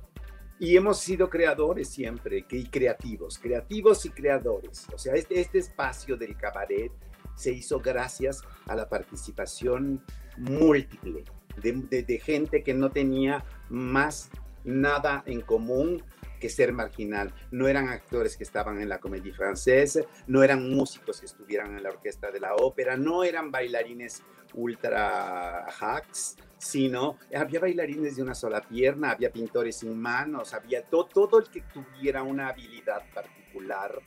Y 0.60 0.78
hemos 0.78 1.00
sido 1.00 1.30
creadores 1.30 1.90
siempre, 1.90 2.46
y 2.52 2.66
creativos, 2.66 3.40
creativos 3.40 4.06
y 4.06 4.10
creadores. 4.10 4.86
O 4.94 4.98
sea, 4.98 5.16
este, 5.16 5.40
este 5.40 5.58
espacio 5.58 6.18
del 6.18 6.36
cabaret 6.36 6.92
se 7.34 7.52
hizo 7.52 7.80
gracias 7.80 8.44
a 8.68 8.76
la 8.76 8.88
participación 8.88 10.04
múltiple 10.38 11.24
de, 11.60 12.22
gente 12.24 12.64
que 12.64 12.74
no 12.74 12.90
tenía 12.90 13.44
más 13.70 14.30
nada 14.64 15.24
en 15.26 15.42
común 15.42 16.04
que 16.40 16.50
ser 16.50 16.72
marginal. 16.72 17.34
No 17.52 17.68
eran 17.68 17.90
actores 17.90 18.38
que 18.38 18.44
estaban 18.44 18.82
en 18.82 18.90
la 18.90 19.00
comedia 19.00 19.34
francesa, 19.34 20.02
no 20.28 20.42
eran 20.42 20.70
músicos 20.70 21.20
que 21.20 21.26
estuvieran 21.26 21.76
en 21.76 21.84
la 21.84 21.90
orquesta 21.90 22.32
de 22.32 22.40
la 22.40 22.56
ópera, 22.56 22.96
no 22.96 23.24
eran 23.24 23.52
bailarines 23.52 24.24
ultra 24.54 25.66
hacks, 25.66 26.38
sino 26.58 27.18
había 27.36 27.60
bailarines 27.60 28.16
de 28.16 28.24
una 28.24 28.36
sola 28.36 28.62
pierna, 28.62 29.12
había 29.12 29.32
pintores 29.32 29.78
sin 29.78 30.00
manos, 30.00 30.54
había 30.54 30.84
todo 30.84 31.40
el 31.40 31.50
que 31.50 31.62
tuviera 31.62 32.24
una 32.24 32.50
habilidad 32.50 33.04
particular 33.14 34.00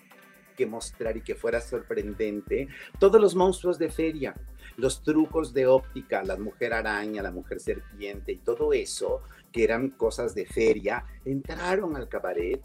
que 0.56 0.66
mostrar 0.66 1.16
y 1.16 1.22
que 1.22 1.34
fuera 1.34 1.60
sorprendente, 1.60 2.68
todos 2.98 3.20
los 3.20 3.34
monstruos 3.34 3.78
de 3.78 3.90
feria, 3.90 4.34
los 4.76 5.02
trucos 5.02 5.52
de 5.52 5.66
óptica, 5.66 6.22
la 6.22 6.36
mujer 6.36 6.72
araña, 6.72 7.22
la 7.22 7.30
mujer 7.30 7.60
serpiente 7.60 8.32
y 8.32 8.38
todo 8.38 8.72
eso, 8.72 9.20
que 9.50 9.64
eran 9.64 9.90
cosas 9.90 10.34
de 10.34 10.46
feria, 10.46 11.04
entraron 11.24 11.96
al 11.96 12.08
cabaret 12.08 12.62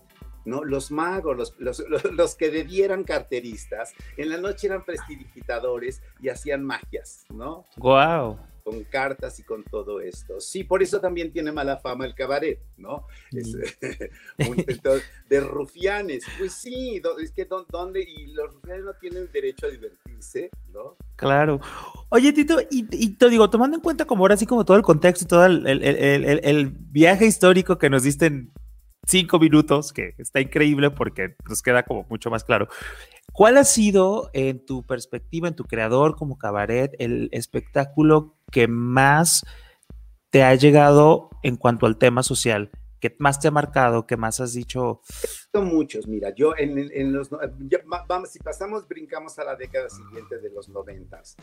¿no? 0.47 0.64
Los 0.64 0.91
magos, 0.91 1.36
los, 1.36 1.55
los, 1.60 1.84
los, 2.12 2.36
que 2.36 2.49
debieran 2.49 3.03
carteristas, 3.03 3.93
en 4.16 4.30
la 4.30 4.38
noche 4.38 4.68
eran 4.68 4.86
prestidigitadores 4.86 6.01
y 6.22 6.30
hacían 6.30 6.64
magias, 6.64 7.26
¿no? 7.30 7.66
¡Guau! 7.76 8.39
Con 8.68 8.84
cartas 8.84 9.39
y 9.39 9.43
con 9.43 9.63
todo 9.63 10.01
esto. 10.01 10.41
Sí, 10.41 10.65
por 10.65 10.84
eso 10.84 10.99
también 10.99 11.32
tiene 11.32 11.53
mala 11.53 11.78
fama 11.78 12.05
el 12.05 12.13
cabaret, 12.13 12.59
¿no? 12.76 13.07
Es, 13.32 13.55
un, 14.49 14.65
de 15.30 15.39
rufianes. 15.39 16.26
Pues 16.38 16.51
sí, 16.51 17.01
es 17.24 17.32
que 17.32 17.47
¿dónde? 17.70 18.01
Y 18.01 18.34
los 18.34 18.53
rufianes 18.53 18.84
no 18.84 18.93
tienen 18.95 19.32
derecho 19.32 19.68
a 19.68 19.70
divertirse, 19.70 20.49
¿no? 20.74 20.97
Claro. 21.15 21.61
Oye, 22.09 22.34
Tito, 22.34 22.57
y, 22.70 22.84
te 22.84 23.30
digo, 23.30 23.49
tomando 23.49 23.78
en 23.78 23.82
cuenta 23.82 24.03
como 24.03 24.26
ahora 24.26 24.36
sí 24.36 24.45
como 24.45 24.65
todo 24.65 24.76
el 24.76 24.84
contexto 24.84 25.24
y 25.24 25.28
todo 25.30 25.45
el, 25.45 25.65
el, 25.65 25.82
el, 25.82 26.41
el 26.43 26.68
viaje 26.68 27.26
histórico 27.26 27.78
que 27.78 27.89
nos 27.89 28.03
diste 28.03 28.26
en 28.26 28.51
cinco 29.05 29.39
minutos, 29.39 29.93
que 29.93 30.13
está 30.18 30.41
increíble 30.41 30.91
porque 30.91 31.38
nos 31.47 31.61
queda 31.61 31.84
como 31.84 32.05
mucho 32.09 32.30
más 32.30 32.43
claro. 32.43 32.68
¿Cuál 33.32 33.57
ha 33.57 33.63
sido, 33.63 34.30
en 34.34 34.65
tu 34.65 34.84
perspectiva, 34.84 35.47
en 35.47 35.55
tu 35.55 35.63
creador 35.63 36.18
como 36.18 36.38
cabaret, 36.38 36.93
el 36.99 37.30
espectáculo 37.32 38.37
que 38.52 38.68
más 38.68 39.45
te 40.30 40.43
ha 40.43 40.54
llegado 40.56 41.30
en 41.43 41.56
cuanto 41.56 41.86
al 41.86 41.98
tema 41.98 42.24
social? 42.24 42.72
que 43.00 43.16
más 43.20 43.39
te 43.39 43.48
ha 43.48 43.52
marcado, 43.52 44.08
que 44.08 44.18
más 44.18 44.39
has 44.39 44.54
dicho? 44.54 45.02
Son 45.52 45.68
muchos, 45.68 46.08
mira, 46.08 46.34
yo 46.34 46.54
en, 46.58 47.14
los, 47.14 47.30
vamos, 48.08 48.32
si 48.32 48.39
pasamos, 48.39 48.88
brincamos 48.88 49.38
a 49.39 49.43
la 49.43 49.56
década 49.56 49.89
siguiente 49.89 50.39
de 50.39 50.50
los 50.50 50.70
noventas. 50.70 51.36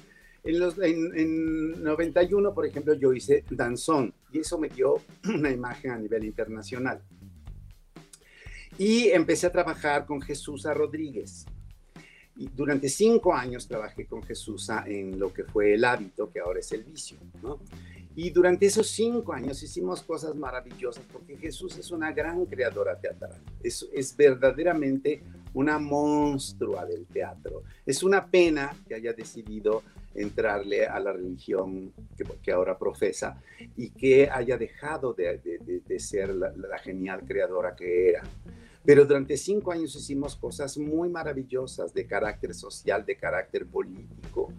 En, 0.42 0.58
los, 0.58 0.78
en, 0.78 1.18
en 1.18 1.82
91, 1.82 2.52
por 2.52 2.66
ejemplo, 2.66 2.94
yo 2.94 3.12
hice 3.12 3.44
danzón 3.50 4.12
y 4.32 4.40
eso 4.40 4.58
me 4.58 4.68
dio 4.68 4.96
una 5.24 5.50
imagen 5.50 5.92
a 5.92 5.98
nivel 5.98 6.24
internacional. 6.24 7.02
Y 8.76 9.08
empecé 9.10 9.46
a 9.46 9.52
trabajar 9.52 10.04
con 10.04 10.20
Jesús 10.20 10.64
Rodríguez. 10.64 11.46
Y 12.36 12.48
durante 12.48 12.88
cinco 12.88 13.34
años 13.34 13.68
trabajé 13.68 14.06
con 14.06 14.22
Jesús 14.22 14.68
en 14.86 15.18
lo 15.18 15.32
que 15.32 15.44
fue 15.44 15.74
el 15.74 15.84
hábito, 15.84 16.30
que 16.30 16.40
ahora 16.40 16.60
es 16.60 16.72
el 16.72 16.84
vicio, 16.84 17.18
¿no? 17.42 17.60
Y 18.16 18.30
durante 18.30 18.66
esos 18.66 18.88
cinco 18.88 19.32
años 19.32 19.60
hicimos 19.62 20.02
cosas 20.02 20.36
maravillosas 20.36 21.04
porque 21.12 21.36
Jesús 21.36 21.76
es 21.78 21.90
una 21.90 22.12
gran 22.12 22.46
creadora 22.46 22.98
teatral. 22.98 23.40
Es, 23.60 23.88
es 23.92 24.16
verdaderamente 24.16 25.22
una 25.52 25.78
monstrua 25.80 26.84
del 26.84 27.06
teatro. 27.06 27.64
Es 27.84 28.04
una 28.04 28.24
pena 28.24 28.76
que 28.86 28.94
haya 28.94 29.12
decidido 29.12 29.82
entrarle 30.14 30.86
a 30.86 31.00
la 31.00 31.12
religión 31.12 31.92
que, 32.16 32.24
que 32.40 32.52
ahora 32.52 32.78
profesa 32.78 33.42
y 33.76 33.90
que 33.90 34.30
haya 34.30 34.56
dejado 34.56 35.12
de, 35.12 35.38
de, 35.38 35.80
de 35.84 35.98
ser 35.98 36.32
la, 36.34 36.52
la, 36.52 36.78
genial 36.78 37.22
creadora 37.26 37.74
que 37.74 38.10
era. 38.10 38.22
Pero 38.84 39.06
durante 39.06 39.36
cinco 39.36 39.72
años 39.72 39.96
hicimos 39.96 40.36
cosas 40.36 40.76
muy 40.76 41.08
maravillosas 41.08 41.94
de 41.94 42.06
carácter 42.06 42.54
social, 42.54 43.04
de 43.06 43.16
carácter 43.16 43.66
político, 43.66 44.52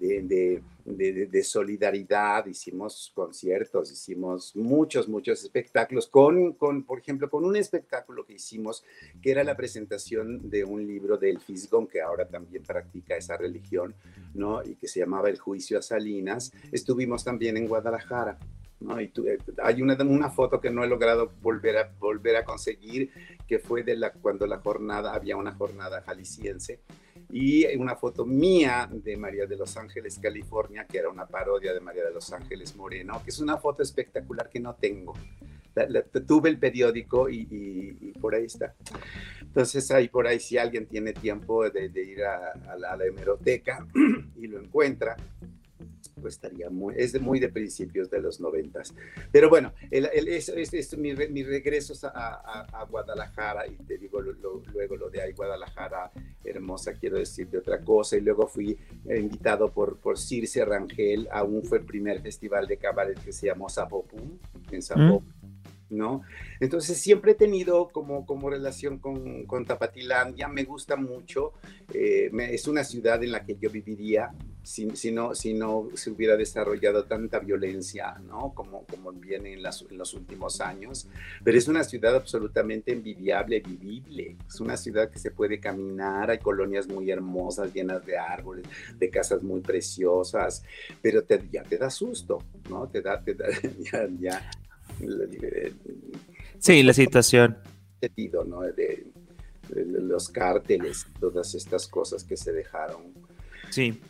de, 0.00 1.42
solidaridad, 1.44 2.46
hicimos 2.46 3.12
conciertos, 3.14 3.92
hicimos 3.92 4.54
muchos, 4.56 5.08
muchos 5.08 5.42
espectáculos, 5.42 6.08
con, 6.08 6.54
con, 6.54 6.82
por 6.84 6.98
ejemplo, 6.98 7.30
con 7.30 7.44
un 7.44 7.56
espectáculo 7.56 8.24
que 8.24 8.34
hicimos, 8.34 8.84
que 9.22 9.30
era 9.30 9.44
la 9.44 9.56
presentación 9.56 10.50
de 10.50 10.64
un 10.64 10.86
libro 10.86 11.16
del 11.16 11.40
Fisgón, 11.40 11.86
que 11.86 12.00
ahora 12.00 12.26
también 12.26 12.64
practica 12.64 13.16
esa 13.16 13.36
religión, 13.36 13.94
¿no? 14.34 14.62
Y 14.62 14.74
que 14.76 14.88
se 14.88 15.00
llamaba 15.00 15.30
El 15.30 15.38
Juicio 15.38 15.78
a 15.78 15.82
Salinas. 15.82 16.52
Estuvimos 16.72 17.24
también 17.24 17.56
en 17.56 17.68
Guadalajara. 17.68 18.38
¿No? 18.80 18.98
Eh, 18.98 19.10
hay 19.62 19.82
una, 19.82 19.94
una 20.02 20.30
foto 20.30 20.60
que 20.60 20.70
no 20.70 20.84
he 20.84 20.86
logrado 20.86 21.32
volver 21.40 21.76
a, 21.78 21.92
volver 21.98 22.36
a 22.36 22.44
conseguir, 22.44 23.10
que 23.46 23.58
fue 23.58 23.82
de 23.82 23.96
la, 23.96 24.12
cuando 24.12 24.46
la 24.46 24.58
jornada, 24.58 25.14
había 25.14 25.36
una 25.36 25.54
jornada 25.54 26.02
jalisciense, 26.02 26.80
y 27.30 27.66
una 27.76 27.96
foto 27.96 28.24
mía 28.24 28.88
de 28.90 29.16
María 29.16 29.46
de 29.46 29.56
los 29.56 29.76
Ángeles, 29.76 30.18
California, 30.18 30.86
que 30.86 30.98
era 30.98 31.10
una 31.10 31.26
parodia 31.26 31.74
de 31.74 31.80
María 31.80 32.04
de 32.04 32.12
los 32.12 32.32
Ángeles 32.32 32.74
Moreno, 32.76 33.20
que 33.22 33.30
es 33.30 33.38
una 33.38 33.58
foto 33.58 33.82
espectacular 33.82 34.48
que 34.48 34.60
no 34.60 34.74
tengo. 34.74 35.14
tuve 36.26 36.48
el 36.48 36.58
periódico 36.58 37.28
y, 37.28 38.14
por 38.20 38.34
ahí 38.34 38.44
está. 38.44 38.74
Entonces, 39.42 39.90
ahí 39.90 40.08
por 40.08 40.26
ahí, 40.26 40.40
si 40.40 40.56
alguien 40.56 40.86
tiene 40.86 41.12
tiempo 41.12 41.68
de, 41.68 41.86
ir 41.86 42.24
a, 42.24 42.54
la, 42.78 42.92
a, 42.92 42.96
la, 42.96 43.04
hemeroteca 43.04 43.86
y 44.36 44.46
lo 44.46 44.60
encuentra, 44.60 45.16
pues 46.18 46.34
estaría 46.34 46.70
muy, 46.70 46.94
es 46.96 47.12
de, 47.12 47.20
muy 47.20 47.38
de 47.38 47.48
principios 47.48 48.10
de 48.10 48.20
los 48.20 48.40
noventas. 48.40 48.94
Pero 49.32 49.48
bueno, 49.48 49.72
el, 49.90 50.08
el, 50.12 50.28
es, 50.28 50.48
es, 50.48 50.98
mi, 50.98 51.14
mi, 51.14 51.42
regreso 51.42 51.94
a, 52.08 52.66
a, 52.72 52.84
Guadalajara, 52.84 53.66
y 53.66 53.76
te 53.84 53.98
digo 53.98 54.20
luego 54.20 54.96
lo 54.96 55.10
de 55.10 55.22
ahí, 55.22 55.32
Guadalajara 55.32 56.10
hermosa, 56.44 56.92
quiero 56.94 57.18
decir 57.18 57.48
de 57.48 57.58
otra 57.58 57.80
cosa, 57.80 58.16
y 58.16 58.20
luego 58.20 58.46
fui 58.46 58.78
invitado 59.06 59.72
por, 59.72 59.98
por 59.98 60.18
Circe 60.18 60.64
Rangel 60.64 61.28
a 61.30 61.42
un, 61.42 61.62
fue 61.62 61.78
el 61.78 61.84
primer 61.84 62.20
festival 62.20 62.66
de 62.66 62.76
cabaret 62.76 63.18
que 63.18 63.32
se 63.32 63.46
llamó 63.46 63.68
Zapopum, 63.68 64.38
en 64.70 64.82
Zapopum. 64.82 65.24
Mm. 65.24 65.38
¿no? 65.90 66.22
Entonces 66.60 66.98
siempre 66.98 67.32
he 67.32 67.34
tenido 67.34 67.88
como, 67.88 68.26
como 68.26 68.50
relación 68.50 68.98
con, 68.98 69.44
con 69.46 69.64
Tapatilandia, 69.64 70.48
me 70.48 70.64
gusta 70.64 70.96
mucho, 70.96 71.52
eh, 71.92 72.28
me, 72.32 72.52
es 72.52 72.68
una 72.68 72.84
ciudad 72.84 73.22
en 73.22 73.32
la 73.32 73.44
que 73.44 73.56
yo 73.56 73.70
viviría 73.70 74.30
si, 74.68 74.90
si, 74.96 75.10
no, 75.10 75.34
si 75.34 75.54
no 75.54 75.88
se 75.94 76.10
hubiera 76.10 76.36
desarrollado 76.36 77.04
tanta 77.04 77.38
violencia, 77.38 78.18
¿no? 78.26 78.52
Como, 78.54 78.84
como 78.84 79.12
viene 79.12 79.54
en, 79.54 79.62
las, 79.62 79.82
en 79.90 79.96
los 79.96 80.12
últimos 80.12 80.60
años, 80.60 81.08
pero 81.42 81.56
es 81.56 81.68
una 81.68 81.82
ciudad 81.84 82.14
absolutamente 82.14 82.92
envidiable, 82.92 83.60
vivible, 83.60 84.36
es 84.46 84.60
una 84.60 84.76
ciudad 84.76 85.08
que 85.10 85.18
se 85.18 85.30
puede 85.30 85.58
caminar, 85.58 86.30
hay 86.30 86.38
colonias 86.38 86.86
muy 86.86 87.10
hermosas, 87.10 87.72
llenas 87.72 88.04
de 88.04 88.18
árboles, 88.18 88.66
de 88.98 89.08
casas 89.08 89.42
muy 89.42 89.62
preciosas, 89.62 90.62
pero 91.00 91.24
te, 91.24 91.42
ya 91.50 91.62
te 91.62 91.78
da 91.78 91.88
susto, 91.88 92.42
¿no? 92.68 92.88
Te 92.88 93.00
da, 93.00 93.22
te 93.24 93.34
da 93.34 93.46
ya, 93.78 94.06
ya 94.20 94.50
Sí, 96.58 96.82
la 96.82 96.92
situación. 96.92 97.56
¿no? 98.46 98.60
De, 98.60 99.12
los 99.70 100.28
cárteles, 100.28 101.06
todas 101.18 101.54
estas 101.54 101.86
cosas 101.88 102.22
que 102.22 102.36
se 102.36 102.52
dejaron. 102.52 103.14
Sí. 103.70 104.00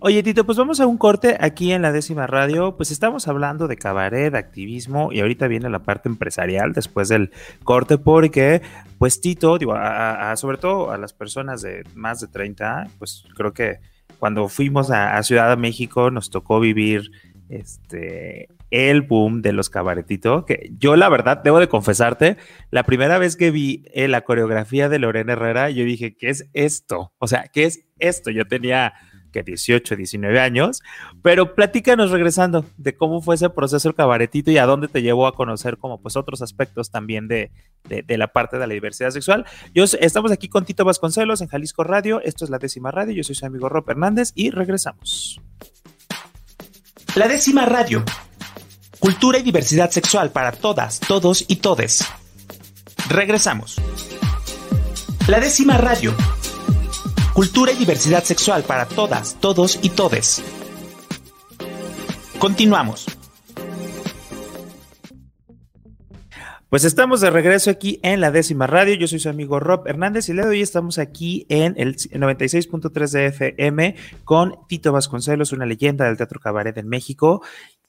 Oye, 0.00 0.22
Tito, 0.22 0.46
pues 0.46 0.56
vamos 0.56 0.80
a 0.80 0.86
un 0.86 0.96
corte 0.96 1.36
aquí 1.40 1.72
en 1.72 1.82
la 1.82 1.92
décima 1.92 2.26
radio. 2.26 2.76
Pues 2.76 2.90
estamos 2.90 3.28
hablando 3.28 3.68
de 3.68 3.76
cabaret, 3.76 4.32
de 4.32 4.38
activismo, 4.38 5.12
y 5.12 5.20
ahorita 5.20 5.48
viene 5.48 5.68
la 5.70 5.80
parte 5.80 6.08
empresarial 6.08 6.72
después 6.72 7.08
del 7.08 7.30
corte, 7.64 7.98
porque, 7.98 8.62
pues, 8.98 9.20
Tito, 9.20 9.58
digo, 9.58 9.74
sobre 10.36 10.58
todo 10.58 10.90
a 10.90 10.98
las 10.98 11.12
personas 11.12 11.62
de 11.62 11.84
más 11.94 12.20
de 12.20 12.28
30, 12.28 12.88
pues 12.98 13.24
creo 13.36 13.52
que 13.52 13.80
cuando 14.18 14.48
fuimos 14.48 14.90
a, 14.90 15.16
a 15.16 15.22
Ciudad 15.22 15.50
de 15.50 15.56
México 15.56 16.10
nos 16.10 16.30
tocó 16.30 16.60
vivir 16.60 17.10
este 17.48 18.48
el 18.70 19.02
boom 19.02 19.40
de 19.40 19.52
los 19.52 19.70
cabaretitos, 19.70 20.44
que 20.44 20.70
yo 20.78 20.96
la 20.96 21.08
verdad 21.08 21.42
debo 21.42 21.58
de 21.58 21.68
confesarte, 21.68 22.36
la 22.70 22.82
primera 22.82 23.18
vez 23.18 23.36
que 23.36 23.50
vi 23.50 23.84
eh, 23.94 24.08
la 24.08 24.22
coreografía 24.22 24.88
de 24.88 24.98
Lorena 24.98 25.32
Herrera, 25.32 25.70
yo 25.70 25.84
dije, 25.84 26.16
¿qué 26.16 26.28
es 26.28 26.48
esto? 26.52 27.12
O 27.18 27.26
sea, 27.26 27.46
¿qué 27.52 27.64
es 27.64 27.86
esto? 27.98 28.30
Yo 28.30 28.46
tenía 28.46 28.92
que 29.32 29.42
18, 29.42 29.96
19 29.96 30.40
años, 30.40 30.82
pero 31.22 31.54
platícanos 31.54 32.10
regresando 32.10 32.64
de 32.76 32.96
cómo 32.96 33.20
fue 33.20 33.34
ese 33.34 33.50
proceso 33.50 33.88
el 33.88 33.94
cabaretito 33.94 34.50
y 34.50 34.58
a 34.58 34.66
dónde 34.66 34.88
te 34.88 35.02
llevó 35.02 35.26
a 35.26 35.34
conocer 35.34 35.78
como 35.78 36.00
pues 36.00 36.16
otros 36.16 36.42
aspectos 36.42 36.90
también 36.90 37.28
de, 37.28 37.50
de, 37.84 38.18
la 38.18 38.28
parte 38.28 38.58
de 38.58 38.66
la 38.66 38.74
diversidad 38.74 39.10
sexual. 39.10 39.44
Yo, 39.74 39.84
estamos 39.84 40.32
aquí 40.32 40.48
con 40.48 40.64
Tito 40.64 40.84
Vasconcelos 40.84 41.40
en 41.40 41.48
Jalisco 41.48 41.84
Radio, 41.84 42.20
esto 42.22 42.44
es 42.44 42.50
la 42.50 42.58
décima 42.58 42.90
radio, 42.90 43.14
yo 43.14 43.24
soy 43.24 43.34
su 43.34 43.46
amigo 43.46 43.68
Rob 43.68 43.88
Hernández 43.88 44.32
y 44.34 44.50
regresamos. 44.50 45.40
La 47.14 47.26
décima 47.26 47.64
radio 47.64 48.04
Cultura 48.98 49.38
y 49.38 49.42
diversidad 49.42 49.90
sexual 49.90 50.32
para 50.32 50.52
todas, 50.52 50.98
todos 51.00 51.44
y 51.46 51.56
todes. 51.56 52.04
Regresamos. 53.08 53.76
La 55.28 55.38
décima 55.40 55.78
radio. 55.78 56.14
Cultura 57.38 57.70
y 57.70 57.76
diversidad 57.76 58.24
sexual 58.24 58.64
para 58.64 58.86
todas, 58.86 59.38
todos 59.38 59.78
y 59.80 59.90
todes. 59.90 60.42
Continuamos. 62.40 63.06
Pues 66.68 66.84
estamos 66.84 67.20
de 67.20 67.30
regreso 67.30 67.70
aquí 67.70 68.00
en 68.02 68.20
la 68.20 68.32
décima 68.32 68.66
radio. 68.66 68.96
Yo 68.96 69.06
soy 69.06 69.20
su 69.20 69.28
amigo 69.28 69.60
Rob 69.60 69.86
Hernández 69.86 70.28
y 70.28 70.32
le 70.32 70.42
doy 70.42 70.62
estamos 70.62 70.98
aquí 70.98 71.46
en 71.48 71.74
el 71.76 71.94
96.3 71.94 73.12
de 73.12 73.26
FM 73.26 73.94
con 74.24 74.56
Tito 74.66 74.90
Vasconcelos, 74.90 75.52
una 75.52 75.64
leyenda 75.64 76.06
del 76.06 76.16
teatro 76.16 76.40
cabaret 76.40 76.76
en 76.76 76.88
México 76.88 77.40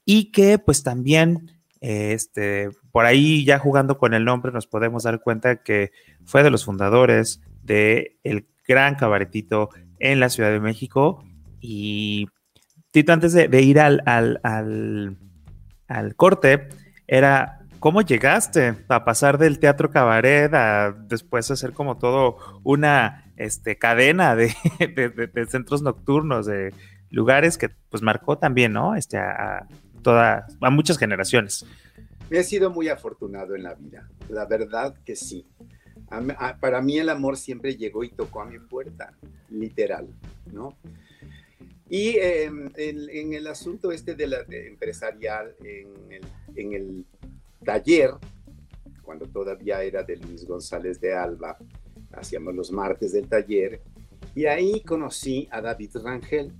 y 0.05 0.31
que 0.31 0.59
pues 0.59 0.83
también 0.83 1.59
este, 1.81 2.69
por 2.91 3.05
ahí 3.05 3.45
ya 3.45 3.57
jugando 3.57 3.97
con 3.97 4.13
el 4.13 4.25
nombre 4.25 4.51
nos 4.51 4.67
podemos 4.67 5.05
dar 5.05 5.21
cuenta 5.21 5.63
que 5.63 5.91
fue 6.23 6.43
de 6.43 6.51
los 6.51 6.65
fundadores 6.65 7.41
del 7.63 8.19
el 8.23 8.45
gran 8.69 8.93
cabaretito 8.93 9.71
en 9.97 10.19
la 10.19 10.29
Ciudad 10.29 10.51
de 10.51 10.59
México. 10.59 11.25
Y 11.59 12.27
Tito, 12.91 13.11
antes 13.11 13.33
de, 13.33 13.61
ir 13.61 13.79
al, 13.79 14.01
al, 14.05 14.39
al, 15.87 16.15
corte, 16.15 16.69
era 17.07 17.65
cómo 17.79 18.01
llegaste 18.01 18.75
a 18.87 19.03
pasar 19.03 19.39
del 19.39 19.57
teatro 19.57 19.89
cabaret 19.89 20.53
a 20.53 20.91
después 20.91 21.49
hacer 21.49 21.73
como 21.73 21.97
todo 21.97 22.37
una 22.63 23.33
este, 23.37 23.77
cadena 23.77 24.35
de, 24.35 24.53
de, 25.33 25.45
centros 25.47 25.81
nocturnos, 25.81 26.45
de 26.45 26.71
lugares 27.09 27.57
que 27.57 27.69
pues 27.89 28.03
marcó 28.03 28.37
también, 28.37 28.73
¿no? 28.73 28.95
Este, 28.95 29.17
a, 29.17 29.65
toda, 30.03 30.45
a 30.61 30.69
muchas 30.69 30.99
generaciones. 30.99 31.65
Me 32.29 32.37
he 32.37 32.43
sido 32.43 32.69
muy 32.69 32.87
afortunado 32.87 33.55
en 33.55 33.63
la 33.63 33.73
vida, 33.73 34.07
la 34.29 34.45
verdad 34.45 34.93
que 35.03 35.15
sí. 35.15 35.47
Para 36.59 36.81
mí 36.81 36.97
el 36.97 37.09
amor 37.09 37.37
siempre 37.37 37.75
llegó 37.75 38.03
y 38.03 38.09
tocó 38.09 38.41
a 38.41 38.45
mi 38.45 38.59
puerta, 38.59 39.13
literal, 39.49 40.07
¿no? 40.51 40.75
Y 41.89 42.17
eh, 42.17 42.51
en, 42.75 43.33
el 43.33 43.47
asunto 43.47 43.91
este 43.91 44.13
de 44.13 44.27
la 44.27 44.45
empresarial, 44.49 45.55
en 45.63 46.11
el, 46.11 46.25
en 46.55 46.73
el 46.73 47.05
taller, 47.63 48.11
cuando 49.01 49.25
todavía 49.25 49.81
era 49.83 50.03
de 50.03 50.17
Luis 50.17 50.45
González 50.45 51.01
de 51.01 51.15
Alba, 51.15 51.57
hacíamos 52.11 52.53
los 52.53 52.71
martes 52.71 53.13
del 53.13 53.27
taller, 53.27 53.81
y 54.35 54.45
ahí 54.45 54.81
conocí 54.81 55.47
a 55.51 55.61
David 55.61 55.97
Rangel, 56.03 56.53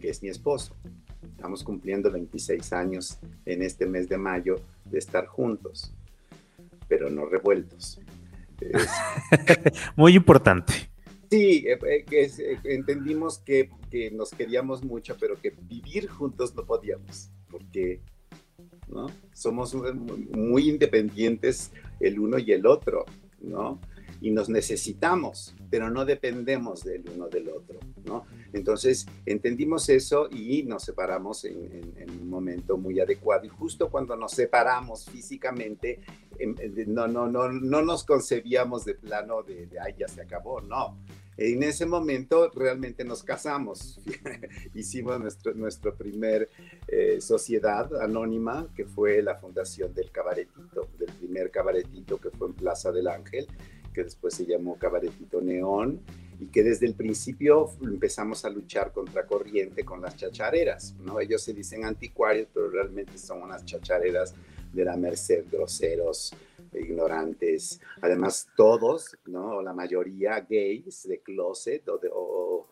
que 0.00 0.10
es 0.10 0.22
mi 0.22 0.28
esposo. 0.28 0.74
Estamos 1.22 1.62
cumpliendo 1.62 2.10
26 2.10 2.72
años 2.72 3.18
en 3.44 3.62
este 3.62 3.86
mes 3.86 4.08
de 4.08 4.18
mayo 4.18 4.56
de 4.84 4.98
estar 4.98 5.26
juntos. 5.26 5.92
pero 6.88 7.10
no 7.10 7.26
revueltos. 7.26 8.00
Muy 9.96 10.14
importante. 10.14 10.72
Sí, 11.30 11.64
eh, 11.66 11.78
eh, 11.86 12.04
que 12.04 12.24
eh, 12.24 12.58
entendimos 12.64 13.38
que, 13.38 13.70
que, 13.90 14.10
nos 14.10 14.30
queríamos 14.30 14.84
mucho, 14.84 15.16
pero 15.18 15.40
que 15.40 15.50
vivir 15.50 16.08
juntos 16.08 16.54
no 16.54 16.64
podíamos, 16.64 17.30
porque 17.50 18.00
¿no? 18.88 19.06
somos 19.32 19.74
muy 19.74 20.68
independientes 20.68 21.72
el 21.98 22.20
uno 22.20 22.38
y 22.38 22.52
el 22.52 22.66
otro, 22.66 23.04
¿no? 23.40 23.80
Y 24.26 24.32
nos 24.32 24.48
necesitamos, 24.48 25.54
pero 25.70 25.88
no 25.88 26.04
dependemos 26.04 26.82
del 26.82 27.08
uno 27.14 27.28
del 27.28 27.48
otro, 27.48 27.78
¿no? 28.04 28.26
Entonces 28.52 29.06
entendimos 29.24 29.88
eso 29.88 30.28
y 30.32 30.64
nos 30.64 30.82
separamos 30.82 31.44
en, 31.44 31.94
un 32.10 32.28
momento 32.28 32.76
muy 32.76 32.98
adecuado 32.98 33.44
y 33.44 33.48
justo 33.48 33.88
cuando 33.88 34.16
nos 34.16 34.32
separamos 34.32 35.04
físicamente, 35.04 36.00
em, 36.40 36.56
no, 36.88 37.06
no, 37.06 37.28
no, 37.28 37.52
no 37.52 37.82
nos 37.82 38.02
concebíamos 38.02 38.84
de 38.84 38.94
plano 38.94 39.44
de, 39.44 39.68
de 39.68 39.78
ay, 39.78 39.94
ya 39.96 40.08
se 40.08 40.22
acabó, 40.22 40.60
no. 40.60 40.96
En 41.38 41.62
ese 41.62 41.84
momento 41.84 42.50
realmente 42.54 43.04
nos 43.04 43.22
casamos, 43.22 44.00
hicimos 44.74 45.20
nuestro, 45.20 45.52
nuestro 45.52 45.94
primer 45.94 46.48
eh, 46.88 47.20
sociedad 47.20 47.94
anónima, 48.00 48.66
que 48.74 48.86
fue 48.86 49.22
la 49.22 49.36
fundación 49.36 49.92
del 49.92 50.10
cabaretito, 50.10 50.88
del 50.98 51.12
primer 51.12 51.50
cabaretito 51.50 52.18
que 52.18 52.30
fue 52.30 52.48
en 52.48 52.54
Plaza 52.54 52.90
del 52.90 53.08
Ángel, 53.08 53.46
que 53.96 54.04
después 54.04 54.34
se 54.34 54.44
llamó 54.44 54.78
Cabaretito 54.78 55.40
Neón, 55.40 56.02
y 56.38 56.48
que 56.48 56.62
desde 56.62 56.84
el 56.84 56.92
principio 56.92 57.70
empezamos 57.80 58.44
a 58.44 58.50
luchar 58.50 58.92
contra 58.92 59.26
corriente 59.26 59.86
con 59.86 60.02
las 60.02 60.16
chachareras, 60.16 60.94
¿no? 61.00 61.18
Ellos 61.18 61.42
se 61.42 61.54
dicen 61.54 61.86
anticuarios, 61.86 62.46
pero 62.52 62.68
realmente 62.68 63.16
son 63.16 63.42
unas 63.42 63.64
chachareras 63.64 64.34
de 64.70 64.84
la 64.84 64.98
merced, 64.98 65.46
groseros, 65.50 66.34
ignorantes, 66.74 67.80
además 68.02 68.48
todos, 68.54 69.16
¿no? 69.24 69.62
La 69.62 69.72
mayoría 69.72 70.40
gays 70.40 71.08
de 71.08 71.20
closet 71.20 71.88
o, 71.88 72.66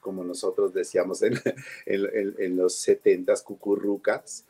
como 0.00 0.24
nosotros 0.24 0.72
decíamos 0.72 1.22
en, 1.22 1.34
en, 1.84 2.56
los 2.56 2.74
setentas, 2.74 3.42
cucurrucas, 3.42 4.46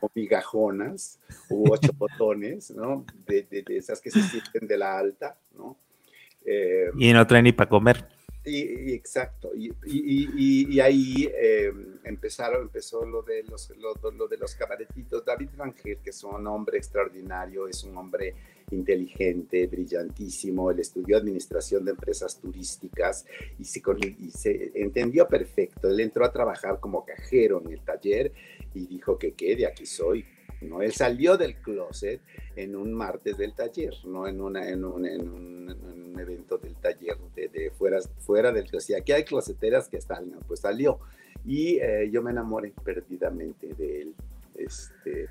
o, 0.00 0.10
migajonas, 0.14 1.18
u 1.48 1.72
ocho 1.72 1.92
botones, 1.92 2.70
¿no? 2.70 3.04
De, 3.26 3.46
esas 3.68 4.00
que 4.00 4.10
se 4.10 4.22
sienten 4.22 4.66
de 4.66 4.76
la 4.76 4.98
alta, 4.98 5.36
¿no? 5.56 5.76
Eh, 6.44 6.90
y 6.96 7.12
no 7.12 7.26
traen 7.26 7.44
ni 7.44 7.52
para 7.52 7.68
comer. 7.68 8.08
Y, 8.44 8.92
exacto, 8.94 9.50
y, 9.54 9.72
y 9.84 10.80
ahí 10.80 11.28
eh, 11.34 11.70
empezaron, 12.04 12.62
empezó 12.62 13.04
lo 13.04 13.22
de 13.22 13.42
los, 13.42 13.70
lo, 13.76 14.28
de 14.28 14.38
los 14.38 14.54
cabaretitos. 14.54 15.24
David 15.24 15.50
Rangel, 15.56 15.98
que 15.98 16.10
es 16.10 16.24
un 16.24 16.46
hombre 16.46 16.78
extraordinario, 16.78 17.68
es 17.68 17.84
un 17.84 17.96
hombre 17.98 18.34
inteligente, 18.70 19.66
brillantísimo, 19.66 20.70
él 20.70 20.80
estudió 20.80 21.16
administración 21.16 21.84
de 21.84 21.92
empresas 21.92 22.38
turísticas 22.40 23.26
y 23.58 23.64
se, 23.64 24.72
entendió 24.74 25.26
perfecto. 25.28 25.88
Él 25.88 26.00
entró 26.00 26.24
a 26.24 26.32
trabajar 26.32 26.80
como 26.80 27.04
cajero 27.04 27.62
en 27.64 27.72
el 27.72 27.80
taller 27.80 28.32
y 28.74 28.86
dijo 28.86 29.18
que 29.18 29.32
qué, 29.32 29.56
de 29.56 29.66
aquí 29.66 29.86
soy. 29.86 30.24
¿no? 30.60 30.82
Él 30.82 30.92
salió 30.92 31.36
del 31.36 31.56
closet 31.56 32.20
en 32.56 32.74
un 32.74 32.92
martes 32.92 33.38
del 33.38 33.54
taller, 33.54 33.94
no 34.04 34.26
en, 34.26 34.40
una, 34.40 34.68
en, 34.68 34.84
un, 34.84 35.06
en, 35.06 35.28
un, 35.28 36.18
evento 36.18 36.58
del 36.58 36.74
taller 36.74 37.16
de, 37.36 37.70
fuera, 37.78 38.00
fuera 38.18 38.50
del 38.50 38.68
closet. 38.68 39.00
Aquí 39.00 39.12
hay 39.12 39.24
closeteras 39.24 39.88
que 39.88 39.98
están, 39.98 40.32
pues 40.48 40.60
salió. 40.60 40.98
Y 41.46 41.78
eh, 41.78 42.10
yo 42.10 42.22
me 42.22 42.32
enamoré 42.32 42.72
perdidamente 42.84 43.72
de 43.74 44.02
él. 44.02 44.14
Este, 44.56 45.28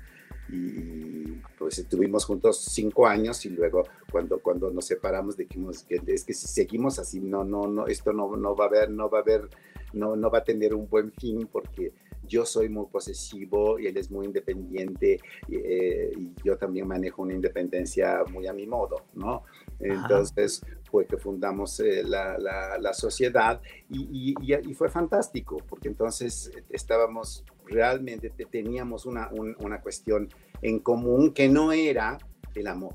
y 0.50 1.40
pues 1.58 1.78
estuvimos 1.78 2.24
juntos 2.24 2.64
cinco 2.70 3.06
años 3.06 3.44
y 3.44 3.50
luego 3.50 3.84
cuando, 4.10 4.38
cuando 4.40 4.70
nos 4.70 4.86
separamos 4.86 5.36
dijimos 5.36 5.82
que 5.82 6.00
es 6.06 6.24
que 6.24 6.32
si 6.32 6.46
seguimos 6.46 6.98
así 6.98 7.20
no 7.20 7.44
no 7.44 7.66
no 7.66 7.86
esto 7.86 8.12
no, 8.12 8.36
no 8.36 8.56
va 8.56 8.64
a 8.64 8.68
haber 8.68 8.90
no 8.90 9.10
va 9.10 9.18
a 9.18 9.22
haber 9.22 9.48
no 9.92 10.16
no 10.16 10.30
va 10.30 10.38
a 10.38 10.44
tener 10.44 10.74
un 10.74 10.88
buen 10.88 11.12
fin 11.12 11.48
porque 11.50 11.92
yo 12.28 12.44
soy 12.44 12.68
muy 12.68 12.86
posesivo 12.86 13.78
y 13.78 13.86
él 13.86 13.96
es 13.96 14.10
muy 14.10 14.26
independiente 14.26 15.20
eh, 15.50 16.12
y 16.16 16.32
yo 16.44 16.56
también 16.56 16.86
manejo 16.86 17.22
una 17.22 17.34
independencia 17.34 18.22
muy 18.30 18.46
a 18.46 18.52
mi 18.52 18.66
modo, 18.66 19.04
¿no? 19.14 19.44
Entonces 19.80 20.62
fue 20.90 21.06
que 21.06 21.16
fundamos 21.16 21.80
eh, 21.80 22.02
la, 22.04 22.38
la, 22.38 22.94
sociedad 22.94 23.60
y, 23.90 24.34
y, 24.40 24.74
fue 24.74 24.88
fantástico 24.88 25.58
porque 25.68 25.88
entonces 25.88 26.50
estábamos 26.70 27.44
realmente, 27.66 28.30
teníamos 28.30 29.06
una, 29.06 29.30
una 29.30 29.80
cuestión 29.80 30.28
en 30.62 30.78
común 30.80 31.32
que 31.32 31.48
no 31.48 31.72
era 31.72 32.18
el 32.54 32.66
amor, 32.66 32.94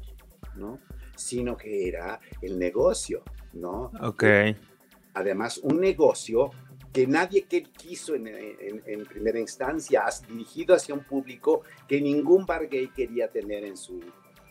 ¿no? 0.56 0.80
Sino 1.16 1.56
que 1.56 1.88
era 1.88 2.20
el 2.42 2.58
negocio, 2.58 3.24
¿no? 3.54 3.92
Ok. 4.02 4.24
Además, 5.14 5.60
un 5.60 5.80
negocio 5.80 6.52
que 6.92 7.08
nadie 7.08 7.44
que 7.44 7.64
quiso 7.64 8.14
en, 8.14 8.28
en, 8.28 9.06
primera 9.06 9.40
instancia, 9.40 10.04
dirigido 10.28 10.76
hacia 10.76 10.94
un 10.94 11.04
público 11.04 11.64
que 11.88 12.00
ningún 12.00 12.46
bar 12.46 12.68
gay 12.70 12.88
quería 12.90 13.28
tener 13.32 13.66
en, 13.66 13.76
su, 13.76 14.00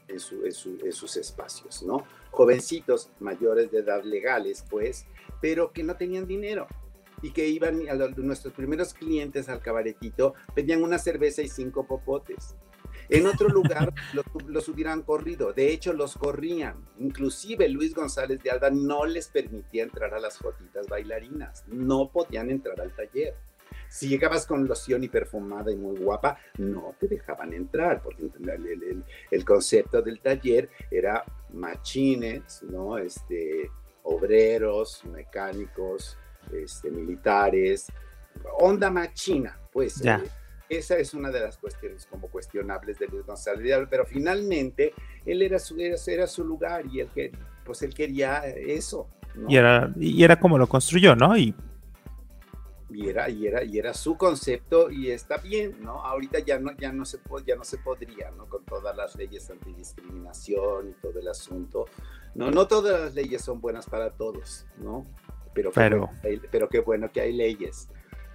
en, 0.08 0.18
su, 0.18 0.44
en, 0.44 0.92
sus 0.92 1.16
espacios, 1.16 1.84
¿no? 1.84 2.04
Jovencitos 2.32 3.10
mayores 3.20 3.70
de 3.70 3.78
edad 3.78 4.02
legales, 4.02 4.64
pues, 4.68 5.06
pero 5.40 5.70
que 5.72 5.84
no 5.84 5.96
tenían 5.96 6.26
dinero 6.26 6.66
y 7.22 7.30
que 7.30 7.46
iban 7.46 7.88
a 7.88 7.94
nuestros 7.94 8.52
primeros 8.52 8.92
clientes 8.94 9.48
al 9.48 9.60
cabaretito, 9.60 10.34
pedían 10.54 10.82
una 10.82 10.98
cerveza 10.98 11.40
y 11.40 11.48
cinco 11.48 11.86
popotes. 11.86 12.56
En 13.08 13.26
otro 13.26 13.48
lugar 13.48 13.92
los, 14.48 14.68
hubieran 14.68 15.02
corrido, 15.02 15.52
de 15.52 15.72
hecho 15.72 15.92
los 15.92 16.16
corrían. 16.16 16.84
Inclusive 16.98 17.68
Luis 17.68 17.94
González 17.94 18.42
de 18.42 18.50
Alba 18.50 18.70
no 18.70 19.06
les 19.06 19.28
permitía 19.28 19.84
entrar 19.84 20.12
a 20.14 20.20
las 20.20 20.38
jotitas 20.38 20.88
bailarinas, 20.88 21.64
no 21.68 22.10
podían 22.10 22.50
entrar 22.50 22.80
al 22.80 22.94
taller. 22.94 23.34
Si 23.88 24.08
llegabas 24.08 24.46
con 24.46 24.66
loción 24.66 25.04
y 25.04 25.08
perfumada 25.08 25.72
y 25.72 25.76
muy 25.76 25.98
guapa, 25.98 26.38
no 26.58 26.94
te 26.98 27.08
dejaban 27.08 27.52
entrar, 27.52 28.02
porque 28.02 28.30
el, 29.30 29.44
concepto 29.44 30.02
del 30.02 30.20
taller 30.20 30.70
era 30.90 31.24
machines, 31.52 32.62
¿no? 32.62 32.98
Este, 32.98 33.70
obreros, 34.04 35.04
mecánicos, 35.04 36.18
este, 36.52 36.90
militares, 36.90 37.86
onda 38.58 38.90
machina, 38.90 39.58
pues. 39.72 39.96
Ya. 39.96 40.18
Eh, 40.18 40.30
esa 40.78 40.96
es 40.96 41.12
una 41.12 41.30
de 41.30 41.40
las 41.40 41.58
cuestiones 41.58 42.06
como 42.06 42.28
cuestionables 42.28 42.98
de 42.98 43.06
Luis 43.06 43.26
González 43.26 43.86
pero 43.90 44.06
finalmente 44.06 44.94
él 45.26 45.42
era 45.42 45.58
su, 45.58 45.78
era, 45.78 46.26
su 46.26 46.44
lugar 46.44 46.86
y 46.86 47.00
él, 47.00 47.10
pues 47.62 47.82
él 47.82 47.92
quería 47.92 48.38
eso. 48.46 49.06
Y, 49.48 49.56
era, 49.56 49.92
y 49.98 50.24
era 50.24 50.38
como 50.40 50.56
lo 50.56 50.66
construyó, 50.66 51.14
¿no? 51.14 51.36
Y, 51.36 51.54
y, 52.92 53.08
era, 53.08 53.28
y, 53.28 53.46
era, 53.46 53.64
y 53.64 53.78
era 53.78 53.94
su 53.94 54.16
concepto 54.16 54.90
y 54.90 55.10
está 55.10 55.38
bien, 55.38 55.76
¿no? 55.80 56.04
Ahorita 56.04 56.38
ya 56.40 56.58
no, 56.58 56.76
ya 56.76 56.92
no, 56.92 57.04
se, 57.04 57.18
ya 57.46 57.56
no 57.56 57.64
se 57.64 57.78
podría, 57.78 58.30
¿no? 58.32 58.46
Con 58.48 58.64
todas 58.64 58.96
las 58.96 59.16
leyes 59.16 59.48
antidiscriminación 59.50 60.90
y 60.90 60.92
todo 60.94 61.18
el 61.18 61.28
asunto. 61.28 61.86
No, 62.34 62.50
no 62.50 62.66
todas 62.66 63.00
las 63.00 63.14
leyes 63.14 63.42
son 63.42 63.60
buenas 63.60 63.86
para 63.86 64.10
todos, 64.10 64.66
¿no? 64.78 65.06
Pero, 65.54 65.70
pero, 65.72 66.08
pero 66.50 66.68
qué 66.68 66.80
bueno 66.80 67.10
que 67.12 67.20
hay 67.20 67.32
leyes. 67.32 67.88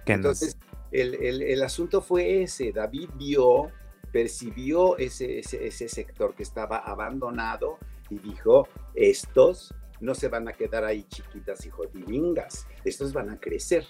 Entonces, 0.06 0.56
el, 0.90 1.62
asunto 1.62 2.00
fue 2.00 2.42
ese, 2.42 2.72
David 2.72 3.10
vio, 3.14 3.70
percibió 4.12 4.96
ese, 4.96 5.40
ese, 5.40 5.88
sector 5.88 6.34
que 6.34 6.42
estaba 6.42 6.78
abandonado 6.78 7.78
y 8.08 8.18
dijo, 8.18 8.68
estos 8.94 9.74
no 10.00 10.14
se 10.14 10.28
van 10.28 10.48
a 10.48 10.52
quedar 10.52 10.84
ahí 10.84 11.04
chiquitas 11.04 11.66
y 11.66 11.70
jodilingas, 11.70 12.66
estos 12.84 13.12
van 13.12 13.30
a 13.30 13.38
crecer. 13.38 13.84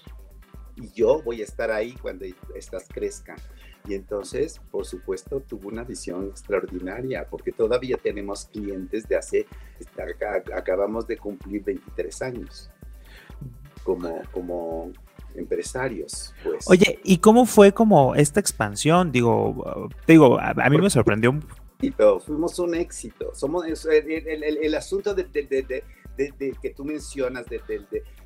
Y 0.81 0.89
yo 0.91 1.21
voy 1.21 1.41
a 1.41 1.43
estar 1.43 1.71
ahí 1.71 1.93
cuando 2.01 2.25
estas 2.55 2.87
crezcan. 2.87 3.37
Y 3.87 3.95
entonces, 3.95 4.61
por 4.71 4.85
supuesto, 4.85 5.41
tuvo 5.41 5.69
una 5.69 5.83
visión 5.83 6.27
extraordinaria, 6.27 7.27
porque 7.29 7.51
todavía 7.51 7.97
tenemos 7.97 8.45
clientes 8.45 9.07
de 9.07 9.15
hace, 9.15 9.47
acabamos 10.53 11.07
de 11.07 11.17
cumplir 11.17 11.63
23 11.63 12.21
años 12.21 12.69
como, 13.83 14.21
como, 14.31 14.91
empresarios. 15.35 16.33
Pues. 16.43 16.69
Oye, 16.69 16.99
¿y 17.03 17.17
cómo 17.19 17.45
fue 17.45 17.71
como 17.71 18.15
esta 18.15 18.39
expansión? 18.39 19.11
Digo, 19.11 19.89
digo, 20.07 20.39
a, 20.39 20.69
mí 20.69 20.77
me 20.77 20.89
sorprendió. 20.89 21.39
Fuimos 22.25 22.59
un 22.59 22.75
éxito. 22.75 23.33
Somos 23.33 23.65
el, 23.65 24.75
asunto 24.75 25.13
de, 25.13 25.83
que 26.61 26.69
tú 26.75 26.83
mencionas 26.83 27.45
de, 27.47 27.61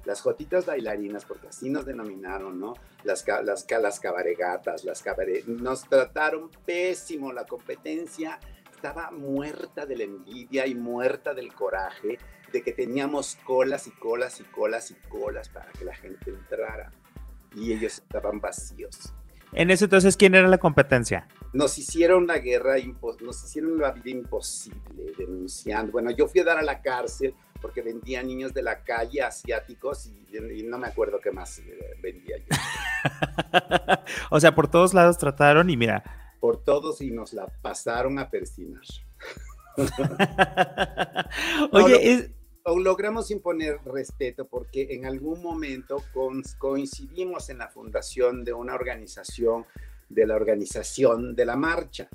las 0.05 0.21
jotitas 0.21 0.65
bailarinas, 0.65 1.25
porque 1.25 1.47
así 1.47 1.69
nos 1.69 1.85
denominaron, 1.85 2.59
¿no? 2.59 2.73
Las, 3.03 3.25
las, 3.43 3.65
las 3.69 3.99
cabaregatas, 3.99 4.83
las 4.83 5.01
cabaret, 5.01 5.45
nos 5.45 5.87
trataron 5.87 6.49
pésimo 6.65 7.31
la 7.31 7.45
competencia 7.45 8.39
estaba 8.71 9.11
muerta 9.11 9.85
de 9.85 9.95
la 9.95 10.03
envidia 10.03 10.67
y 10.67 10.75
muerta 10.75 11.33
del 11.33 11.53
coraje 11.53 12.17
de 12.51 12.61
que 12.61 12.73
teníamos 12.73 13.37
colas 13.45 13.87
y 13.87 13.91
colas 13.91 14.41
y 14.41 14.43
colas 14.43 14.91
y 14.91 14.95
colas 15.07 15.47
para 15.47 15.71
que 15.71 15.85
la 15.85 15.95
gente 15.95 16.29
entrara 16.29 16.91
y 17.55 17.71
ellos 17.71 17.99
estaban 17.99 18.41
vacíos. 18.41 19.13
En 19.53 19.71
ese 19.71 19.85
entonces, 19.85 20.17
¿quién 20.17 20.35
era 20.35 20.47
la 20.49 20.57
competencia? 20.57 21.27
nos 21.53 21.77
hicieron 21.77 22.25
la 22.25 22.39
guerra, 22.39 22.75
nos 23.21 23.43
hicieron 23.43 23.77
la 23.77 23.91
vida 23.91 24.09
imposible 24.09 25.13
denunciando. 25.17 25.91
Bueno, 25.91 26.09
yo 26.11 26.27
fui 26.27 26.41
a 26.41 26.43
dar 26.43 26.57
a 26.57 26.63
la 26.63 26.81
cárcel 26.81 27.35
porque 27.63 27.81
vendía 27.81 28.21
niños 28.21 28.53
de 28.53 28.61
la 28.61 28.83
calle 28.83 29.21
asiáticos 29.21 30.07
y, 30.07 30.63
no 30.63 30.77
me 30.77 30.87
acuerdo 30.87 31.21
qué 31.21 31.31
más 31.31 31.59
eh, 31.59 31.97
vendía 32.01 32.35
yo. 32.37 32.45
o 34.31 34.39
sea, 34.39 34.53
por 34.53 34.69
todos 34.69 34.93
lados 34.93 35.17
trataron 35.17 35.69
y 35.69 35.77
mira. 35.77 36.03
Por 36.41 36.61
todos 36.61 36.99
y 36.99 37.09
nos 37.09 37.31
la 37.31 37.47
pasaron 37.61 38.19
a 38.19 38.29
persinar. 38.29 38.81
Oye, 41.71 42.35
logramos 42.65 43.31
imponer 43.31 43.79
respeto 43.85 44.45
porque 44.45 44.89
en 44.91 45.05
algún 45.05 45.41
momento 45.41 46.03
coincidimos 46.57 47.49
en 47.49 47.59
la 47.59 47.69
fundación 47.69 48.43
de 48.43 48.51
una 48.51 48.75
organización, 48.75 49.65
de 50.09 50.27
la 50.27 50.35
organización 50.35 51.33
de 51.33 51.45
la 51.45 51.55
marcha. 51.55 52.09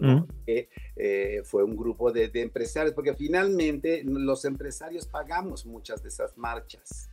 Mm. 0.00 0.26
que 0.44 0.68
eh, 0.96 1.42
fue 1.44 1.64
un 1.64 1.76
grupo 1.76 2.12
de, 2.12 2.30
empresarios, 2.34 2.94
porque 2.94 3.14
finalmente 3.14 4.02
los 4.04 4.44
empresarios 4.44 5.06
pagamos 5.06 5.64
muchas 5.64 6.02
de 6.02 6.08
esas 6.08 6.36
marchas 6.36 7.10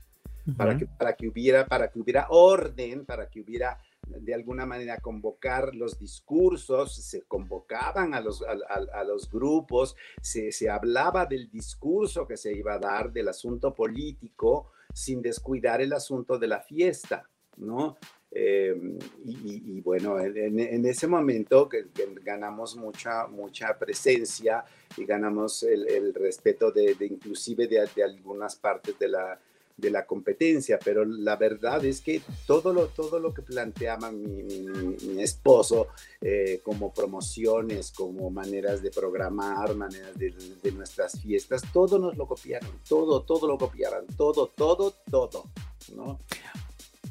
para, 0.57 0.77
que, 0.77 0.85
para, 0.85 1.13
que 1.15 1.27
hubiera, 1.27 1.65
para 1.65 1.89
que 1.89 1.99
hubiera 1.99 2.27
orden, 2.29 3.05
para 3.05 3.29
que 3.29 3.39
hubiera 3.39 3.77
de 4.07 4.33
alguna 4.33 4.65
manera 4.65 4.97
convocar 4.97 5.73
los 5.73 5.97
discursos, 5.97 6.93
se 6.93 7.21
convocaban 7.21 8.13
a 8.13 8.19
los, 8.19 8.43
a, 8.43 9.03
los 9.05 9.29
grupos, 9.29 9.95
se, 10.21 10.51
se, 10.51 10.69
hablaba 10.69 11.25
del 11.25 11.49
discurso 11.49 12.27
que 12.27 12.35
se 12.35 12.53
iba 12.53 12.73
a 12.73 12.79
dar, 12.79 13.13
del 13.13 13.29
asunto 13.29 13.73
político, 13.73 14.71
sin 14.93 15.21
descuidar 15.21 15.81
el 15.81 15.93
asunto 15.93 16.37
de 16.37 16.47
la 16.47 16.59
fiesta, 16.59 17.29
¿no? 17.57 17.97
Eh, 18.35 18.97
y, 19.25 19.81
bueno, 19.81 20.19
en, 20.19 20.85
ese 20.85 21.05
momento 21.07 21.69
que, 21.69 21.85
ganamos 22.23 22.75
mucha, 22.75 23.27
mucha 23.27 23.77
presencia 23.77 24.63
y 24.97 25.05
ganamos 25.05 25.61
el, 25.63 26.13
respeto 26.15 26.71
de, 26.71 26.95
inclusive 26.99 27.67
de, 27.67 28.03
algunas 28.03 28.55
partes 28.55 28.97
de 28.97 29.07
la, 29.07 29.39
de 29.77 29.91
la 29.91 30.05
competencia, 30.07 30.79
pero 30.83 31.05
la 31.05 31.35
verdad 31.35 31.85
es 31.85 32.01
que 32.01 32.21
todo 32.47 32.73
lo, 32.73 32.87
todo 32.87 33.19
lo 33.19 33.31
que 33.35 33.43
planteaba 33.43 34.11
mi, 34.11 35.21
esposo 35.21 35.89
eh, 36.19 36.59
como 36.63 36.91
promociones, 36.91 37.91
como 37.91 38.31
maneras 38.31 38.81
de 38.81 38.89
programar, 38.89 39.75
maneras 39.75 40.17
de, 40.17 40.33
de, 40.61 40.71
nuestras 40.71 41.21
fiestas, 41.21 41.61
todo 41.71 41.99
nos 41.99 42.17
lo 42.17 42.27
copiaron, 42.27 42.79
todo, 42.89 43.21
todo 43.21 43.47
lo 43.47 43.59
copiaron, 43.59 44.07
todo, 44.17 44.47
todo, 44.47 44.91
todo, 45.11 45.51
¿no? 45.95 46.19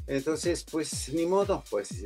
Entonces, 0.05 0.65
pues 0.69 1.13
ni 1.13 1.25
modo, 1.25 1.63
pues 1.69 2.05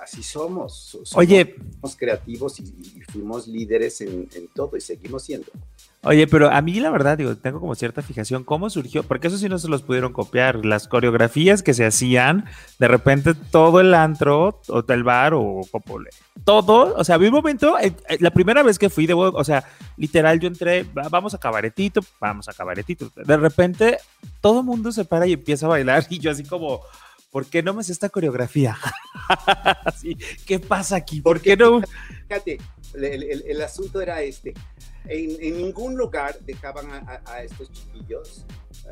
así 0.00 0.22
somos. 0.22 0.98
Oye. 1.14 1.56
Somos 1.74 1.96
creativos 1.96 2.60
y, 2.60 2.64
fuimos 3.10 3.48
líderes 3.48 4.00
en, 4.00 4.28
todo 4.54 4.76
y 4.76 4.80
seguimos 4.80 5.24
siendo. 5.24 5.50
Oye, 6.04 6.28
pero 6.28 6.50
a 6.50 6.62
mí 6.62 6.78
la 6.78 6.90
verdad, 6.90 7.18
digo, 7.18 7.36
tengo 7.36 7.58
como 7.58 7.74
cierta 7.74 8.02
fijación, 8.02 8.44
¿cómo 8.44 8.70
surgió? 8.70 9.02
Porque 9.02 9.26
eso 9.26 9.36
sí 9.36 9.48
no 9.48 9.58
se 9.58 9.66
los 9.66 9.82
pudieron 9.82 10.12
copiar. 10.12 10.64
Las 10.64 10.86
coreografías 10.86 11.64
que 11.64 11.74
se 11.74 11.84
hacían, 11.84 12.44
de 12.78 12.86
repente 12.86 13.34
todo 13.34 13.80
el 13.80 13.92
antro, 13.94 14.60
o 14.68 14.84
el 14.86 15.02
bar, 15.02 15.34
o 15.34 15.62
todo, 16.44 16.94
o 16.96 17.02
sea, 17.02 17.16
había 17.16 17.30
un 17.30 17.34
momento, 17.34 17.78
eh, 17.80 17.92
eh, 18.08 18.16
la 18.20 18.30
primera 18.30 18.62
vez 18.62 18.78
que 18.78 18.90
fui, 18.90 19.06
de, 19.06 19.14
o 19.14 19.44
sea, 19.44 19.64
literal, 19.96 20.38
yo 20.38 20.46
entré, 20.46 20.86
vamos 21.10 21.34
a 21.34 21.38
cabaretito, 21.38 22.00
vamos 22.20 22.48
a 22.48 22.52
cabaretito. 22.52 23.10
De 23.16 23.36
repente, 23.36 23.98
todo 24.40 24.60
el 24.60 24.66
mundo 24.66 24.92
se 24.92 25.04
para 25.04 25.26
y 25.26 25.32
empieza 25.32 25.66
a 25.66 25.70
bailar, 25.70 26.06
y 26.08 26.20
yo 26.20 26.30
así 26.30 26.44
como, 26.44 26.80
¿por 27.32 27.46
qué 27.46 27.62
no 27.62 27.74
me 27.74 27.80
hace 27.80 27.90
esta 27.90 28.08
coreografía? 28.08 28.78
¿Qué 30.46 30.60
pasa 30.60 30.94
aquí? 30.94 31.20
¿Por 31.20 31.40
qué 31.40 31.56
no? 31.56 31.80
Fíjate, 32.28 32.58
el, 32.94 33.62
asunto 33.62 34.00
era 34.00 34.22
este. 34.22 34.54
En, 35.06 35.56
ningún 35.56 35.96
lugar 35.96 36.38
dejaban 36.40 36.86
a, 36.90 37.42
estos 37.42 37.70
chiquillos, 37.72 38.44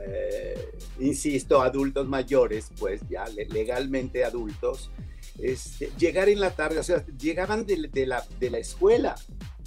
eh, 0.07 0.78
insisto, 1.01 1.61
adultos 1.61 2.07
mayores, 2.07 2.70
pues 2.78 3.01
ya 3.09 3.26
legalmente 3.26 4.24
adultos, 4.24 4.90
este, 5.38 5.90
llegar 5.99 6.28
en 6.28 6.40
la 6.40 6.51
tarde, 6.51 6.78
o 6.78 6.82
sea, 6.82 7.05
llegaban 7.18 7.66
de, 7.66 8.07
la, 8.07 8.24
de 8.38 8.51
la 8.51 8.59
escuela. 8.59 9.14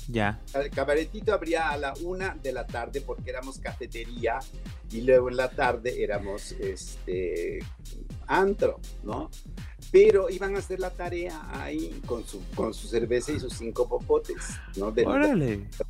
Ya. 0.07 0.41
El 0.55 0.71
cabaretito 0.71 1.33
abría 1.33 1.69
a 1.69 1.77
la 1.77 1.93
una 2.01 2.35
de 2.41 2.51
la 2.51 2.65
tarde 2.65 3.01
porque 3.01 3.29
éramos 3.29 3.59
cafetería 3.59 4.39
y 4.91 5.01
luego 5.01 5.29
en 5.29 5.37
la 5.37 5.51
tarde 5.51 6.01
éramos 6.03 6.53
este 6.53 7.59
antro, 8.25 8.79
¿no? 9.03 9.29
Pero 9.91 10.29
iban 10.29 10.55
a 10.55 10.59
hacer 10.59 10.79
la 10.79 10.91
tarea 10.91 11.41
ahí 11.51 12.01
con 12.05 12.23
su, 12.23 12.41
con 12.55 12.73
su 12.73 12.87
cerveza 12.87 13.31
y 13.31 13.39
sus 13.39 13.53
cinco 13.53 13.87
popotes, 13.87 14.37
¿no? 14.75 14.91
De, 14.91 15.03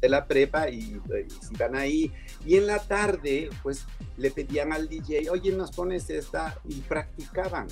de 0.02 0.10
la 0.10 0.26
prepa 0.26 0.70
y, 0.70 0.78
y 0.78 1.54
iban 1.54 1.76
ahí. 1.76 2.12
Y 2.46 2.56
en 2.56 2.68
la 2.68 2.80
tarde, 2.80 3.50
pues 3.62 3.86
le 4.18 4.32
pedían 4.32 4.72
al 4.72 4.88
DJ, 4.88 5.30
oye, 5.30 5.52
nos 5.52 5.72
pones 5.72 6.10
esta 6.10 6.58
y 6.68 6.76
practicaban. 6.82 7.68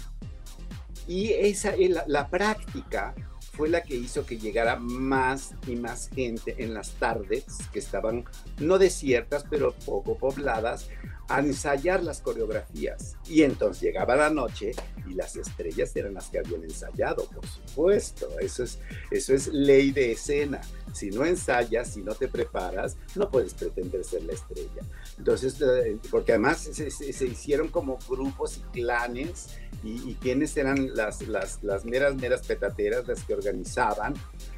Y 1.08 1.32
esa, 1.32 1.74
la, 1.78 2.04
la 2.08 2.30
práctica 2.30 3.16
fue 3.58 3.70
la 3.70 3.82
que 3.82 3.96
hizo 3.96 4.24
que 4.24 4.38
llegara 4.38 4.76
más 4.76 5.56
y 5.66 5.76
más 5.76 6.10
gente 6.14 6.56
en 6.60 6.76
las 6.76 6.92
tardes, 6.92 7.46
que 7.74 7.80
estaban 7.80 8.24
no 8.60 8.78
desiertas, 8.78 9.46
pero 9.50 9.74
poco 9.74 10.16
pobladas, 10.16 10.90
a 11.28 11.40
ensayar 11.40 12.04
las 12.04 12.22
coreografías. 12.22 13.16
Y 13.28 13.44
entonces 13.44 13.84
llegaba 13.84 14.16
la 14.16 14.30
noche 14.30 14.72
y 15.08 15.14
las 15.14 15.36
estrellas 15.36 15.96
eran 15.96 16.14
las 16.14 16.30
que 16.30 16.40
habían 16.40 16.64
ensayado, 16.64 17.26
por 17.26 17.46
supuesto. 17.46 18.40
Eso 18.40 18.64
es, 18.64 18.80
eso 19.12 19.34
es 19.34 19.48
ley 19.48 19.92
de 19.92 20.14
escena. 20.14 20.62
Si 20.94 21.10
no 21.10 21.26
ensayas, 21.26 21.94
si 21.94 22.02
no 22.02 22.16
te 22.16 22.28
preparas, 22.28 22.98
no 23.16 23.30
puedes 23.30 23.54
pretender 23.54 24.04
ser 24.04 24.24
la 24.24 24.34
estrella. 24.34 24.82
Entonces, 25.18 25.62
eh, 25.62 25.98
porque 26.10 26.34
además 26.34 26.70
se, 26.72 26.88
hicieron 27.26 27.68
como 27.68 28.00
grupos 28.08 28.58
y 28.58 28.62
clanes 28.72 29.50
y, 29.84 30.16
quienes 30.16 30.58
eran 30.58 30.96
las, 30.96 31.28
las, 31.28 31.64
las 31.64 31.86
meras, 31.86 32.16
meras 32.16 32.46
petateras 32.46 33.08
las 33.08 33.24
que 33.24 33.34
organizaban. 33.34 34.14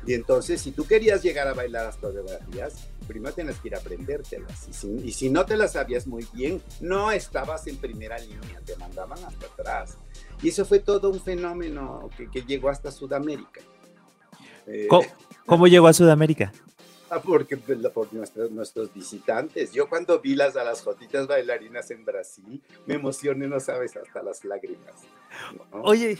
Y 0.05 0.13
entonces, 0.13 0.61
si 0.61 0.71
tú 0.71 0.85
querías 0.85 1.21
llegar 1.21 1.47
a 1.47 1.53
bailar 1.53 1.85
las 1.85 1.97
coreografías, 1.97 2.87
primero 3.07 3.33
tienes 3.33 3.57
que 3.59 3.69
ir 3.69 3.75
a 3.75 3.79
aprendértelas. 3.79 4.69
Y 5.03 5.11
si, 5.11 5.29
no 5.29 5.45
te 5.45 5.57
las 5.57 5.73
sabías 5.73 6.07
muy 6.07 6.25
bien, 6.33 6.61
no 6.79 7.11
estabas 7.11 7.67
en 7.67 7.77
primera 7.77 8.17
línea, 8.19 8.61
te 8.65 8.75
mandaban 8.77 9.17
hasta 9.23 9.45
atrás. 9.47 9.97
Y 10.41 10.49
eso 10.49 10.63
fue 10.63 10.79
todo 10.79 11.09
un 11.09 11.19
fenómeno 11.19 12.09
que, 12.31 12.41
llegó 12.43 12.69
hasta 12.69 12.91
Sudamérica. 12.91 13.61
¿Cómo, 15.45 15.67
llegó 15.67 15.87
a 15.87 15.93
Sudamérica? 15.93 16.53
Porque 17.25 17.57
por 17.57 18.13
nuestros, 18.13 18.51
nuestros 18.51 18.93
visitantes. 18.93 19.71
Yo 19.71 19.89
cuando 19.89 20.19
vi 20.19 20.35
las 20.35 20.55
a 20.55 20.63
las 20.63 20.81
jotitas 20.81 21.27
bailarinas 21.27 21.89
en 21.91 22.05
Brasil, 22.05 22.61
me 22.85 22.95
emocioné, 22.95 23.47
no 23.47 23.59
sabes, 23.59 23.95
hasta 23.97 24.21
las 24.23 24.43
lágrimas. 24.45 24.93
Oye, 25.71 26.17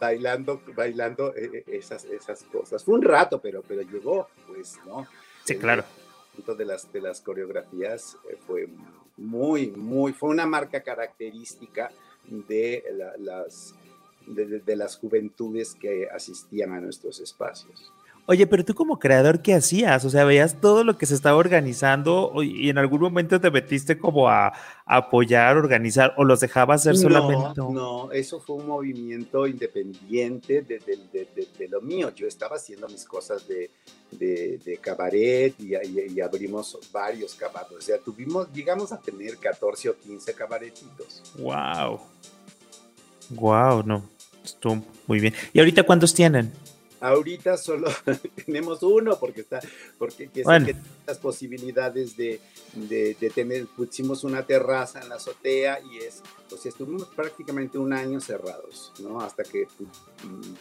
bailando, 0.00 0.60
bailando 0.74 1.34
eh, 1.34 1.50
eh, 1.52 1.64
esas, 1.66 2.04
esas 2.04 2.42
cosas. 2.44 2.84
Fue 2.84 2.94
un 2.94 3.02
rato, 3.02 3.40
pero, 3.40 3.62
pero 3.62 3.82
llegó, 3.82 4.28
pues, 4.46 4.78
¿no? 4.86 5.06
Sí, 5.44 5.56
claro. 5.56 5.84
De 6.58 6.66
las, 6.66 6.92
de 6.92 7.00
las 7.00 7.22
coreografías 7.22 8.18
fue 8.46 8.68
muy, 9.16 9.68
muy, 9.68 10.12
fue 10.12 10.28
una 10.28 10.46
marca 10.46 10.82
característica 10.82 11.90
de 12.26 12.84
las, 13.18 13.74
de, 14.26 14.76
las 14.76 14.96
juventudes 14.96 15.74
que 15.74 16.08
asistían 16.08 16.72
a 16.72 16.80
nuestros 16.80 17.20
espacios. 17.20 17.92
Oye, 18.28 18.48
pero 18.48 18.64
tú 18.64 18.74
como 18.74 18.98
creador, 18.98 19.40
¿qué 19.40 19.54
hacías? 19.54 20.04
O 20.04 20.10
sea, 20.10 20.24
veías 20.24 20.60
todo 20.60 20.82
lo 20.82 20.98
que 20.98 21.06
se 21.06 21.14
estaba 21.14 21.36
organizando 21.36 22.32
y 22.42 22.68
en 22.68 22.78
algún 22.78 23.00
momento 23.00 23.40
te 23.40 23.52
metiste 23.52 23.98
como 23.98 24.28
a, 24.28 24.52
apoyar, 24.84 25.56
organizar 25.56 26.12
o 26.16 26.24
los 26.24 26.40
dejabas 26.40 26.80
hacer 26.80 26.96
solamente. 26.96 27.60
No, 27.60 27.70
no, 27.70 28.12
eso 28.12 28.40
fue 28.40 28.56
un 28.56 28.66
movimiento 28.66 29.46
independiente 29.46 30.62
de, 30.62 30.80
de, 30.80 31.68
lo 31.68 31.80
mío. 31.80 32.12
Yo 32.16 32.26
estaba 32.26 32.56
haciendo 32.56 32.88
mis 32.88 33.04
cosas 33.04 33.46
de, 33.46 33.70
cabaret 34.80 35.54
y, 35.60 36.20
abrimos 36.20 36.78
varios 36.92 37.36
cabarets. 37.36 37.76
O 37.76 37.80
sea, 37.80 37.98
tuvimos, 37.98 38.52
llegamos 38.52 38.90
a 38.90 39.00
tener 39.00 39.36
14 39.36 39.90
o 39.90 39.96
15 39.96 40.34
cabaretitos. 40.34 41.22
¡Wow! 41.38 42.00
¡Wow! 43.30 43.84
No, 43.84 44.02
estuvo 44.44 44.82
muy 45.06 45.20
bien. 45.20 45.32
¿Y 45.52 45.60
ahorita 45.60 45.84
cuántos 45.84 46.12
tienen? 46.12 46.52
Ahorita 47.00 47.56
solo 47.56 47.90
tenemos 48.46 48.82
uno 48.82 49.18
porque 49.18 49.42
está, 49.42 49.60
porque 49.98 50.28
que, 50.28 50.42
las 51.06 51.18
posibilidades 51.18 52.16
de, 52.16 52.40
de, 52.74 53.14
tener, 53.34 53.66
pusimos 53.66 54.24
una 54.24 54.44
terraza 54.44 55.00
en 55.00 55.08
la 55.08 55.16
azotea 55.16 55.80
y 55.80 55.98
es, 55.98 56.22
o 56.50 56.56
sea, 56.56 56.70
estuvimos 56.70 57.04
prácticamente 57.08 57.78
un 57.78 57.92
año 57.92 58.20
cerrados, 58.20 58.92
¿no? 59.00 59.20
Hasta 59.20 59.42
que 59.42 59.64
mm, 59.64 60.54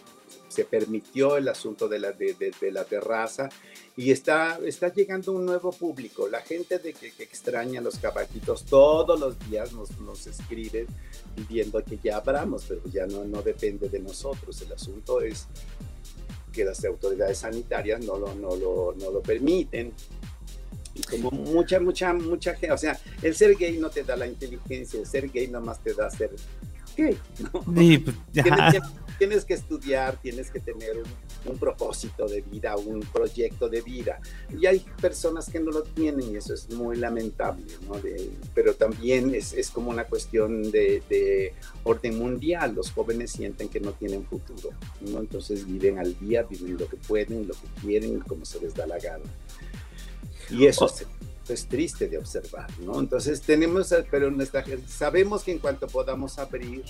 se 0.56 0.66
permitió 0.66 1.38
el 1.38 1.48
asunto 1.50 1.88
de 1.88 2.00
la, 2.00 2.12
de, 2.14 2.54
la 2.72 2.86
terraza 2.86 3.50
y 3.98 4.12
está, 4.12 4.60
está 4.64 4.94
llegando 4.94 5.34
un 5.34 5.46
nuevo 5.46 5.72
público. 5.72 6.28
La 6.28 6.42
gente 6.42 6.80
de 6.80 6.94
que, 6.94 7.12
extraña 7.20 7.82
los 7.82 7.98
caballitos 7.98 8.64
todos 8.66 9.20
los 9.20 9.38
días 9.50 9.74
nos, 9.74 9.98
nos 10.00 10.28
escribe 10.28 10.88
pidiendo 11.36 11.84
que 11.84 12.00
ya 12.02 12.18
abramos, 12.18 12.66
pero 12.68 12.82
ya 12.86 13.06
no, 13.06 13.26
no 13.26 13.42
depende 13.42 13.90
de 13.90 14.00
nosotros. 14.00 14.62
El 14.62 14.72
asunto 14.72 15.22
es 15.22 15.48
que 16.56 16.64
las 16.64 16.84
autoridades 16.86 17.40
sanitarias 17.40 18.04
no 18.06 18.18
lo, 18.18 18.34
no 18.36 18.56
lo, 18.56 18.96
no 18.98 19.12
lo 19.12 19.22
permiten. 19.22 19.92
Y 20.96 21.04
como 21.04 21.30
mucha, 21.30 21.80
mucha, 21.80 22.14
mucha 22.14 22.54
gente, 22.54 22.72
o 22.72 22.78
sea, 22.78 22.98
el 23.22 23.36
ser 23.36 23.56
gay 23.56 23.78
no 23.78 23.90
te 23.90 24.04
da 24.04 24.16
la 24.16 24.26
inteligencia, 24.26 24.98
el 25.00 25.06
ser 25.06 25.30
gay 25.30 25.48
nomás 25.48 25.84
te 25.84 25.94
da 25.94 26.10
ser 26.10 26.32
gay, 26.96 27.18
¿no? 27.40 27.62
Pues, 27.62 28.16
tienes, 29.18 29.44
que 29.44 29.54
estudiar, 29.54 30.18
tienes 30.22 30.50
que 30.50 30.60
tener 30.62 30.98
un, 30.98 31.04
propósito 31.54 32.28
de 32.28 32.42
vida, 32.42 32.76
un 32.76 33.02
proyecto 33.02 33.70
de 33.70 33.82
vida. 33.82 34.20
Y 34.58 34.66
hay 34.66 34.80
personas 35.02 35.50
que 35.50 35.60
no 35.60 35.72
lo 35.72 35.84
tienen 35.84 36.34
y 36.34 36.38
eso 36.38 36.54
es 36.54 36.70
muy 36.72 36.98
lamentable, 36.98 37.66
¿no? 37.88 37.96
pero 38.54 38.74
también 38.74 39.34
es, 39.34 39.54
es, 39.54 39.70
como 39.70 39.90
una 39.92 40.06
cuestión 40.06 40.72
de, 40.72 41.04
de, 41.10 41.54
orden 41.84 42.18
mundial. 42.18 42.74
Los 42.76 42.92
jóvenes 42.92 43.32
sienten 43.32 43.70
que 43.70 43.80
no 43.80 43.92
tienen 43.94 44.26
futuro, 44.26 44.70
¿no? 45.02 45.20
Entonces 45.20 45.66
viven 45.66 46.00
al 46.00 46.18
día, 46.20 46.44
viven 46.44 46.78
lo 46.78 46.88
que 46.88 46.98
pueden, 46.98 47.48
lo 47.48 47.54
que 47.54 47.68
quieren, 47.82 48.20
como 48.20 48.46
se 48.46 48.60
les 48.60 48.74
da 48.74 48.88
la 48.88 49.00
gana. 49.00 49.24
Y 50.50 50.66
eso 50.66 50.88
es, 51.50 51.68
triste 51.68 52.08
de 52.08 52.18
observar, 52.18 52.68
¿no? 52.80 53.00
Entonces 53.00 53.42
tenemos, 53.42 53.94
pero 54.10 54.32
nuestra, 54.32 54.64
sabemos 54.88 55.44
que 55.44 55.52
en 55.52 55.60
cuanto 55.60 55.88
podamos 55.88 56.40
abrir 56.40 56.84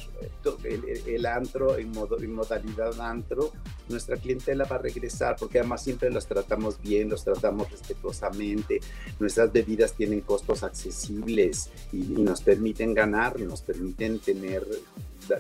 eh, 0.63 1.03
el, 1.07 1.25
antro 1.25 1.77
en, 1.77 1.91
modo, 1.91 2.19
en 2.19 2.33
modalidad 2.33 2.99
antro, 2.99 3.51
nuestra 3.89 4.17
clientela 4.17 4.65
va 4.65 4.77
a 4.77 4.79
regresar, 4.79 5.35
porque 5.39 5.59
además 5.59 5.83
siempre 5.83 6.09
los 6.09 6.25
tratamos 6.25 6.81
bien, 6.81 7.09
los 7.09 7.23
tratamos 7.23 7.71
respetuosamente, 7.71 8.81
nuestras 9.19 9.51
bebidas 9.51 9.93
tienen 9.93 10.21
costos 10.21 10.63
accesibles 10.63 11.69
y, 11.91 11.97
y 11.97 12.21
nos 12.21 12.41
permiten 12.41 12.93
ganar, 12.93 13.39
nos 13.39 13.61
permiten 13.61 14.19
tener 14.19 14.65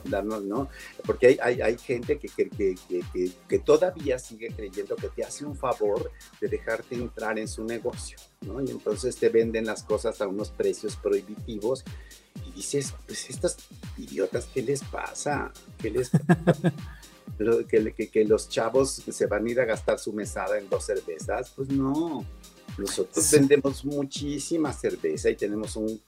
darnos, 0.05 0.43
¿no? 0.43 0.69
Porque 1.05 1.37
hay, 1.41 1.61
hay, 1.61 1.77
gente 1.77 2.17
que, 2.17 2.27
que, 2.27 2.49
que, 2.49 3.31
que, 3.47 3.59
todavía 3.59 4.19
sigue 4.19 4.49
creyendo 4.55 4.95
que 4.95 5.09
te 5.09 5.23
hace 5.23 5.45
un 5.45 5.55
favor 5.55 6.11
de 6.39 6.47
dejarte 6.47 6.95
entrar 6.95 7.37
en 7.39 7.47
su 7.47 7.63
negocio, 7.63 8.17
¿no? 8.41 8.61
Y 8.61 8.69
entonces 8.71 9.15
te 9.15 9.29
venden 9.29 9.65
las 9.65 9.83
cosas 9.83 10.21
a 10.21 10.27
unos 10.27 10.49
precios 10.49 10.95
prohibitivos 10.95 11.83
y 12.47 12.51
dices, 12.51 12.93
pues 13.05 13.29
estos 13.29 13.57
idiotas, 13.97 14.47
¿qué 14.53 14.61
les 14.61 14.81
pasa? 14.83 15.51
¿Qué 15.77 15.89
les 15.89 16.09
pasa? 16.09 16.73
que, 17.69 18.09
que, 18.09 18.25
los 18.25 18.49
chavos 18.49 19.03
se 19.09 19.25
van 19.27 19.45
a 19.45 19.49
ir 19.49 19.59
a 19.59 19.65
gastar 19.65 19.99
su 19.99 20.13
mesada 20.13 20.57
en 20.57 20.69
dos 20.69 20.85
cervezas, 20.85 21.51
pues 21.55 21.69
no. 21.69 22.25
Nosotros 22.77 23.31
vendemos 23.31 23.85
muchísima 23.85 24.73
cerveza 24.73 25.29
y 25.29 25.35
tenemos 25.35 25.75
un 25.75 26.01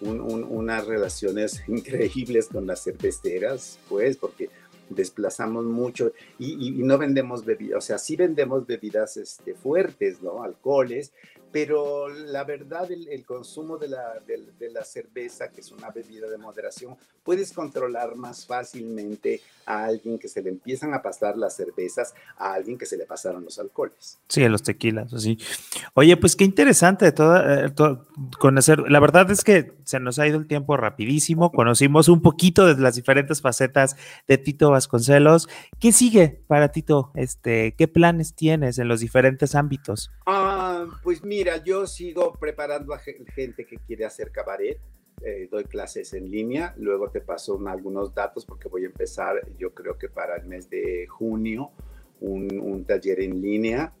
unas 0.00 0.86
relaciones 0.86 1.62
increíbles 1.68 2.48
con 2.48 2.66
las 2.66 2.84
cerveceras, 2.84 3.78
pues, 3.88 4.16
porque 4.16 4.50
desplazamos 4.90 5.64
mucho 5.64 6.12
y, 6.38 6.70
no 6.82 6.98
vendemos 6.98 7.44
bebidas, 7.44 7.78
o 7.78 7.80
sea, 7.86 7.98
sí 7.98 8.16
vendemos 8.16 8.66
bebidas 8.66 9.16
este, 9.16 9.54
fuertes, 9.54 10.22
¿no? 10.22 10.42
Alcoholes, 10.42 11.12
pero 11.50 12.08
la 12.08 12.44
verdad 12.44 12.90
el, 12.90 13.24
consumo 13.24 13.76
de 13.78 13.88
la, 13.88 14.14
de, 14.26 14.70
la, 14.70 14.84
cerveza, 14.84 15.50
que 15.50 15.60
es 15.60 15.72
una 15.72 15.90
bebida 15.90 16.28
de 16.28 16.38
moderación, 16.38 16.96
puedes 17.22 17.52
controlar 17.52 18.16
más 18.16 18.46
fácilmente 18.46 19.40
a 19.66 19.84
alguien 19.84 20.18
que 20.18 20.28
se 20.28 20.42
le 20.42 20.50
empiezan 20.50 20.94
a 20.94 21.02
pasar 21.02 21.36
las 21.36 21.54
cervezas, 21.56 22.14
a 22.38 22.54
alguien 22.54 22.78
que 22.78 22.86
se 22.86 22.96
le 22.96 23.04
pasaron 23.04 23.44
los 23.44 23.58
alcoholes. 23.58 24.18
Sí, 24.28 24.42
a 24.42 24.48
los 24.48 24.62
tequilas, 24.62 25.12
así. 25.12 25.38
Oye, 25.94 26.16
pues 26.16 26.36
qué 26.36 26.44
interesante 26.44 27.12
toda, 27.12 27.66
eh, 27.66 27.74
conocer. 28.38 28.90
La 28.90 29.00
verdad 29.00 29.30
es 29.30 29.44
que 29.44 29.72
se 29.84 30.00
nos 30.00 30.18
ha 30.18 30.26
ido 30.26 30.38
el 30.38 30.46
tiempo 30.46 30.76
rapidísimo, 30.76 31.52
conocimos 31.52 32.08
un 32.08 32.22
poquito 32.22 32.66
de 32.66 32.80
las 32.80 32.94
diferentes 32.94 33.42
facetas 33.42 33.96
de 34.26 34.38
Tito 34.38 34.70
Vasconcelos. 34.70 35.48
¿Qué 35.78 35.92
sigue 35.92 36.42
para 36.46 36.72
Tito? 36.72 37.12
Este, 37.14 37.74
¿Qué 37.76 37.88
planes 37.88 38.34
tienes 38.34 38.78
en 38.78 38.88
los 38.88 39.00
diferentes 39.00 39.54
ámbitos? 39.54 40.10
Ah, 40.26 40.86
pues 41.02 41.22
mira, 41.22 41.37
Mira, 41.38 41.62
yo 41.62 41.86
sigo 41.86 42.32
preparando 42.32 42.92
a 42.92 42.98
gente 42.98 43.64
que 43.64 43.76
quiere 43.86 44.04
hacer 44.04 44.32
cabaret. 44.32 44.80
Eh, 45.24 45.46
doy 45.48 45.62
clases 45.66 46.12
en 46.12 46.28
línea, 46.28 46.74
luego 46.78 47.12
te 47.12 47.20
paso 47.20 47.60
algunos 47.68 48.12
datos 48.12 48.44
porque 48.44 48.66
voy 48.68 48.82
a 48.82 48.86
empezar, 48.86 49.46
yo 49.56 49.72
creo 49.72 49.96
que 49.96 50.08
para 50.08 50.34
el 50.34 50.46
mes 50.46 50.68
de 50.68 51.06
junio, 51.06 51.70
un, 52.18 52.84
taller 52.84 53.20
en 53.20 53.40
línea. 53.40 53.94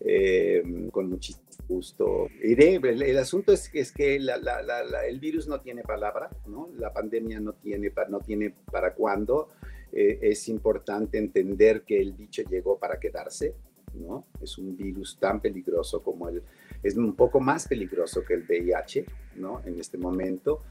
Eh, 0.00 0.88
con 0.90 1.10
muchísimo 1.10 1.44
gusto. 1.68 2.28
Iré, 2.42 2.76
el, 2.76 3.18
asunto 3.18 3.52
es, 3.52 3.70
es 3.74 3.92
que 3.92 4.16
el 4.16 5.20
virus 5.20 5.46
no 5.46 5.60
tiene 5.60 5.82
palabra, 5.82 6.30
¿no? 6.46 6.70
La 6.78 6.94
pandemia 6.94 7.40
no 7.40 7.52
tiene, 7.52 7.92
no 8.08 8.20
tiene 8.20 8.54
para 8.72 8.94
cuándo. 8.94 9.50
Eh, 9.92 10.18
es 10.22 10.48
importante 10.48 11.18
entender 11.18 11.82
que 11.82 12.00
el 12.00 12.16
dicho 12.16 12.42
llegó 12.48 12.78
para 12.78 12.98
quedarse 12.98 13.54
¿no? 13.94 14.26
Es 14.40 14.58
un 14.58 14.76
virus 14.76 15.18
tan 15.18 15.40
peligroso 15.40 16.02
como 16.02 16.28
el, 16.28 16.42
es 16.82 16.96
un 16.96 17.14
poco 17.14 17.40
más 17.40 17.66
peligroso 17.66 18.22
que 18.24 18.34
el 18.34 18.42
VIH, 18.42 19.06
¿no? 19.36 19.62
En 19.64 19.78
este 19.78 19.98
momento, 19.98 20.62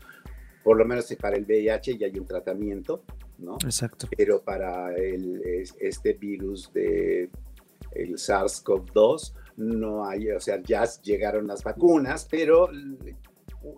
por 0.63 0.78
lo 0.78 0.86
menos 0.86 1.13
para 1.19 1.38
el 1.38 1.45
VIH 1.45 1.97
ya 1.97 2.07
hay 2.07 2.17
un 2.17 2.26
tratamiento, 2.26 3.03
¿no? 3.39 3.55
Exacto. 3.63 4.07
Pero 4.15 4.41
para 4.41 4.95
el, 4.95 5.41
este 5.80 6.13
virus 6.13 6.71
de 6.74 7.30
el 7.91 8.13
SARS-CoV-2 8.13 9.34
no 9.57 10.05
hay, 10.05 10.32
o 10.32 10.39
sea, 10.39 10.61
ya 10.61 10.86
llegaron 11.03 11.47
las 11.47 11.63
vacunas, 11.63 12.28
pero 12.30 12.69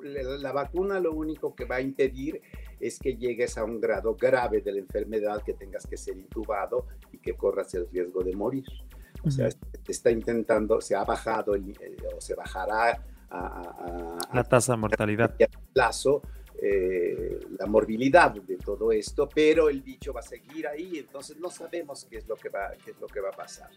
la 0.03 0.51
vacuna 0.51 0.99
lo 0.99 1.13
único 1.13 1.53
que 1.53 1.65
va 1.65 1.75
a 1.77 1.81
impedir 1.81 2.41
es 2.79 2.99
que 2.99 3.17
llegues 3.17 3.57
a 3.57 3.63
un 3.63 3.79
grado 3.79 4.15
grave 4.15 4.61
de 4.61 4.71
la 4.71 4.79
enfermedad, 4.79 5.41
que 5.43 5.53
tengas 5.53 5.85
que 5.87 5.97
ser 5.97 6.17
intubado 6.17 6.87
y 7.11 7.17
que 7.17 7.33
corras 7.33 7.73
el 7.73 7.87
riesgo 7.89 8.23
de 8.23 8.35
morir. 8.35 8.65
O 9.25 9.31
sea, 9.31 9.49
está 9.87 10.11
intentando, 10.11 10.79
se 10.81 10.95
ha 10.95 11.03
bajado 11.03 11.55
el, 11.55 11.71
eh, 11.71 11.95
o 12.15 12.21
se 12.21 12.35
bajará 12.35 13.01
a, 13.29 14.17
la 14.33 14.43
tasa 14.43 14.73
de 14.73 14.77
mortalidad. 14.77 15.35
plazo 15.73 16.21
eh, 16.61 17.39
la 17.59 17.65
morbilidad 17.65 18.31
de 18.31 18.57
todo 18.57 18.91
esto, 18.91 19.27
pero 19.33 19.67
el 19.69 19.81
bicho 19.81 20.13
va 20.13 20.21
a 20.21 20.23
seguir 20.23 20.67
ahí, 20.67 20.99
entonces 20.99 21.37
no 21.37 21.49
sabemos 21.49 22.05
qué 22.09 22.17
es 22.17 22.27
lo 22.27 22.35
que 22.35 22.49
va, 22.49 22.71
qué 22.83 22.91
es 22.91 22.99
lo 22.99 23.07
que 23.07 23.19
va 23.19 23.29
a 23.29 23.35
pasar. 23.35 23.69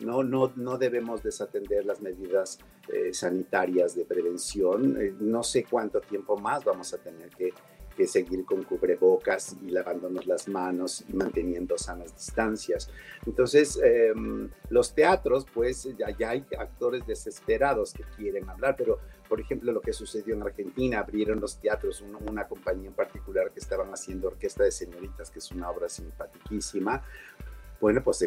No, 0.00 0.22
no, 0.22 0.52
no 0.56 0.78
debemos 0.78 1.22
desatender 1.22 1.84
las 1.84 2.00
medidas 2.00 2.58
eh, 2.92 3.12
sanitarias 3.12 3.96
de 3.96 4.04
prevención. 4.04 4.96
no 5.20 5.42
sé 5.42 5.64
cuánto 5.64 6.00
tiempo 6.00 6.36
más 6.36 6.64
vamos 6.64 6.92
a 6.92 6.98
tener 6.98 7.30
que 7.30 7.52
que 7.98 8.06
seguir 8.06 8.44
con 8.44 8.62
cubrebocas 8.62 9.56
y 9.60 9.70
lavándonos 9.70 10.24
las 10.28 10.46
manos 10.46 11.04
y 11.08 11.14
manteniendo 11.14 11.76
sanas 11.76 12.14
distancias. 12.14 12.88
Entonces, 13.26 13.76
em, 13.82 14.48
los 14.70 14.94
teatros, 14.94 15.44
pues 15.52 15.82
ya, 15.98 16.16
ya, 16.16 16.30
hay 16.30 16.46
actores 16.56 17.04
desesperados 17.08 17.92
que 17.92 18.04
quieren 18.16 18.48
hablar, 18.48 18.76
pero 18.78 19.00
por 19.28 19.40
ejemplo, 19.40 19.72
lo 19.72 19.80
que 19.80 19.92
sucedió 19.92 20.34
en 20.36 20.42
Argentina, 20.42 21.00
abrieron 21.00 21.40
los 21.40 21.58
teatros, 21.60 22.00
una, 22.00 22.46
compañía 22.46 22.88
en 22.88 22.94
particular 22.94 23.50
que 23.50 23.58
estaban 23.58 23.90
haciendo 23.90 24.28
Orquesta 24.28 24.62
de 24.62 24.70
Señoritas, 24.70 25.30
que 25.30 25.40
es 25.40 25.50
una 25.50 25.68
obra 25.68 25.88
simpaticísima. 25.88 27.02
Bueno, 27.80 28.00
pues 28.02 28.18
se, 28.18 28.26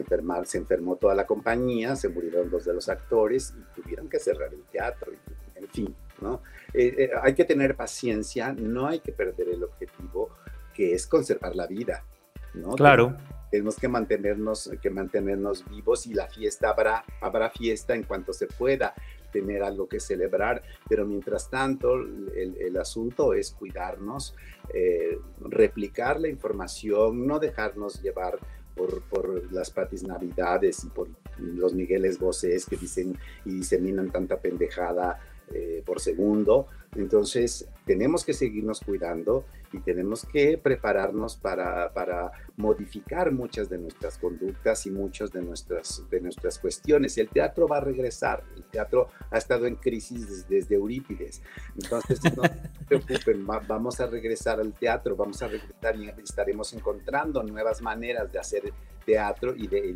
enfermó 0.58 0.98
toda 0.98 1.16
la 1.16 1.26
compañía, 1.26 1.96
se 1.96 2.10
murieron 2.10 2.52
dos 2.52 2.66
de 2.66 2.74
los 2.74 2.90
actores 2.90 3.54
y 3.58 3.82
tuvieron 3.82 4.10
que 4.10 4.20
cerrar 4.20 4.54
el 4.54 4.64
teatro, 4.64 5.14
en 5.56 5.68
fin, 5.70 5.96
¿no? 6.22 6.42
Eh, 6.74 6.96
eh, 6.98 7.10
hay 7.22 7.34
que 7.34 7.46
tener 7.46 7.76
paciencia, 7.76 8.54
no 8.54 8.88
hay 8.88 9.00
que 9.00 9.12
perder 9.12 9.50
el 9.50 9.64
objetivo, 9.64 10.30
que 10.74 10.94
es 10.94 11.08
conservar 11.08 11.56
la 11.56 11.68
vida, 11.68 12.06
¿no? 12.54 12.72
Claro. 12.72 13.18
Tenemos 13.50 13.76
que 13.76 13.90
mantenernos, 13.90 14.72
que 14.82 14.90
mantenernos 14.90 15.70
vivos 15.70 16.08
y 16.08 16.14
la 16.14 16.28
fiesta 16.28 16.70
habrá, 16.70 17.04
habrá 17.20 17.50
fiesta 17.50 17.94
en 17.94 18.04
cuanto 18.04 18.32
se 18.32 18.48
pueda 18.48 18.94
tener 19.32 19.64
algo 19.64 19.88
que 19.88 20.00
celebrar, 20.00 20.62
pero 20.88 21.06
mientras 21.06 21.50
tanto 21.50 21.96
el, 21.96 22.78
asunto 22.78 23.34
es 23.34 23.52
cuidarnos, 23.52 24.36
eh, 24.74 25.18
replicar 25.40 26.20
la 26.20 26.28
información, 26.28 27.28
no 27.28 27.40
dejarnos 27.40 28.02
llevar 28.02 28.40
por, 28.76 29.02
por, 29.04 29.52
las 29.52 29.70
patis 29.70 30.04
navidades 30.04 30.84
y 30.84 30.90
por 30.90 31.10
los 31.38 31.74
Migueles 31.74 32.20
voces 32.20 32.66
que 32.66 32.78
dicen 32.78 33.18
y 33.46 33.56
diseminan 33.56 34.12
tanta 34.12 34.40
pendejada 34.40 35.20
eh, 35.54 35.84
por 35.86 36.00
segundo. 36.00 36.68
Entonces, 36.96 37.68
tenemos 37.86 38.26
que 38.26 38.34
seguirnos 38.34 38.82
cuidando 38.82 39.46
y 39.74 39.80
tenemos 39.80 40.26
que 40.26 40.58
prepararnos 40.58 41.38
para, 41.38 41.94
para, 41.94 42.32
modificar 42.58 43.32
muchas 43.32 43.70
de 43.70 43.78
nuestras 43.78 44.18
conductas 44.18 44.86
y 44.86 44.92
muchas 44.92 45.32
de 45.32 45.42
nuestras, 45.42 46.04
de 46.10 46.20
nuestras 46.20 46.60
cuestiones. 46.60 47.18
El 47.18 47.30
teatro 47.30 47.68
va 47.68 47.78
a 47.78 47.82
regresar. 47.82 48.44
El 48.56 48.64
teatro 48.66 49.08
ha 49.30 49.38
estado 49.38 49.66
en 49.66 49.76
crisis 49.76 50.48
desde, 50.48 50.76
Eurípides. 50.76 51.42
Entonces, 51.82 52.20
no 52.36 52.44
se 52.44 52.70
preocupen, 52.88 53.46
vamos 53.46 54.00
a 54.00 54.08
regresar 54.08 54.60
al 54.60 54.74
teatro, 54.74 55.16
vamos 55.16 55.42
a 55.42 55.48
regresar 55.48 55.96
y 55.96 56.10
estaremos 56.22 56.74
encontrando 56.74 57.42
nuevas 57.44 57.82
maneras 57.82 58.32
de 58.32 58.40
hacer 58.40 58.74
teatro 59.06 59.56
y 59.56 59.68
de, 59.68 59.94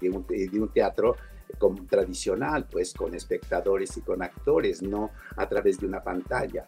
de, 0.00 0.10
un, 0.10 0.26
de 0.26 0.60
un 0.60 0.68
teatro 0.70 1.16
como 1.58 1.84
tradicional, 1.86 2.66
pues 2.70 2.92
con 2.92 3.14
espectadores 3.14 3.96
y 3.96 4.02
con 4.02 4.22
actores, 4.22 4.82
no 4.82 5.10
a 5.36 5.48
través 5.48 5.78
de 5.80 5.86
una 5.86 6.02
pantalla. 6.02 6.66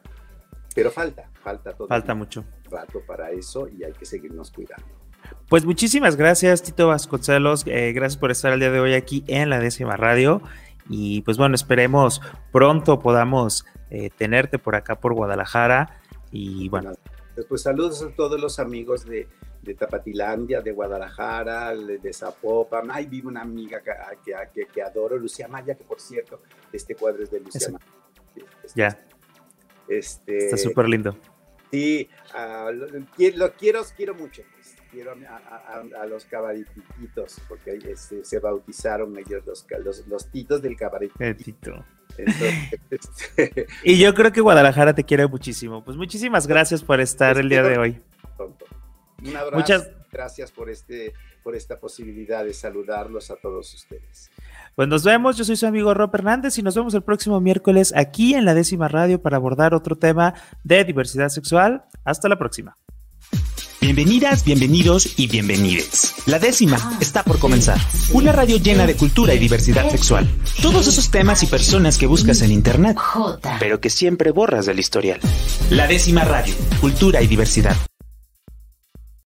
Pero 0.75 0.91
falta, 0.91 1.29
falta 1.43 1.73
todo. 1.73 1.89
Falta 1.89 2.15
mucho. 2.15 2.45
Rato 2.71 3.03
para 3.07 3.31
eso 3.31 3.69
y 3.69 3.85
hay 3.85 3.93
que 3.93 4.07
seguirnos 4.07 4.51
cuidando. 4.51 4.87
Pues 5.49 5.65
muchísimas 5.65 6.17
gracias, 6.17 6.63
Tito 6.63 6.89
Vasconcelos. 6.89 7.65
Eh, 7.67 7.93
gracias 7.93 8.19
por 8.19 8.31
estar 8.31 8.53
el 8.53 8.61
día 8.61 8.71
de 8.71 8.81
hoy 8.81 8.95
aquí 8.95 9.25
en 9.27 9.51
la 9.51 9.59
décima 9.59 9.97
radio. 9.97 10.41
Y 10.89 11.23
pues 11.23 11.37
bueno, 11.37 11.55
esperemos 11.55 12.21
pronto 12.53 13.01
podamos 13.01 13.65
eh, 13.91 14.11
tenerte 14.17 14.59
por 14.59 14.77
acá 14.77 15.01
por 15.01 15.15
Guadalajara. 15.15 16.01
Y 16.31 16.69
bueno. 16.69 16.93
Pues 17.49 17.63
saludos 17.63 18.03
a 18.03 18.15
todos 18.15 18.41
los 18.41 18.59
amigos 18.59 19.05
de, 19.05 19.29
de 19.63 19.75
Tapatilandia, 19.75 20.61
de 20.61 20.73
Guadalajara, 20.73 21.75
de, 21.75 22.13
Zapopan. 22.13 22.91
Ahí 22.91 23.07
vive 23.07 23.29
una 23.29 23.43
amiga 23.43 23.83
que, 23.83 24.67
que, 24.67 24.83
adoro, 24.83 25.17
Lucía 25.17 25.49
Maya, 25.49 25.75
que 25.75 25.85
por 25.85 26.01
cierto, 26.01 26.43
este 26.73 26.95
cuadro 26.95 27.23
es 27.23 27.31
de 27.31 27.41
Lucía 27.41 27.69
Maya. 27.71 28.47
ya. 28.75 28.99
Este, 29.89 30.39
Está 30.39 30.57
súper 30.57 30.89
lindo. 30.89 31.17
Sí, 31.71 32.09
lo, 33.35 33.53
quiero, 33.53 33.85
quiero 33.97 34.15
mucho. 34.15 34.43
Pues. 34.55 34.77
Quiero 34.91 35.13
a, 35.13 36.07
los 36.07 36.25
cabaretitos, 36.25 37.41
porque 37.49 37.79
este, 37.89 38.25
se 38.25 38.41
bautizaron 38.41 39.17
ellos 39.19 39.45
los, 39.47 39.65
los, 40.09 40.31
titos 40.31 40.63
del 40.63 40.77
cabaretito. 40.77 41.85
Este, 42.91 43.67
y 43.85 43.97
yo 43.97 44.13
creo 44.13 44.33
que 44.33 44.41
Guadalajara 44.41 44.95
te 44.95 45.05
quiere 45.05 45.27
muchísimo. 45.29 45.83
Pues 45.85 45.97
muchísimas 45.97 46.47
gracias 46.47 46.83
por 46.83 47.01
estar 47.01 47.39
el 47.39 47.49
día 47.49 47.63
de 47.63 47.79
hoy. 47.79 48.03
Un 49.23 49.37
abrazo. 49.37 49.57
Muchas 49.57 49.89
gracias 50.11 50.51
por, 50.51 50.71
este, 50.71 51.13
por 51.43 51.55
esta 51.55 51.79
posibilidad 51.79 52.45
de 52.45 52.53
saludarlos 52.53 53.31
a 53.31 53.37
todos 53.37 53.73
ustedes. 53.75 54.31
Pues 54.75 54.89
nos 54.89 55.05
vemos, 55.05 55.37
yo 55.37 55.45
soy 55.45 55.57
su 55.57 55.67
amigo 55.67 55.95
Rob 55.95 56.15
Hernández 56.15 56.59
y 56.59 56.63
nos 56.63 56.75
vemos 56.75 56.95
el 56.95 57.03
próximo 57.03 57.41
miércoles 57.41 57.93
aquí 57.97 58.35
en 58.35 58.45
la 58.45 58.55
décima 58.55 58.89
radio 58.89 59.21
para 59.21 59.37
abordar 59.37 59.75
otro 59.75 59.97
tema 59.97 60.35
de 60.65 60.85
diversidad 60.85 61.29
sexual. 61.29 61.85
Hasta 62.05 62.29
la 62.29 62.39
próxima. 62.39 62.77
Bienvenidas, 63.81 64.45
bienvenidos 64.45 65.19
y 65.19 65.27
bienvenides. 65.27 66.15
La 66.27 66.39
décima 66.39 66.99
está 67.01 67.23
por 67.23 67.39
comenzar. 67.39 67.79
Una 68.13 68.31
radio 68.31 68.59
llena 68.59 68.87
de 68.87 68.95
cultura 68.95 69.33
y 69.33 69.39
diversidad 69.39 69.89
sexual. 69.89 70.29
Todos 70.61 70.87
esos 70.87 71.11
temas 71.11 71.43
y 71.43 71.47
personas 71.47 71.97
que 71.97 72.07
buscas 72.07 72.43
en 72.43 72.53
internet, 72.53 72.99
pero 73.59 73.81
que 73.81 73.89
siempre 73.89 74.33
borras 74.33 74.67
del 74.67 74.79
historial. 74.79 75.19
La 75.71 75.87
décima 75.87 76.25
radio, 76.25 76.55
cultura 76.81 77.23
y 77.23 77.27
diversidad. 77.27 77.75